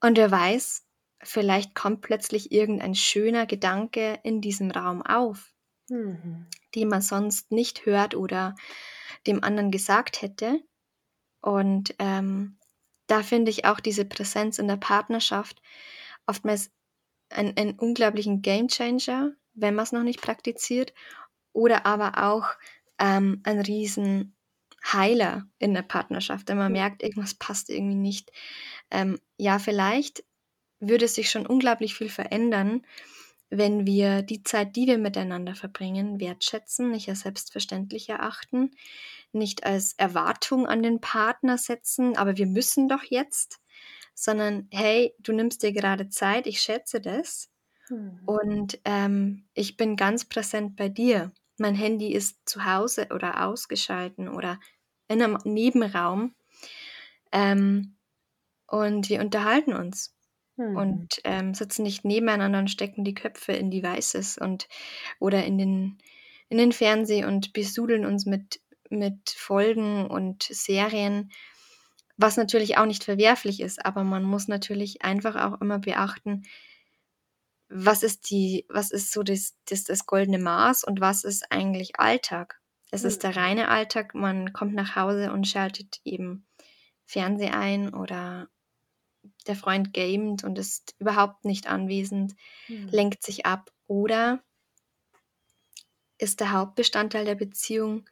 und 0.00 0.16
wer 0.16 0.30
weiß, 0.30 0.86
vielleicht 1.22 1.74
kommt 1.74 2.00
plötzlich 2.00 2.52
irgendein 2.52 2.94
schöner 2.94 3.46
Gedanke 3.46 4.18
in 4.22 4.40
diesem 4.40 4.70
Raum 4.70 5.02
auf, 5.02 5.52
mhm. 5.88 6.46
den 6.74 6.88
man 6.88 7.02
sonst 7.02 7.52
nicht 7.52 7.84
hört 7.86 8.14
oder 8.14 8.54
dem 9.26 9.44
anderen 9.44 9.70
gesagt 9.70 10.22
hätte. 10.22 10.60
Und 11.42 11.94
ähm, 11.98 12.58
da 13.10 13.22
finde 13.22 13.50
ich 13.50 13.64
auch 13.64 13.80
diese 13.80 14.04
Präsenz 14.04 14.58
in 14.58 14.68
der 14.68 14.76
Partnerschaft 14.76 15.60
oftmals 16.26 16.70
einen, 17.30 17.56
einen 17.56 17.78
unglaublichen 17.78 18.42
Gamechanger, 18.42 19.32
wenn 19.54 19.74
man 19.74 19.82
es 19.82 19.92
noch 19.92 20.02
nicht 20.02 20.20
praktiziert, 20.20 20.94
oder 21.52 21.86
aber 21.86 22.22
auch 22.24 22.46
ähm, 22.98 23.40
ein 23.44 23.60
riesen 23.60 24.36
Heiler 24.84 25.48
in 25.58 25.74
der 25.74 25.82
Partnerschaft, 25.82 26.48
wenn 26.48 26.56
man 26.56 26.72
merkt, 26.72 27.02
irgendwas 27.02 27.34
passt 27.34 27.68
irgendwie 27.68 27.96
nicht. 27.96 28.30
Ähm, 28.90 29.18
ja, 29.36 29.58
vielleicht 29.58 30.24
würde 30.78 31.08
sich 31.08 31.30
schon 31.30 31.46
unglaublich 31.46 31.94
viel 31.94 32.08
verändern, 32.08 32.86
wenn 33.50 33.84
wir 33.84 34.22
die 34.22 34.44
Zeit, 34.44 34.76
die 34.76 34.86
wir 34.86 34.96
miteinander 34.96 35.54
verbringen, 35.54 36.20
wertschätzen, 36.20 36.92
nicht 36.92 37.08
als 37.08 37.20
selbstverständlich 37.20 38.08
erachten, 38.08 38.70
nicht 39.32 39.64
als 39.64 39.92
Erwartung 39.94 40.66
an 40.66 40.82
den 40.82 41.00
Partner 41.00 41.58
setzen, 41.58 42.16
aber 42.16 42.36
wir 42.36 42.46
müssen 42.46 42.88
doch 42.88 43.04
jetzt, 43.04 43.60
sondern 44.14 44.68
hey, 44.70 45.14
du 45.18 45.32
nimmst 45.32 45.62
dir 45.62 45.72
gerade 45.72 46.08
Zeit, 46.08 46.46
ich 46.46 46.60
schätze 46.60 47.00
das 47.00 47.50
mhm. 47.88 48.20
und 48.26 48.80
ähm, 48.84 49.48
ich 49.54 49.76
bin 49.76 49.96
ganz 49.96 50.24
präsent 50.24 50.76
bei 50.76 50.88
dir. 50.88 51.32
Mein 51.58 51.74
Handy 51.74 52.12
ist 52.12 52.38
zu 52.48 52.64
Hause 52.64 53.08
oder 53.10 53.46
ausgeschalten 53.46 54.28
oder 54.28 54.58
in 55.08 55.22
einem 55.22 55.38
Nebenraum 55.44 56.34
ähm, 57.32 57.96
und 58.66 59.08
wir 59.08 59.20
unterhalten 59.20 59.72
uns 59.72 60.14
und 60.60 61.20
ähm, 61.24 61.54
sitzen 61.54 61.82
nicht 61.82 62.04
nebeneinander 62.04 62.58
und 62.58 62.70
stecken 62.70 63.04
die 63.04 63.14
Köpfe 63.14 63.52
in 63.52 63.70
Devices 63.70 64.36
und 64.36 64.68
oder 65.18 65.44
in 65.44 65.56
den, 65.56 65.98
in 66.48 66.58
den 66.58 66.72
Fernseh 66.72 67.24
und 67.24 67.52
besudeln 67.52 68.04
uns 68.04 68.26
mit, 68.26 68.60
mit 68.90 69.30
Folgen 69.30 70.06
und 70.06 70.42
Serien, 70.42 71.30
was 72.16 72.36
natürlich 72.36 72.76
auch 72.76 72.86
nicht 72.86 73.04
verwerflich 73.04 73.60
ist, 73.60 73.84
aber 73.84 74.04
man 74.04 74.24
muss 74.24 74.46
natürlich 74.46 75.02
einfach 75.02 75.36
auch 75.36 75.60
immer 75.60 75.78
beachten, 75.78 76.42
was 77.68 78.02
ist 78.02 78.30
die, 78.30 78.66
was 78.68 78.90
ist 78.90 79.12
so 79.12 79.22
das, 79.22 79.56
das, 79.66 79.84
das 79.84 80.06
goldene 80.06 80.38
Maß 80.38 80.84
und 80.84 81.00
was 81.00 81.24
ist 81.24 81.50
eigentlich 81.50 81.98
Alltag? 81.98 82.60
Es 82.90 83.02
mhm. 83.02 83.08
ist 83.08 83.22
der 83.22 83.36
reine 83.36 83.68
Alltag, 83.68 84.14
man 84.14 84.52
kommt 84.52 84.74
nach 84.74 84.96
Hause 84.96 85.32
und 85.32 85.46
schaltet 85.46 86.00
eben 86.04 86.46
Fernseh 87.06 87.50
ein 87.50 87.94
oder 87.94 88.48
der 89.46 89.56
Freund 89.56 89.92
gamet 89.94 90.44
und 90.44 90.58
ist 90.58 90.94
überhaupt 90.98 91.44
nicht 91.44 91.68
anwesend, 91.68 92.34
mhm. 92.68 92.88
lenkt 92.88 93.22
sich 93.22 93.46
ab 93.46 93.72
oder 93.86 94.42
ist 96.18 96.40
der 96.40 96.52
Hauptbestandteil 96.52 97.24
der 97.24 97.34
Beziehung, 97.34 98.08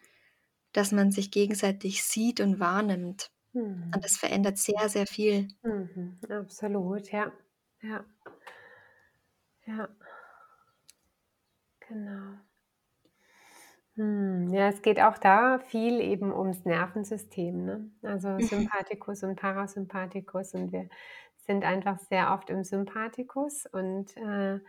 dass 0.73 0.93
man 0.93 1.11
sich 1.11 1.31
gegenseitig 1.31 2.05
sieht 2.05 2.41
und 2.41 2.61
wahrnimmt. 2.61 3.31
Mhm. 3.53 3.91
Und 3.95 4.05
das 4.05 4.17
verändert 4.17 4.59
sehr, 4.59 4.89
sehr 4.89 5.07
viel. 5.07 5.49
Mhm. 5.63 6.19
Absolut, 6.29 7.11
ja. 7.11 7.33
Ja. 7.83 8.05
Ja. 9.67 9.89
Genau. 11.81 12.39
Hm, 13.97 14.53
ja, 14.53 14.69
es 14.69 14.83
geht 14.83 15.01
auch 15.01 15.19
da 15.19 15.59
viel 15.59 16.01
eben 16.01 16.33
ums 16.33 16.65
Nervensystem, 16.65 17.65
ne? 17.65 17.91
Also 18.03 18.29
mhm. 18.29 18.43
Sympathikus 18.43 19.25
und 19.25 19.37
Parasympathikus 19.37 20.55
und 20.55 20.71
wir 20.71 20.89
sind 21.47 21.65
einfach 21.65 21.99
sehr 21.99 22.33
oft 22.33 22.49
im 22.51 22.63
Sympathikus 22.63 23.67
und 23.67 24.17
äh, 24.17 24.61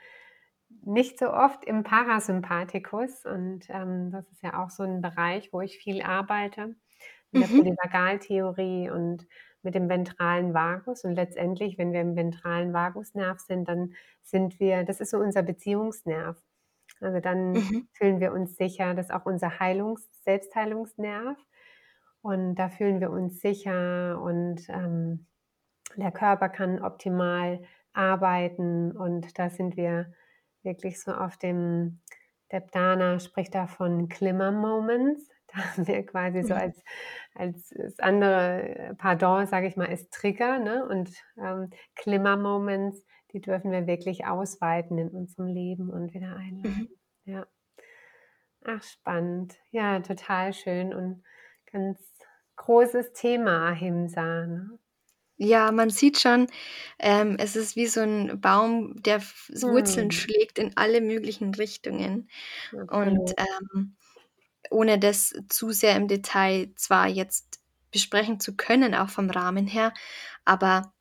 nicht 0.84 1.20
so 1.20 1.32
oft 1.32 1.66
im 1.66 1.84
Parasympathikus. 1.84 3.26
Und 3.26 3.70
ähm, 3.70 4.12
das 4.12 4.30
ist 4.32 4.44
ja 4.44 4.64
auch 4.64 4.70
so 4.70 4.84
ein 4.84 5.02
Bereich, 5.02 5.52
wo 5.52 5.62
ich 5.62 5.78
viel 5.78 6.02
arbeite 6.02 6.76
mit 7.32 7.44
der 7.44 7.50
mhm. 7.50 7.58
Polyvagaltheorie 7.58 8.90
und 8.90 9.28
mit 9.62 9.76
dem 9.76 9.90
ventralen 9.90 10.54
Vagus. 10.54 11.04
Und 11.04 11.16
letztendlich, 11.16 11.78
wenn 11.78 11.94
wir 11.94 12.02
im 12.02 12.16
ventralen 12.16 12.74
Vagusnerv 12.74 13.40
sind, 13.40 13.68
dann 13.68 13.94
sind 14.22 14.60
wir, 14.60 14.84
das 14.84 15.02
ist 15.02 15.12
so 15.12 15.18
unser 15.18 15.44
Beziehungsnerv. 15.44 16.38
Also 17.02 17.20
dann 17.20 17.52
mhm. 17.52 17.88
fühlen 17.94 18.20
wir 18.20 18.34
uns 18.34 18.56
sicher, 18.58 18.94
das 18.94 19.08
ist 19.08 19.14
auch 19.14 19.26
unser 19.26 19.60
Heilungs-, 19.60 20.10
Selbstheilungsnerv. 20.24 21.38
Und 22.22 22.56
da 22.56 22.70
fühlen 22.70 23.00
wir 23.00 23.12
uns 23.12 23.40
sicher 23.40 24.22
und 24.22 24.68
ähm, 24.68 25.26
der 25.96 26.12
Körper 26.12 26.50
kann 26.50 26.82
optimal 26.82 27.62
arbeiten 27.94 28.92
und 28.92 29.40
da 29.40 29.50
sind 29.50 29.78
wir 29.78 30.14
wirklich 30.64 31.02
so 31.02 31.12
auf 31.12 31.38
dem, 31.38 32.02
der 32.52 32.62
Dana 32.62 33.20
spricht 33.20 33.56
da 33.56 33.68
von 33.68 34.10
Klimmer-Moments. 34.10 35.28
Da 35.52 35.64
haben 35.64 35.88
wir 35.88 36.06
quasi 36.06 36.44
so 36.44 36.54
mhm. 36.54 36.60
als, 36.60 36.84
als, 37.34 37.74
als 37.76 38.00
andere 38.00 38.94
Pardon, 39.00 39.48
sage 39.48 39.66
ich 39.66 39.76
mal, 39.76 39.88
als 39.88 40.08
Trigger. 40.12 40.60
Ne? 40.60 40.86
Und 40.88 41.10
ähm, 41.40 41.72
Klimmer-Moments 41.96 43.04
die 43.34 43.42
dürfen 43.42 43.72
wir 43.72 43.88
wirklich 43.88 44.26
ausweiten 44.26 44.98
in 44.98 45.10
unserem 45.10 45.48
Leben 45.48 45.90
und 45.90 46.14
wieder 46.14 46.36
einladen. 46.36 46.90
Mhm. 47.26 47.32
Ja. 47.32 47.48
Ach, 48.66 48.84
spannend. 48.84 49.56
Ja, 49.72 50.00
total 50.00 50.54
schön 50.54 50.94
und 50.94 51.24
ganz 51.72 52.00
großes 52.56 53.14
Thema, 53.14 53.70
Ahimsa. 53.70 54.48
Ne? 54.48 54.79
Ja, 55.42 55.72
man 55.72 55.90
sieht 55.90 56.20
schon, 56.20 56.48
ähm, 57.00 57.38
es 57.40 57.56
ist 57.56 57.78
wie 57.78 57.88
so 57.88 58.02
ein 58.02 58.42
Baum, 58.42 59.02
der 59.02 59.22
Wurzeln 59.22 60.10
hm. 60.10 60.12
schlägt 60.12 60.60
in 60.60 60.76
alle 60.76 61.00
möglichen 61.00 61.56
Richtungen. 61.56 62.30
Und 62.92 63.34
ähm, 63.38 63.96
ohne 64.70 65.00
das 65.00 65.34
zu 65.48 65.72
sehr 65.72 65.96
im 65.96 66.10
Detail 66.10 66.74
zwar 66.76 67.08
jetzt 67.08 67.62
besprechen 67.90 68.42
zu 68.42 68.58
können, 68.58 68.94
auch 68.94 69.10
vom 69.10 69.30
Rahmen 69.30 69.66
her. 69.66 69.94
Aber 70.44 70.94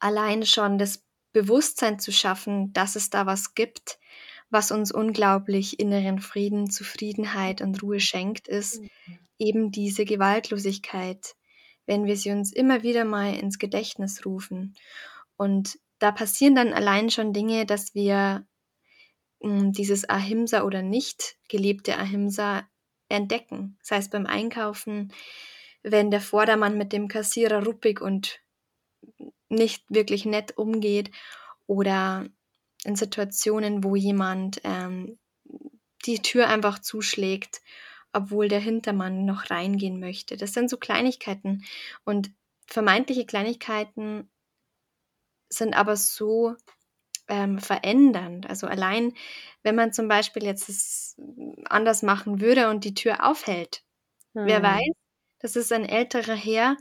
allein 0.00 0.44
schon 0.44 0.76
das 0.76 1.04
Bewusstsein 1.32 2.00
zu 2.00 2.10
schaffen, 2.10 2.72
dass 2.72 2.96
es 2.96 3.10
da 3.10 3.26
was 3.26 3.54
gibt, 3.54 4.00
was 4.50 4.72
uns 4.72 4.90
unglaublich 4.90 5.78
inneren 5.78 6.18
Frieden, 6.18 6.68
Zufriedenheit 6.68 7.60
und 7.60 7.80
Ruhe 7.80 8.00
schenkt, 8.00 8.48
ist 8.48 8.80
mhm. 8.80 9.18
eben 9.38 9.70
diese 9.70 10.04
Gewaltlosigkeit, 10.04 11.36
wenn 11.90 12.06
wir 12.06 12.16
sie 12.16 12.30
uns 12.30 12.52
immer 12.52 12.84
wieder 12.84 13.04
mal 13.04 13.34
ins 13.34 13.58
Gedächtnis 13.58 14.24
rufen. 14.24 14.76
Und 15.36 15.76
da 15.98 16.12
passieren 16.12 16.54
dann 16.54 16.72
allein 16.72 17.10
schon 17.10 17.32
Dinge, 17.32 17.66
dass 17.66 17.96
wir 17.96 18.46
hm, 19.42 19.72
dieses 19.72 20.08
Ahimsa 20.08 20.62
oder 20.62 20.82
nicht 20.82 21.36
gelebte 21.48 21.98
Ahimsa 21.98 22.62
entdecken. 23.08 23.76
Das 23.80 23.90
heißt 23.90 24.12
beim 24.12 24.26
Einkaufen, 24.26 25.12
wenn 25.82 26.12
der 26.12 26.20
Vordermann 26.20 26.78
mit 26.78 26.92
dem 26.92 27.08
Kassierer 27.08 27.64
ruppig 27.64 28.00
und 28.00 28.38
nicht 29.48 29.82
wirklich 29.88 30.24
nett 30.24 30.56
umgeht 30.56 31.10
oder 31.66 32.24
in 32.84 32.94
Situationen, 32.94 33.82
wo 33.82 33.96
jemand 33.96 34.60
ähm, 34.62 35.18
die 36.06 36.22
Tür 36.22 36.46
einfach 36.46 36.78
zuschlägt, 36.78 37.60
obwohl 38.12 38.48
der 38.48 38.60
Hintermann 38.60 39.24
noch 39.24 39.50
reingehen 39.50 40.00
möchte. 40.00 40.36
Das 40.36 40.52
sind 40.52 40.70
so 40.70 40.76
Kleinigkeiten 40.76 41.64
und 42.04 42.30
vermeintliche 42.66 43.26
Kleinigkeiten 43.26 44.30
sind 45.48 45.74
aber 45.74 45.96
so 45.96 46.54
ähm, 47.28 47.58
verändernd. 47.58 48.48
Also 48.48 48.66
allein, 48.66 49.14
wenn 49.62 49.74
man 49.74 49.92
zum 49.92 50.08
Beispiel 50.08 50.44
jetzt 50.44 50.68
es 50.68 51.16
anders 51.64 52.02
machen 52.02 52.40
würde 52.40 52.70
und 52.70 52.84
die 52.84 52.94
Tür 52.94 53.26
aufhält, 53.28 53.82
hm. 54.34 54.46
wer 54.46 54.62
weiß, 54.62 54.92
das 55.40 55.56
ist 55.56 55.72
ein 55.72 55.86
älterer 55.86 56.34
Herr, 56.34 56.76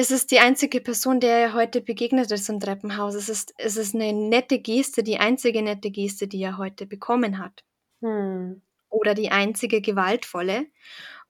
es 0.00 0.12
ist 0.12 0.30
die 0.30 0.38
einzige 0.38 0.80
Person, 0.80 1.18
der 1.18 1.38
er 1.38 1.54
heute 1.54 1.80
begegnet 1.80 2.30
ist 2.30 2.48
im 2.48 2.60
Treppenhaus. 2.60 3.16
Es 3.16 3.28
ist, 3.28 3.52
es 3.58 3.76
ist 3.76 3.96
eine 3.96 4.12
nette 4.12 4.60
Geste, 4.60 5.02
die 5.02 5.18
einzige 5.18 5.60
nette 5.60 5.90
Geste, 5.90 6.28
die 6.28 6.40
er 6.40 6.56
heute 6.56 6.86
bekommen 6.86 7.38
hat. 7.38 7.64
Hm. 8.00 8.62
Oder 8.88 9.14
die 9.14 9.30
einzige 9.30 9.80
gewaltvolle. 9.80 10.66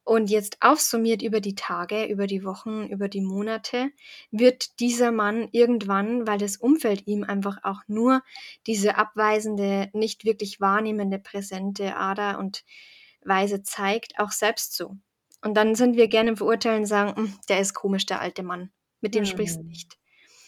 Und 0.04 0.30
jetzt 0.30 0.56
aufsummiert 0.60 1.20
über 1.20 1.40
die 1.42 1.54
Tage, 1.54 2.06
über 2.06 2.26
die 2.26 2.42
Wochen, 2.42 2.86
über 2.86 3.08
die 3.08 3.20
Monate, 3.20 3.90
wird 4.30 4.80
dieser 4.80 5.12
Mann 5.12 5.48
irgendwann, 5.52 6.26
weil 6.26 6.38
das 6.38 6.56
Umfeld 6.56 7.06
ihm 7.06 7.24
einfach 7.24 7.58
auch 7.62 7.82
nur 7.88 8.22
diese 8.66 8.96
abweisende, 8.96 9.90
nicht 9.92 10.24
wirklich 10.24 10.62
wahrnehmende, 10.62 11.18
präsente 11.18 11.94
Ader 11.96 12.38
und 12.38 12.64
Weise 13.22 13.62
zeigt, 13.62 14.18
auch 14.18 14.30
selbst 14.30 14.74
so. 14.74 14.96
Und 15.42 15.54
dann 15.58 15.74
sind 15.74 15.96
wir 15.96 16.08
gerne 16.08 16.30
im 16.30 16.36
Verurteilen 16.36 16.80
und 16.80 16.86
sagen, 16.86 17.14
hm, 17.14 17.34
der 17.48 17.60
ist 17.60 17.74
komisch, 17.74 18.06
der 18.06 18.20
alte 18.20 18.42
Mann. 18.42 18.70
Mit 19.00 19.14
dem 19.14 19.24
mhm. 19.24 19.26
sprichst 19.26 19.58
du 19.58 19.62
nicht. 19.62 19.98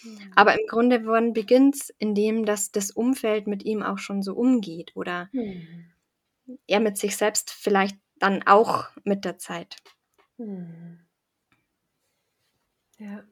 Mhm. 0.02 0.32
Aber 0.34 0.58
im 0.58 0.66
Grunde, 0.66 1.04
wann 1.04 1.32
beginnt 1.32 1.76
es? 1.76 1.90
Indem 1.98 2.44
dass 2.44 2.72
das 2.72 2.90
Umfeld 2.90 3.46
mit 3.46 3.62
ihm 3.64 3.82
auch 3.82 3.98
schon 3.98 4.22
so 4.22 4.34
umgeht 4.34 4.92
oder 4.96 5.28
mhm. 5.32 5.92
Er 6.66 6.80
mit 6.80 6.98
sich 6.98 7.16
selbst 7.16 7.50
vielleicht 7.50 7.96
dann 8.18 8.46
auch 8.46 8.88
mit 9.04 9.24
der 9.24 9.38
Zeit. 9.38 9.76
Mhm. 10.36 11.00
Ja, 12.98 13.24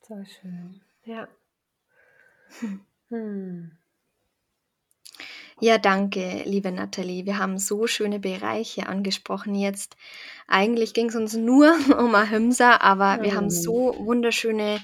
so 0.00 0.24
schön. 0.24 0.80
Ja. 1.04 1.28
Hm. 2.60 2.80
hm. 3.08 3.78
Ja, 5.60 5.78
danke, 5.78 6.42
liebe 6.44 6.72
Nathalie. 6.72 7.24
Wir 7.24 7.38
haben 7.38 7.56
so 7.56 7.86
schöne 7.86 8.18
Bereiche 8.18 8.88
angesprochen 8.88 9.54
jetzt. 9.54 9.96
Eigentlich 10.48 10.92
ging 10.92 11.08
es 11.08 11.14
uns 11.14 11.34
nur 11.34 11.72
um 11.98 12.14
Ahimsa, 12.14 12.78
aber 12.78 13.18
mhm. 13.18 13.22
wir 13.22 13.34
haben 13.34 13.50
so 13.50 13.94
wunderschöne 13.98 14.80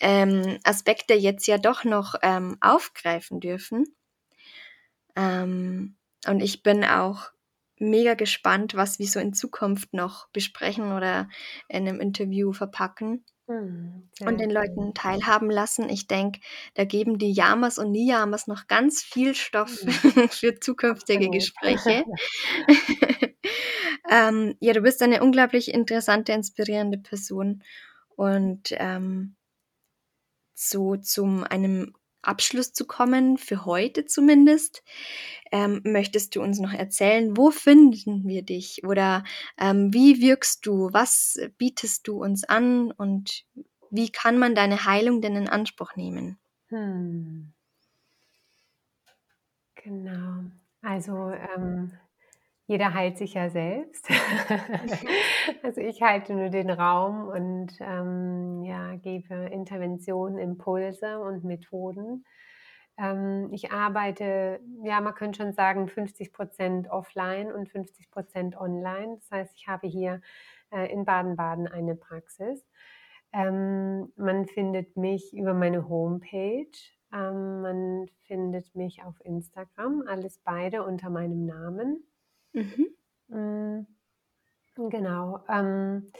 ähm, 0.00 0.58
Aspekte 0.64 1.14
jetzt 1.14 1.46
ja 1.46 1.58
doch 1.58 1.84
noch 1.84 2.16
ähm, 2.22 2.56
aufgreifen 2.60 3.40
dürfen. 3.40 3.84
Ähm, 5.14 5.95
und 6.26 6.40
ich 6.40 6.62
bin 6.62 6.84
auch 6.84 7.30
mega 7.78 8.14
gespannt, 8.14 8.74
was 8.74 8.98
wir 8.98 9.06
so 9.06 9.20
in 9.20 9.32
Zukunft 9.32 9.92
noch 9.92 10.28
besprechen 10.30 10.92
oder 10.92 11.28
in 11.68 11.88
einem 11.88 12.00
Interview 12.00 12.52
verpacken. 12.52 13.24
Mhm, 13.48 14.10
und 14.22 14.40
den 14.40 14.50
Leuten 14.50 14.92
teilhaben 14.92 15.50
lassen. 15.50 15.88
Ich 15.88 16.08
denke, 16.08 16.40
da 16.74 16.84
geben 16.84 17.16
die 17.16 17.32
Yamas 17.32 17.78
und 17.78 17.92
Niyamas 17.92 18.48
noch 18.48 18.66
ganz 18.66 19.02
viel 19.02 19.36
Stoff 19.36 19.84
mhm. 19.84 19.90
für 20.30 20.58
zukünftige 20.58 21.30
Gespräche. 21.30 22.04
ähm, 24.10 24.56
ja, 24.58 24.72
du 24.72 24.80
bist 24.80 25.00
eine 25.00 25.22
unglaublich 25.22 25.72
interessante, 25.72 26.32
inspirierende 26.32 26.98
Person 26.98 27.62
und 28.16 28.70
ähm, 28.72 29.36
so 30.54 30.96
zum 30.96 31.44
einem 31.44 31.94
Abschluss 32.26 32.72
zu 32.72 32.86
kommen, 32.86 33.38
für 33.38 33.64
heute 33.64 34.04
zumindest. 34.06 34.82
Ähm, 35.52 35.80
möchtest 35.84 36.34
du 36.36 36.42
uns 36.42 36.58
noch 36.58 36.72
erzählen, 36.72 37.36
wo 37.36 37.50
finden 37.50 38.26
wir 38.26 38.42
dich 38.42 38.84
oder 38.84 39.24
ähm, 39.58 39.92
wie 39.92 40.20
wirkst 40.20 40.66
du, 40.66 40.88
was 40.92 41.38
bietest 41.58 42.08
du 42.08 42.22
uns 42.22 42.44
an 42.44 42.90
und 42.90 43.44
wie 43.90 44.10
kann 44.10 44.38
man 44.38 44.54
deine 44.54 44.84
Heilung 44.84 45.20
denn 45.20 45.36
in 45.36 45.48
Anspruch 45.48 45.94
nehmen? 45.96 46.38
Hm. 46.68 47.52
Genau. 49.76 50.44
Also 50.82 51.30
ähm, 51.30 51.92
jeder 52.66 52.94
heilt 52.94 53.16
sich 53.16 53.34
ja 53.34 53.48
selbst. 53.48 54.08
also 55.62 55.80
ich 55.80 56.02
halte 56.02 56.34
nur 56.34 56.48
den 56.48 56.70
Raum 56.70 57.28
und 57.28 57.72
ähm, 57.80 58.62
ja, 58.64 58.96
gebe 58.96 59.34
Interventionen, 59.34 60.38
Impulse 60.38 61.20
und 61.20 61.44
Methoden. 61.44 62.24
Ähm, 62.98 63.50
ich 63.52 63.70
arbeite, 63.70 64.60
ja, 64.82 65.00
man 65.00 65.14
könnte 65.14 65.42
schon 65.42 65.52
sagen, 65.52 65.86
50 65.86 66.32
Prozent 66.32 66.90
offline 66.90 67.52
und 67.52 67.68
50 67.68 68.10
Prozent 68.10 68.56
online. 68.56 69.18
Das 69.20 69.30
heißt, 69.30 69.54
ich 69.56 69.68
habe 69.68 69.86
hier 69.86 70.20
äh, 70.70 70.90
in 70.92 71.04
Baden-Baden 71.04 71.68
eine 71.68 71.94
Praxis. 71.94 72.66
Ähm, 73.32 74.12
man 74.16 74.46
findet 74.46 74.96
mich 74.96 75.36
über 75.36 75.54
meine 75.54 75.88
Homepage. 75.88 76.66
Ähm, 77.12 77.60
man 77.60 78.06
findet 78.22 78.74
mich 78.74 79.04
auf 79.04 79.14
Instagram, 79.24 80.02
alles 80.08 80.40
beide 80.44 80.82
unter 80.82 81.10
meinem 81.10 81.44
Namen. 81.46 82.02
Mhm. 82.56 82.86
Mm, 83.28 83.86
genau. 84.90 85.40
Ähm, 85.48 86.10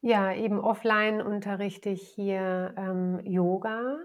ja, 0.00 0.32
eben 0.34 0.60
offline 0.60 1.22
unterrichte 1.22 1.90
ich 1.90 2.06
hier 2.08 2.74
ähm, 2.76 3.20
Yoga. 3.24 3.98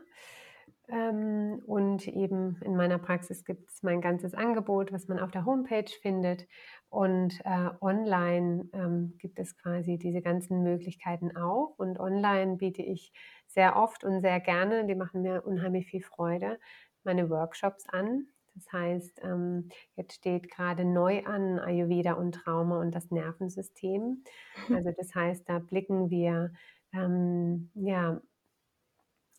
Ähm, 0.90 1.62
und 1.68 2.08
eben 2.08 2.60
in 2.64 2.76
meiner 2.76 2.98
Praxis 2.98 3.46
gibt 3.46 3.70
es 3.70 3.84
mein 3.84 4.02
ganzes 4.02 4.34
Angebot, 4.34 4.92
was 4.92 5.08
man 5.08 5.20
auf 5.20 5.32
der 5.32 5.46
Homepage 5.46 5.92
findet. 6.02 6.48
Und 6.90 7.40
äh, 7.46 7.70
online 7.82 8.70
ähm, 8.74 9.16
gibt 9.20 9.40
es 9.40 9.58
quasi 9.58 9.98
diese 10.00 10.22
ganzen 10.22 10.64
Möglichkeiten 10.64 11.36
auch. 11.38 11.76
Und 11.78 12.00
online 12.00 12.58
biete 12.58 12.82
ich 12.82 13.14
sehr 13.48 13.76
oft 13.76 14.04
und 14.04 14.22
sehr 14.22 14.40
gerne, 14.40 14.86
die 14.88 14.96
machen 14.96 15.22
mir 15.22 15.46
unheimlich 15.46 15.88
viel 15.88 16.02
Freude, 16.02 16.60
meine 17.04 17.30
Workshops 17.30 17.88
an. 17.90 18.28
Das 18.60 18.74
heißt, 18.74 19.22
ähm, 19.24 19.70
jetzt 19.96 20.16
steht 20.16 20.52
gerade 20.52 20.84
neu 20.84 21.24
an 21.26 21.60
Ayurveda 21.60 22.14
und 22.14 22.34
Trauma 22.34 22.80
und 22.80 22.94
das 22.94 23.10
Nervensystem. 23.10 24.24
Mhm. 24.68 24.76
Also 24.76 24.92
das 24.98 25.16
heißt, 25.16 25.48
da 25.48 25.60
blicken 25.60 26.10
wir, 26.10 26.52
ähm, 26.94 27.72
ja, 27.74 28.22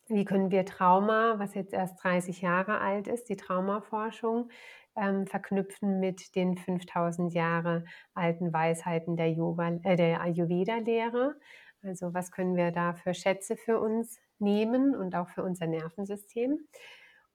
wie 0.07 0.25
können 0.25 0.49
wir 0.49 0.65
Trauma, 0.65 1.35
was 1.37 1.53
jetzt 1.53 1.73
erst 1.73 2.03
30 2.03 2.41
Jahre 2.41 2.79
alt 2.79 3.07
ist, 3.07 3.29
die 3.29 3.35
Traumaforschung, 3.35 4.49
ähm, 4.95 5.27
verknüpfen 5.27 5.99
mit 5.99 6.35
den 6.35 6.57
5000 6.57 7.33
Jahre 7.33 7.85
alten 8.13 8.51
Weisheiten 8.51 9.15
der, 9.17 9.27
äh, 9.27 9.95
der 9.95 10.21
Ayurveda-Lehre. 10.21 11.35
Also 11.83 12.13
was 12.13 12.31
können 12.31 12.55
wir 12.55 12.71
da 12.71 12.93
für 12.93 13.13
Schätze 13.13 13.55
für 13.55 13.79
uns 13.79 14.19
nehmen 14.39 14.95
und 14.95 15.15
auch 15.15 15.29
für 15.29 15.43
unser 15.43 15.67
Nervensystem. 15.67 16.59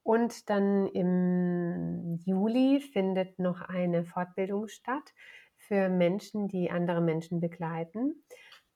Und 0.07 0.49
dann 0.49 0.87
im 0.87 2.15
Juli 2.23 2.79
findet 2.79 3.39
noch 3.39 3.59
eine 3.59 4.05
Fortbildung 4.05 4.69
statt 4.69 5.13
für 5.57 5.89
Menschen, 5.89 6.47
die 6.47 6.71
andere 6.71 7.01
Menschen 7.01 7.41
begleiten, 7.41 8.23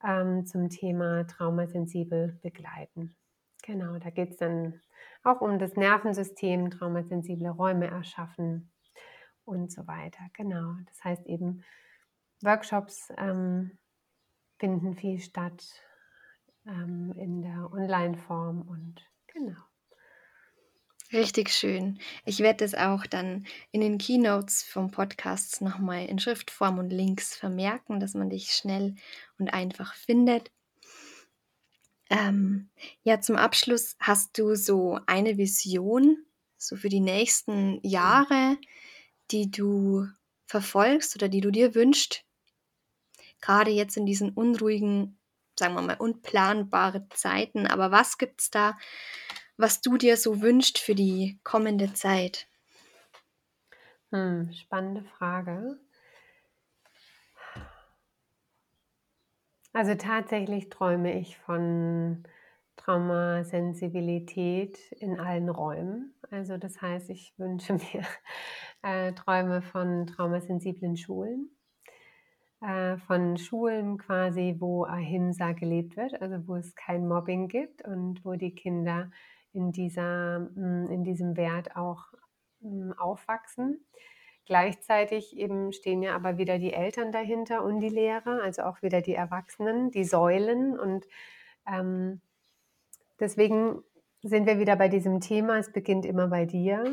ähm, 0.03 0.45
zum 0.45 0.67
Thema 0.67 1.25
traumasensibel 1.25 2.37
begleiten. 2.41 3.15
Genau, 3.63 3.97
da 3.97 4.09
geht 4.09 4.31
es 4.31 4.37
dann 4.39 4.81
auch 5.23 5.39
um 5.39 5.57
das 5.57 5.77
Nervensystem, 5.77 6.69
traumasensible 6.69 7.51
Räume 7.51 7.87
erschaffen 7.87 8.69
und 9.45 9.71
so 9.71 9.87
weiter. 9.87 10.25
Genau, 10.33 10.75
das 10.85 11.01
heißt 11.01 11.27
eben, 11.27 11.63
Workshops 12.41 13.07
ähm, 13.17 13.77
finden 14.59 14.95
viel 14.95 15.19
statt 15.19 15.63
ähm, 16.67 17.13
in 17.15 17.41
der 17.41 17.71
Online-Form 17.71 18.63
und 18.63 19.09
genau. 19.27 19.70
Richtig 21.13 21.49
schön. 21.49 21.99
Ich 22.25 22.39
werde 22.39 22.63
es 22.63 22.73
auch 22.73 23.05
dann 23.05 23.45
in 23.71 23.81
den 23.81 23.97
Keynotes 23.97 24.63
vom 24.63 24.91
Podcast 24.91 25.61
nochmal 25.61 26.05
in 26.05 26.19
Schriftform 26.19 26.79
und 26.79 26.89
Links 26.89 27.35
vermerken, 27.35 27.99
dass 27.99 28.13
man 28.13 28.29
dich 28.29 28.51
schnell 28.53 28.95
und 29.37 29.49
einfach 29.53 29.93
findet. 29.93 30.51
Ähm, 32.09 32.69
ja, 33.03 33.19
zum 33.19 33.35
Abschluss 33.35 33.97
hast 33.99 34.37
du 34.37 34.55
so 34.55 34.99
eine 35.05 35.37
Vision, 35.37 36.17
so 36.57 36.77
für 36.77 36.89
die 36.89 37.01
nächsten 37.01 37.85
Jahre, 37.85 38.57
die 39.31 39.51
du 39.51 40.07
verfolgst 40.45 41.15
oder 41.15 41.27
die 41.27 41.41
du 41.41 41.51
dir 41.51 41.75
wünschst? 41.75 42.23
Gerade 43.41 43.71
jetzt 43.71 43.97
in 43.97 44.05
diesen 44.05 44.29
unruhigen, 44.29 45.17
sagen 45.59 45.73
wir 45.73 45.81
mal, 45.81 45.97
unplanbaren 45.97 47.09
Zeiten. 47.13 47.67
Aber 47.67 47.91
was 47.91 48.17
gibt 48.17 48.41
es 48.41 48.49
da, 48.49 48.77
was 49.61 49.81
du 49.81 49.97
dir 49.97 50.17
so 50.17 50.41
wünschst 50.41 50.79
für 50.79 50.95
die 50.95 51.39
kommende 51.43 51.93
Zeit? 51.93 52.47
Hm, 54.11 54.51
spannende 54.53 55.03
Frage. 55.03 55.79
Also 59.73 59.95
tatsächlich 59.95 60.69
träume 60.69 61.17
ich 61.17 61.37
von 61.37 62.23
Traumasensibilität 62.75 64.91
in 64.93 65.19
allen 65.19 65.49
Räumen. 65.49 66.13
Also 66.29 66.57
das 66.57 66.81
heißt, 66.81 67.09
ich 67.09 67.33
wünsche 67.37 67.73
mir 67.93 68.05
äh, 68.81 69.13
Träume 69.13 69.61
von 69.61 70.07
traumasensiblen 70.07 70.97
Schulen, 70.97 71.55
äh, 72.61 72.97
von 72.97 73.37
Schulen 73.37 73.97
quasi, 73.97 74.57
wo 74.59 74.83
Ahimsa 74.83 75.53
gelebt 75.53 75.95
wird, 75.95 76.21
also 76.21 76.45
wo 76.47 76.55
es 76.55 76.75
kein 76.75 77.07
Mobbing 77.07 77.47
gibt 77.47 77.81
und 77.83 78.25
wo 78.25 78.33
die 78.33 78.53
Kinder 78.53 79.09
in, 79.53 79.71
dieser, 79.71 80.39
mm, 80.39 80.89
in 80.89 81.03
diesem 81.03 81.37
Wert 81.37 81.75
auch 81.75 82.05
mm, 82.61 82.93
aufwachsen. 82.93 83.85
Gleichzeitig 84.45 85.37
eben 85.37 85.71
stehen 85.71 86.01
ja 86.01 86.15
aber 86.15 86.37
wieder 86.37 86.57
die 86.57 86.73
Eltern 86.73 87.11
dahinter 87.11 87.63
und 87.63 87.79
die 87.79 87.89
Lehrer, 87.89 88.41
also 88.41 88.63
auch 88.63 88.81
wieder 88.81 89.01
die 89.01 89.15
Erwachsenen, 89.15 89.91
die 89.91 90.03
Säulen. 90.03 90.79
Und 90.79 91.05
ähm, 91.67 92.21
deswegen 93.19 93.83
sind 94.23 94.47
wir 94.47 94.59
wieder 94.59 94.75
bei 94.75 94.89
diesem 94.89 95.19
Thema, 95.19 95.57
es 95.57 95.71
beginnt 95.71 96.05
immer 96.05 96.27
bei 96.27 96.45
dir. 96.45 96.83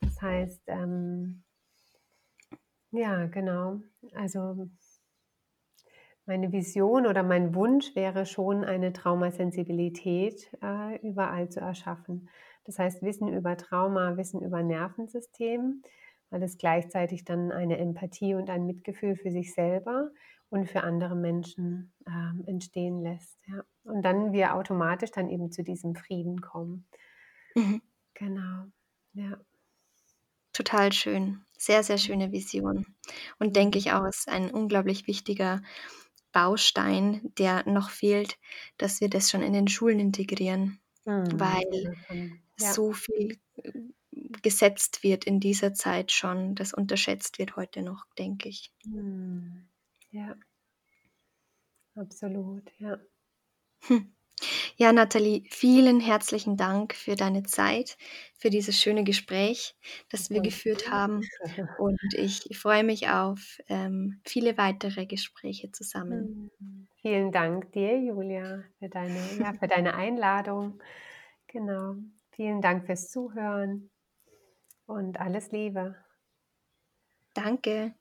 Das 0.00 0.20
heißt, 0.20 0.62
ähm, 0.66 1.44
ja, 2.90 3.26
genau. 3.26 3.80
Also 4.14 4.68
meine 6.28 6.52
Vision 6.52 7.06
oder 7.06 7.22
mein 7.22 7.54
Wunsch 7.54 7.96
wäre 7.96 8.26
schon, 8.26 8.62
eine 8.62 8.92
Traumasensibilität 8.92 10.50
äh, 10.62 10.98
überall 11.00 11.48
zu 11.48 11.60
erschaffen. 11.60 12.28
Das 12.64 12.78
heißt, 12.78 13.02
Wissen 13.02 13.32
über 13.32 13.56
Trauma, 13.56 14.18
Wissen 14.18 14.42
über 14.42 14.62
Nervensystem, 14.62 15.82
weil 16.28 16.42
es 16.42 16.58
gleichzeitig 16.58 17.24
dann 17.24 17.50
eine 17.50 17.78
Empathie 17.78 18.34
und 18.34 18.50
ein 18.50 18.66
Mitgefühl 18.66 19.16
für 19.16 19.30
sich 19.30 19.54
selber 19.54 20.10
und 20.50 20.68
für 20.68 20.82
andere 20.82 21.16
Menschen 21.16 21.94
ähm, 22.06 22.44
entstehen 22.46 23.02
lässt. 23.02 23.38
Ja. 23.46 23.64
Und 23.84 24.02
dann 24.02 24.32
wir 24.32 24.54
automatisch 24.54 25.10
dann 25.10 25.30
eben 25.30 25.50
zu 25.50 25.64
diesem 25.64 25.94
Frieden 25.94 26.42
kommen. 26.42 26.86
Mhm. 27.54 27.80
Genau, 28.12 28.66
ja. 29.14 29.38
Total 30.52 30.92
schön. 30.92 31.40
Sehr, 31.56 31.82
sehr 31.82 31.98
schöne 31.98 32.32
Vision. 32.32 32.84
Und 33.38 33.56
denke 33.56 33.78
ich 33.78 33.92
auch, 33.92 34.04
ist 34.06 34.28
ein 34.28 34.50
unglaublich 34.50 35.06
wichtiger 35.06 35.62
Baustein, 36.38 37.32
der 37.36 37.68
noch 37.68 37.90
fehlt, 37.90 38.38
dass 38.76 39.00
wir 39.00 39.10
das 39.10 39.28
schon 39.28 39.42
in 39.42 39.52
den 39.52 39.66
Schulen 39.66 39.98
integrieren, 39.98 40.78
mhm. 41.04 41.28
weil 41.32 41.96
ja. 42.60 42.72
so 42.72 42.92
viel 42.92 43.40
äh, 43.56 43.72
gesetzt 44.40 45.02
wird 45.02 45.24
in 45.24 45.40
dieser 45.40 45.74
Zeit 45.74 46.12
schon, 46.12 46.54
das 46.54 46.72
unterschätzt 46.72 47.40
wird 47.40 47.56
heute 47.56 47.82
noch, 47.82 48.04
denke 48.18 48.48
ich. 48.48 48.72
Mhm. 48.84 49.66
Ja, 50.12 50.36
absolut, 51.96 52.70
ja. 52.78 53.00
Hm. 53.80 54.14
Ja, 54.80 54.92
Nathalie, 54.92 55.42
vielen 55.50 55.98
herzlichen 55.98 56.56
Dank 56.56 56.94
für 56.94 57.16
deine 57.16 57.42
Zeit, 57.42 57.96
für 58.38 58.48
dieses 58.48 58.80
schöne 58.80 59.02
Gespräch, 59.02 59.74
das 60.08 60.30
wir 60.30 60.40
geführt 60.40 60.88
haben. 60.88 61.20
Und 61.80 61.98
ich 62.14 62.56
freue 62.56 62.84
mich 62.84 63.08
auf 63.08 63.58
ähm, 63.66 64.20
viele 64.24 64.56
weitere 64.56 65.04
Gespräche 65.06 65.72
zusammen. 65.72 66.48
Hm. 66.60 66.86
Vielen 67.02 67.32
Dank 67.32 67.72
dir, 67.72 67.98
Julia, 67.98 68.62
für 68.78 68.88
deine, 68.88 69.18
ja, 69.40 69.52
für 69.52 69.66
deine 69.66 69.94
Einladung. 69.94 70.80
Genau. 71.48 71.96
Vielen 72.30 72.60
Dank 72.60 72.86
fürs 72.86 73.10
Zuhören 73.10 73.90
und 74.86 75.18
alles 75.18 75.50
Liebe. 75.50 75.96
Danke. 77.34 77.94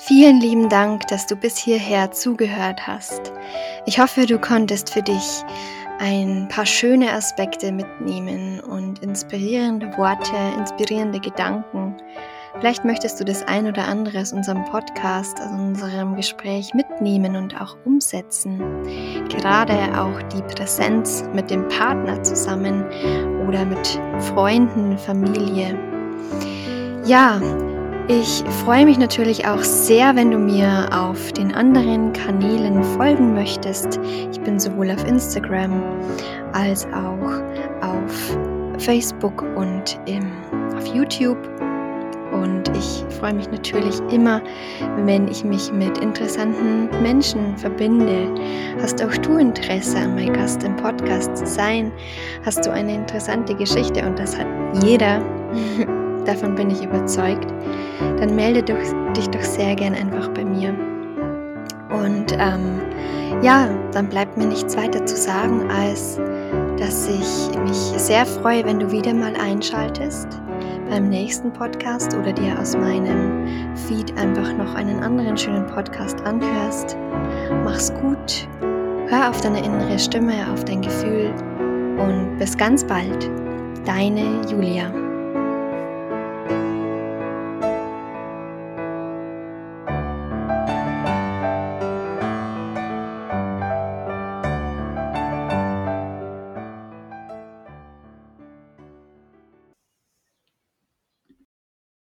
Vielen 0.00 0.40
lieben 0.40 0.68
Dank, 0.68 1.08
dass 1.08 1.26
du 1.26 1.34
bis 1.34 1.58
hierher 1.58 2.12
zugehört 2.12 2.86
hast. 2.86 3.32
Ich 3.84 3.98
hoffe, 3.98 4.26
du 4.26 4.38
konntest 4.38 4.92
für 4.92 5.02
dich 5.02 5.42
ein 5.98 6.46
paar 6.48 6.66
schöne 6.66 7.12
Aspekte 7.12 7.72
mitnehmen 7.72 8.60
und 8.60 9.00
inspirierende 9.00 9.88
Worte, 9.98 10.36
inspirierende 10.56 11.18
Gedanken. 11.18 11.96
Vielleicht 12.60 12.84
möchtest 12.84 13.18
du 13.18 13.24
das 13.24 13.42
ein 13.48 13.66
oder 13.66 13.86
andere 13.88 14.20
aus 14.20 14.32
unserem 14.32 14.64
Podcast, 14.66 15.40
aus 15.40 15.50
unserem 15.50 16.14
Gespräch 16.14 16.72
mitnehmen 16.74 17.34
und 17.34 17.60
auch 17.60 17.76
umsetzen. 17.84 18.60
Gerade 19.28 20.00
auch 20.00 20.22
die 20.28 20.42
Präsenz 20.54 21.24
mit 21.34 21.50
dem 21.50 21.66
Partner 21.66 22.22
zusammen 22.22 22.84
oder 23.48 23.64
mit 23.64 24.00
Freunden, 24.20 24.96
Familie. 24.96 25.76
Ja, 27.04 27.40
ich 28.08 28.42
freue 28.64 28.86
mich 28.86 28.98
natürlich 28.98 29.46
auch 29.46 29.62
sehr, 29.62 30.16
wenn 30.16 30.30
du 30.30 30.38
mir 30.38 30.88
auf 30.92 31.30
den 31.32 31.54
anderen 31.54 32.12
Kanälen 32.14 32.82
folgen 32.82 33.34
möchtest. 33.34 34.00
Ich 34.32 34.40
bin 34.40 34.58
sowohl 34.58 34.90
auf 34.90 35.06
Instagram 35.06 35.82
als 36.52 36.86
auch 36.86 37.42
auf 37.82 38.38
Facebook 38.78 39.42
und 39.56 40.00
im, 40.06 40.32
auf 40.74 40.86
YouTube. 40.86 41.38
Und 42.32 42.68
ich 42.76 43.04
freue 43.18 43.34
mich 43.34 43.50
natürlich 43.50 44.00
immer, 44.10 44.40
wenn 45.04 45.28
ich 45.28 45.44
mich 45.44 45.70
mit 45.72 45.98
interessanten 45.98 46.88
Menschen 47.02 47.56
verbinde. 47.58 48.28
Hast 48.80 49.02
auch 49.02 49.16
du 49.18 49.36
Interesse, 49.36 49.98
an 49.98 50.14
mein 50.14 50.32
Gast 50.32 50.62
im 50.62 50.76
Podcast 50.76 51.36
zu 51.36 51.46
sein? 51.46 51.92
Hast 52.44 52.64
du 52.64 52.70
eine 52.70 52.94
interessante 52.94 53.54
Geschichte 53.54 54.06
und 54.06 54.18
das 54.18 54.38
hat 54.38 54.46
jeder? 54.82 55.22
davon 56.28 56.54
bin 56.54 56.70
ich 56.70 56.84
überzeugt, 56.84 57.52
dann 58.18 58.34
melde 58.34 58.62
dich 58.62 59.28
doch 59.30 59.42
sehr 59.42 59.74
gern 59.74 59.94
einfach 59.94 60.28
bei 60.28 60.44
mir. 60.44 60.74
Und 61.90 62.32
ähm, 62.38 62.80
ja, 63.42 63.68
dann 63.92 64.08
bleibt 64.08 64.36
mir 64.36 64.46
nichts 64.46 64.76
weiter 64.76 65.04
zu 65.06 65.16
sagen, 65.16 65.68
als 65.70 66.20
dass 66.78 67.08
ich 67.08 67.58
mich 67.58 68.00
sehr 68.00 68.24
freue, 68.24 68.64
wenn 68.64 68.78
du 68.78 68.90
wieder 68.90 69.12
mal 69.12 69.34
einschaltest 69.36 70.40
beim 70.88 71.08
nächsten 71.08 71.52
Podcast 71.52 72.16
oder 72.16 72.32
dir 72.32 72.58
aus 72.58 72.76
meinem 72.76 73.76
Feed 73.76 74.16
einfach 74.18 74.52
noch 74.56 74.74
einen 74.74 75.02
anderen 75.02 75.36
schönen 75.36 75.66
Podcast 75.66 76.20
anhörst. 76.22 76.96
Mach's 77.64 77.92
gut, 77.94 78.48
hör 79.08 79.28
auf 79.28 79.40
deine 79.40 79.64
innere 79.64 79.98
Stimme, 79.98 80.50
auf 80.52 80.64
dein 80.64 80.82
Gefühl 80.82 81.32
und 81.98 82.38
bis 82.38 82.56
ganz 82.56 82.84
bald. 82.84 83.30
Deine 83.84 84.42
Julia. 84.50 85.07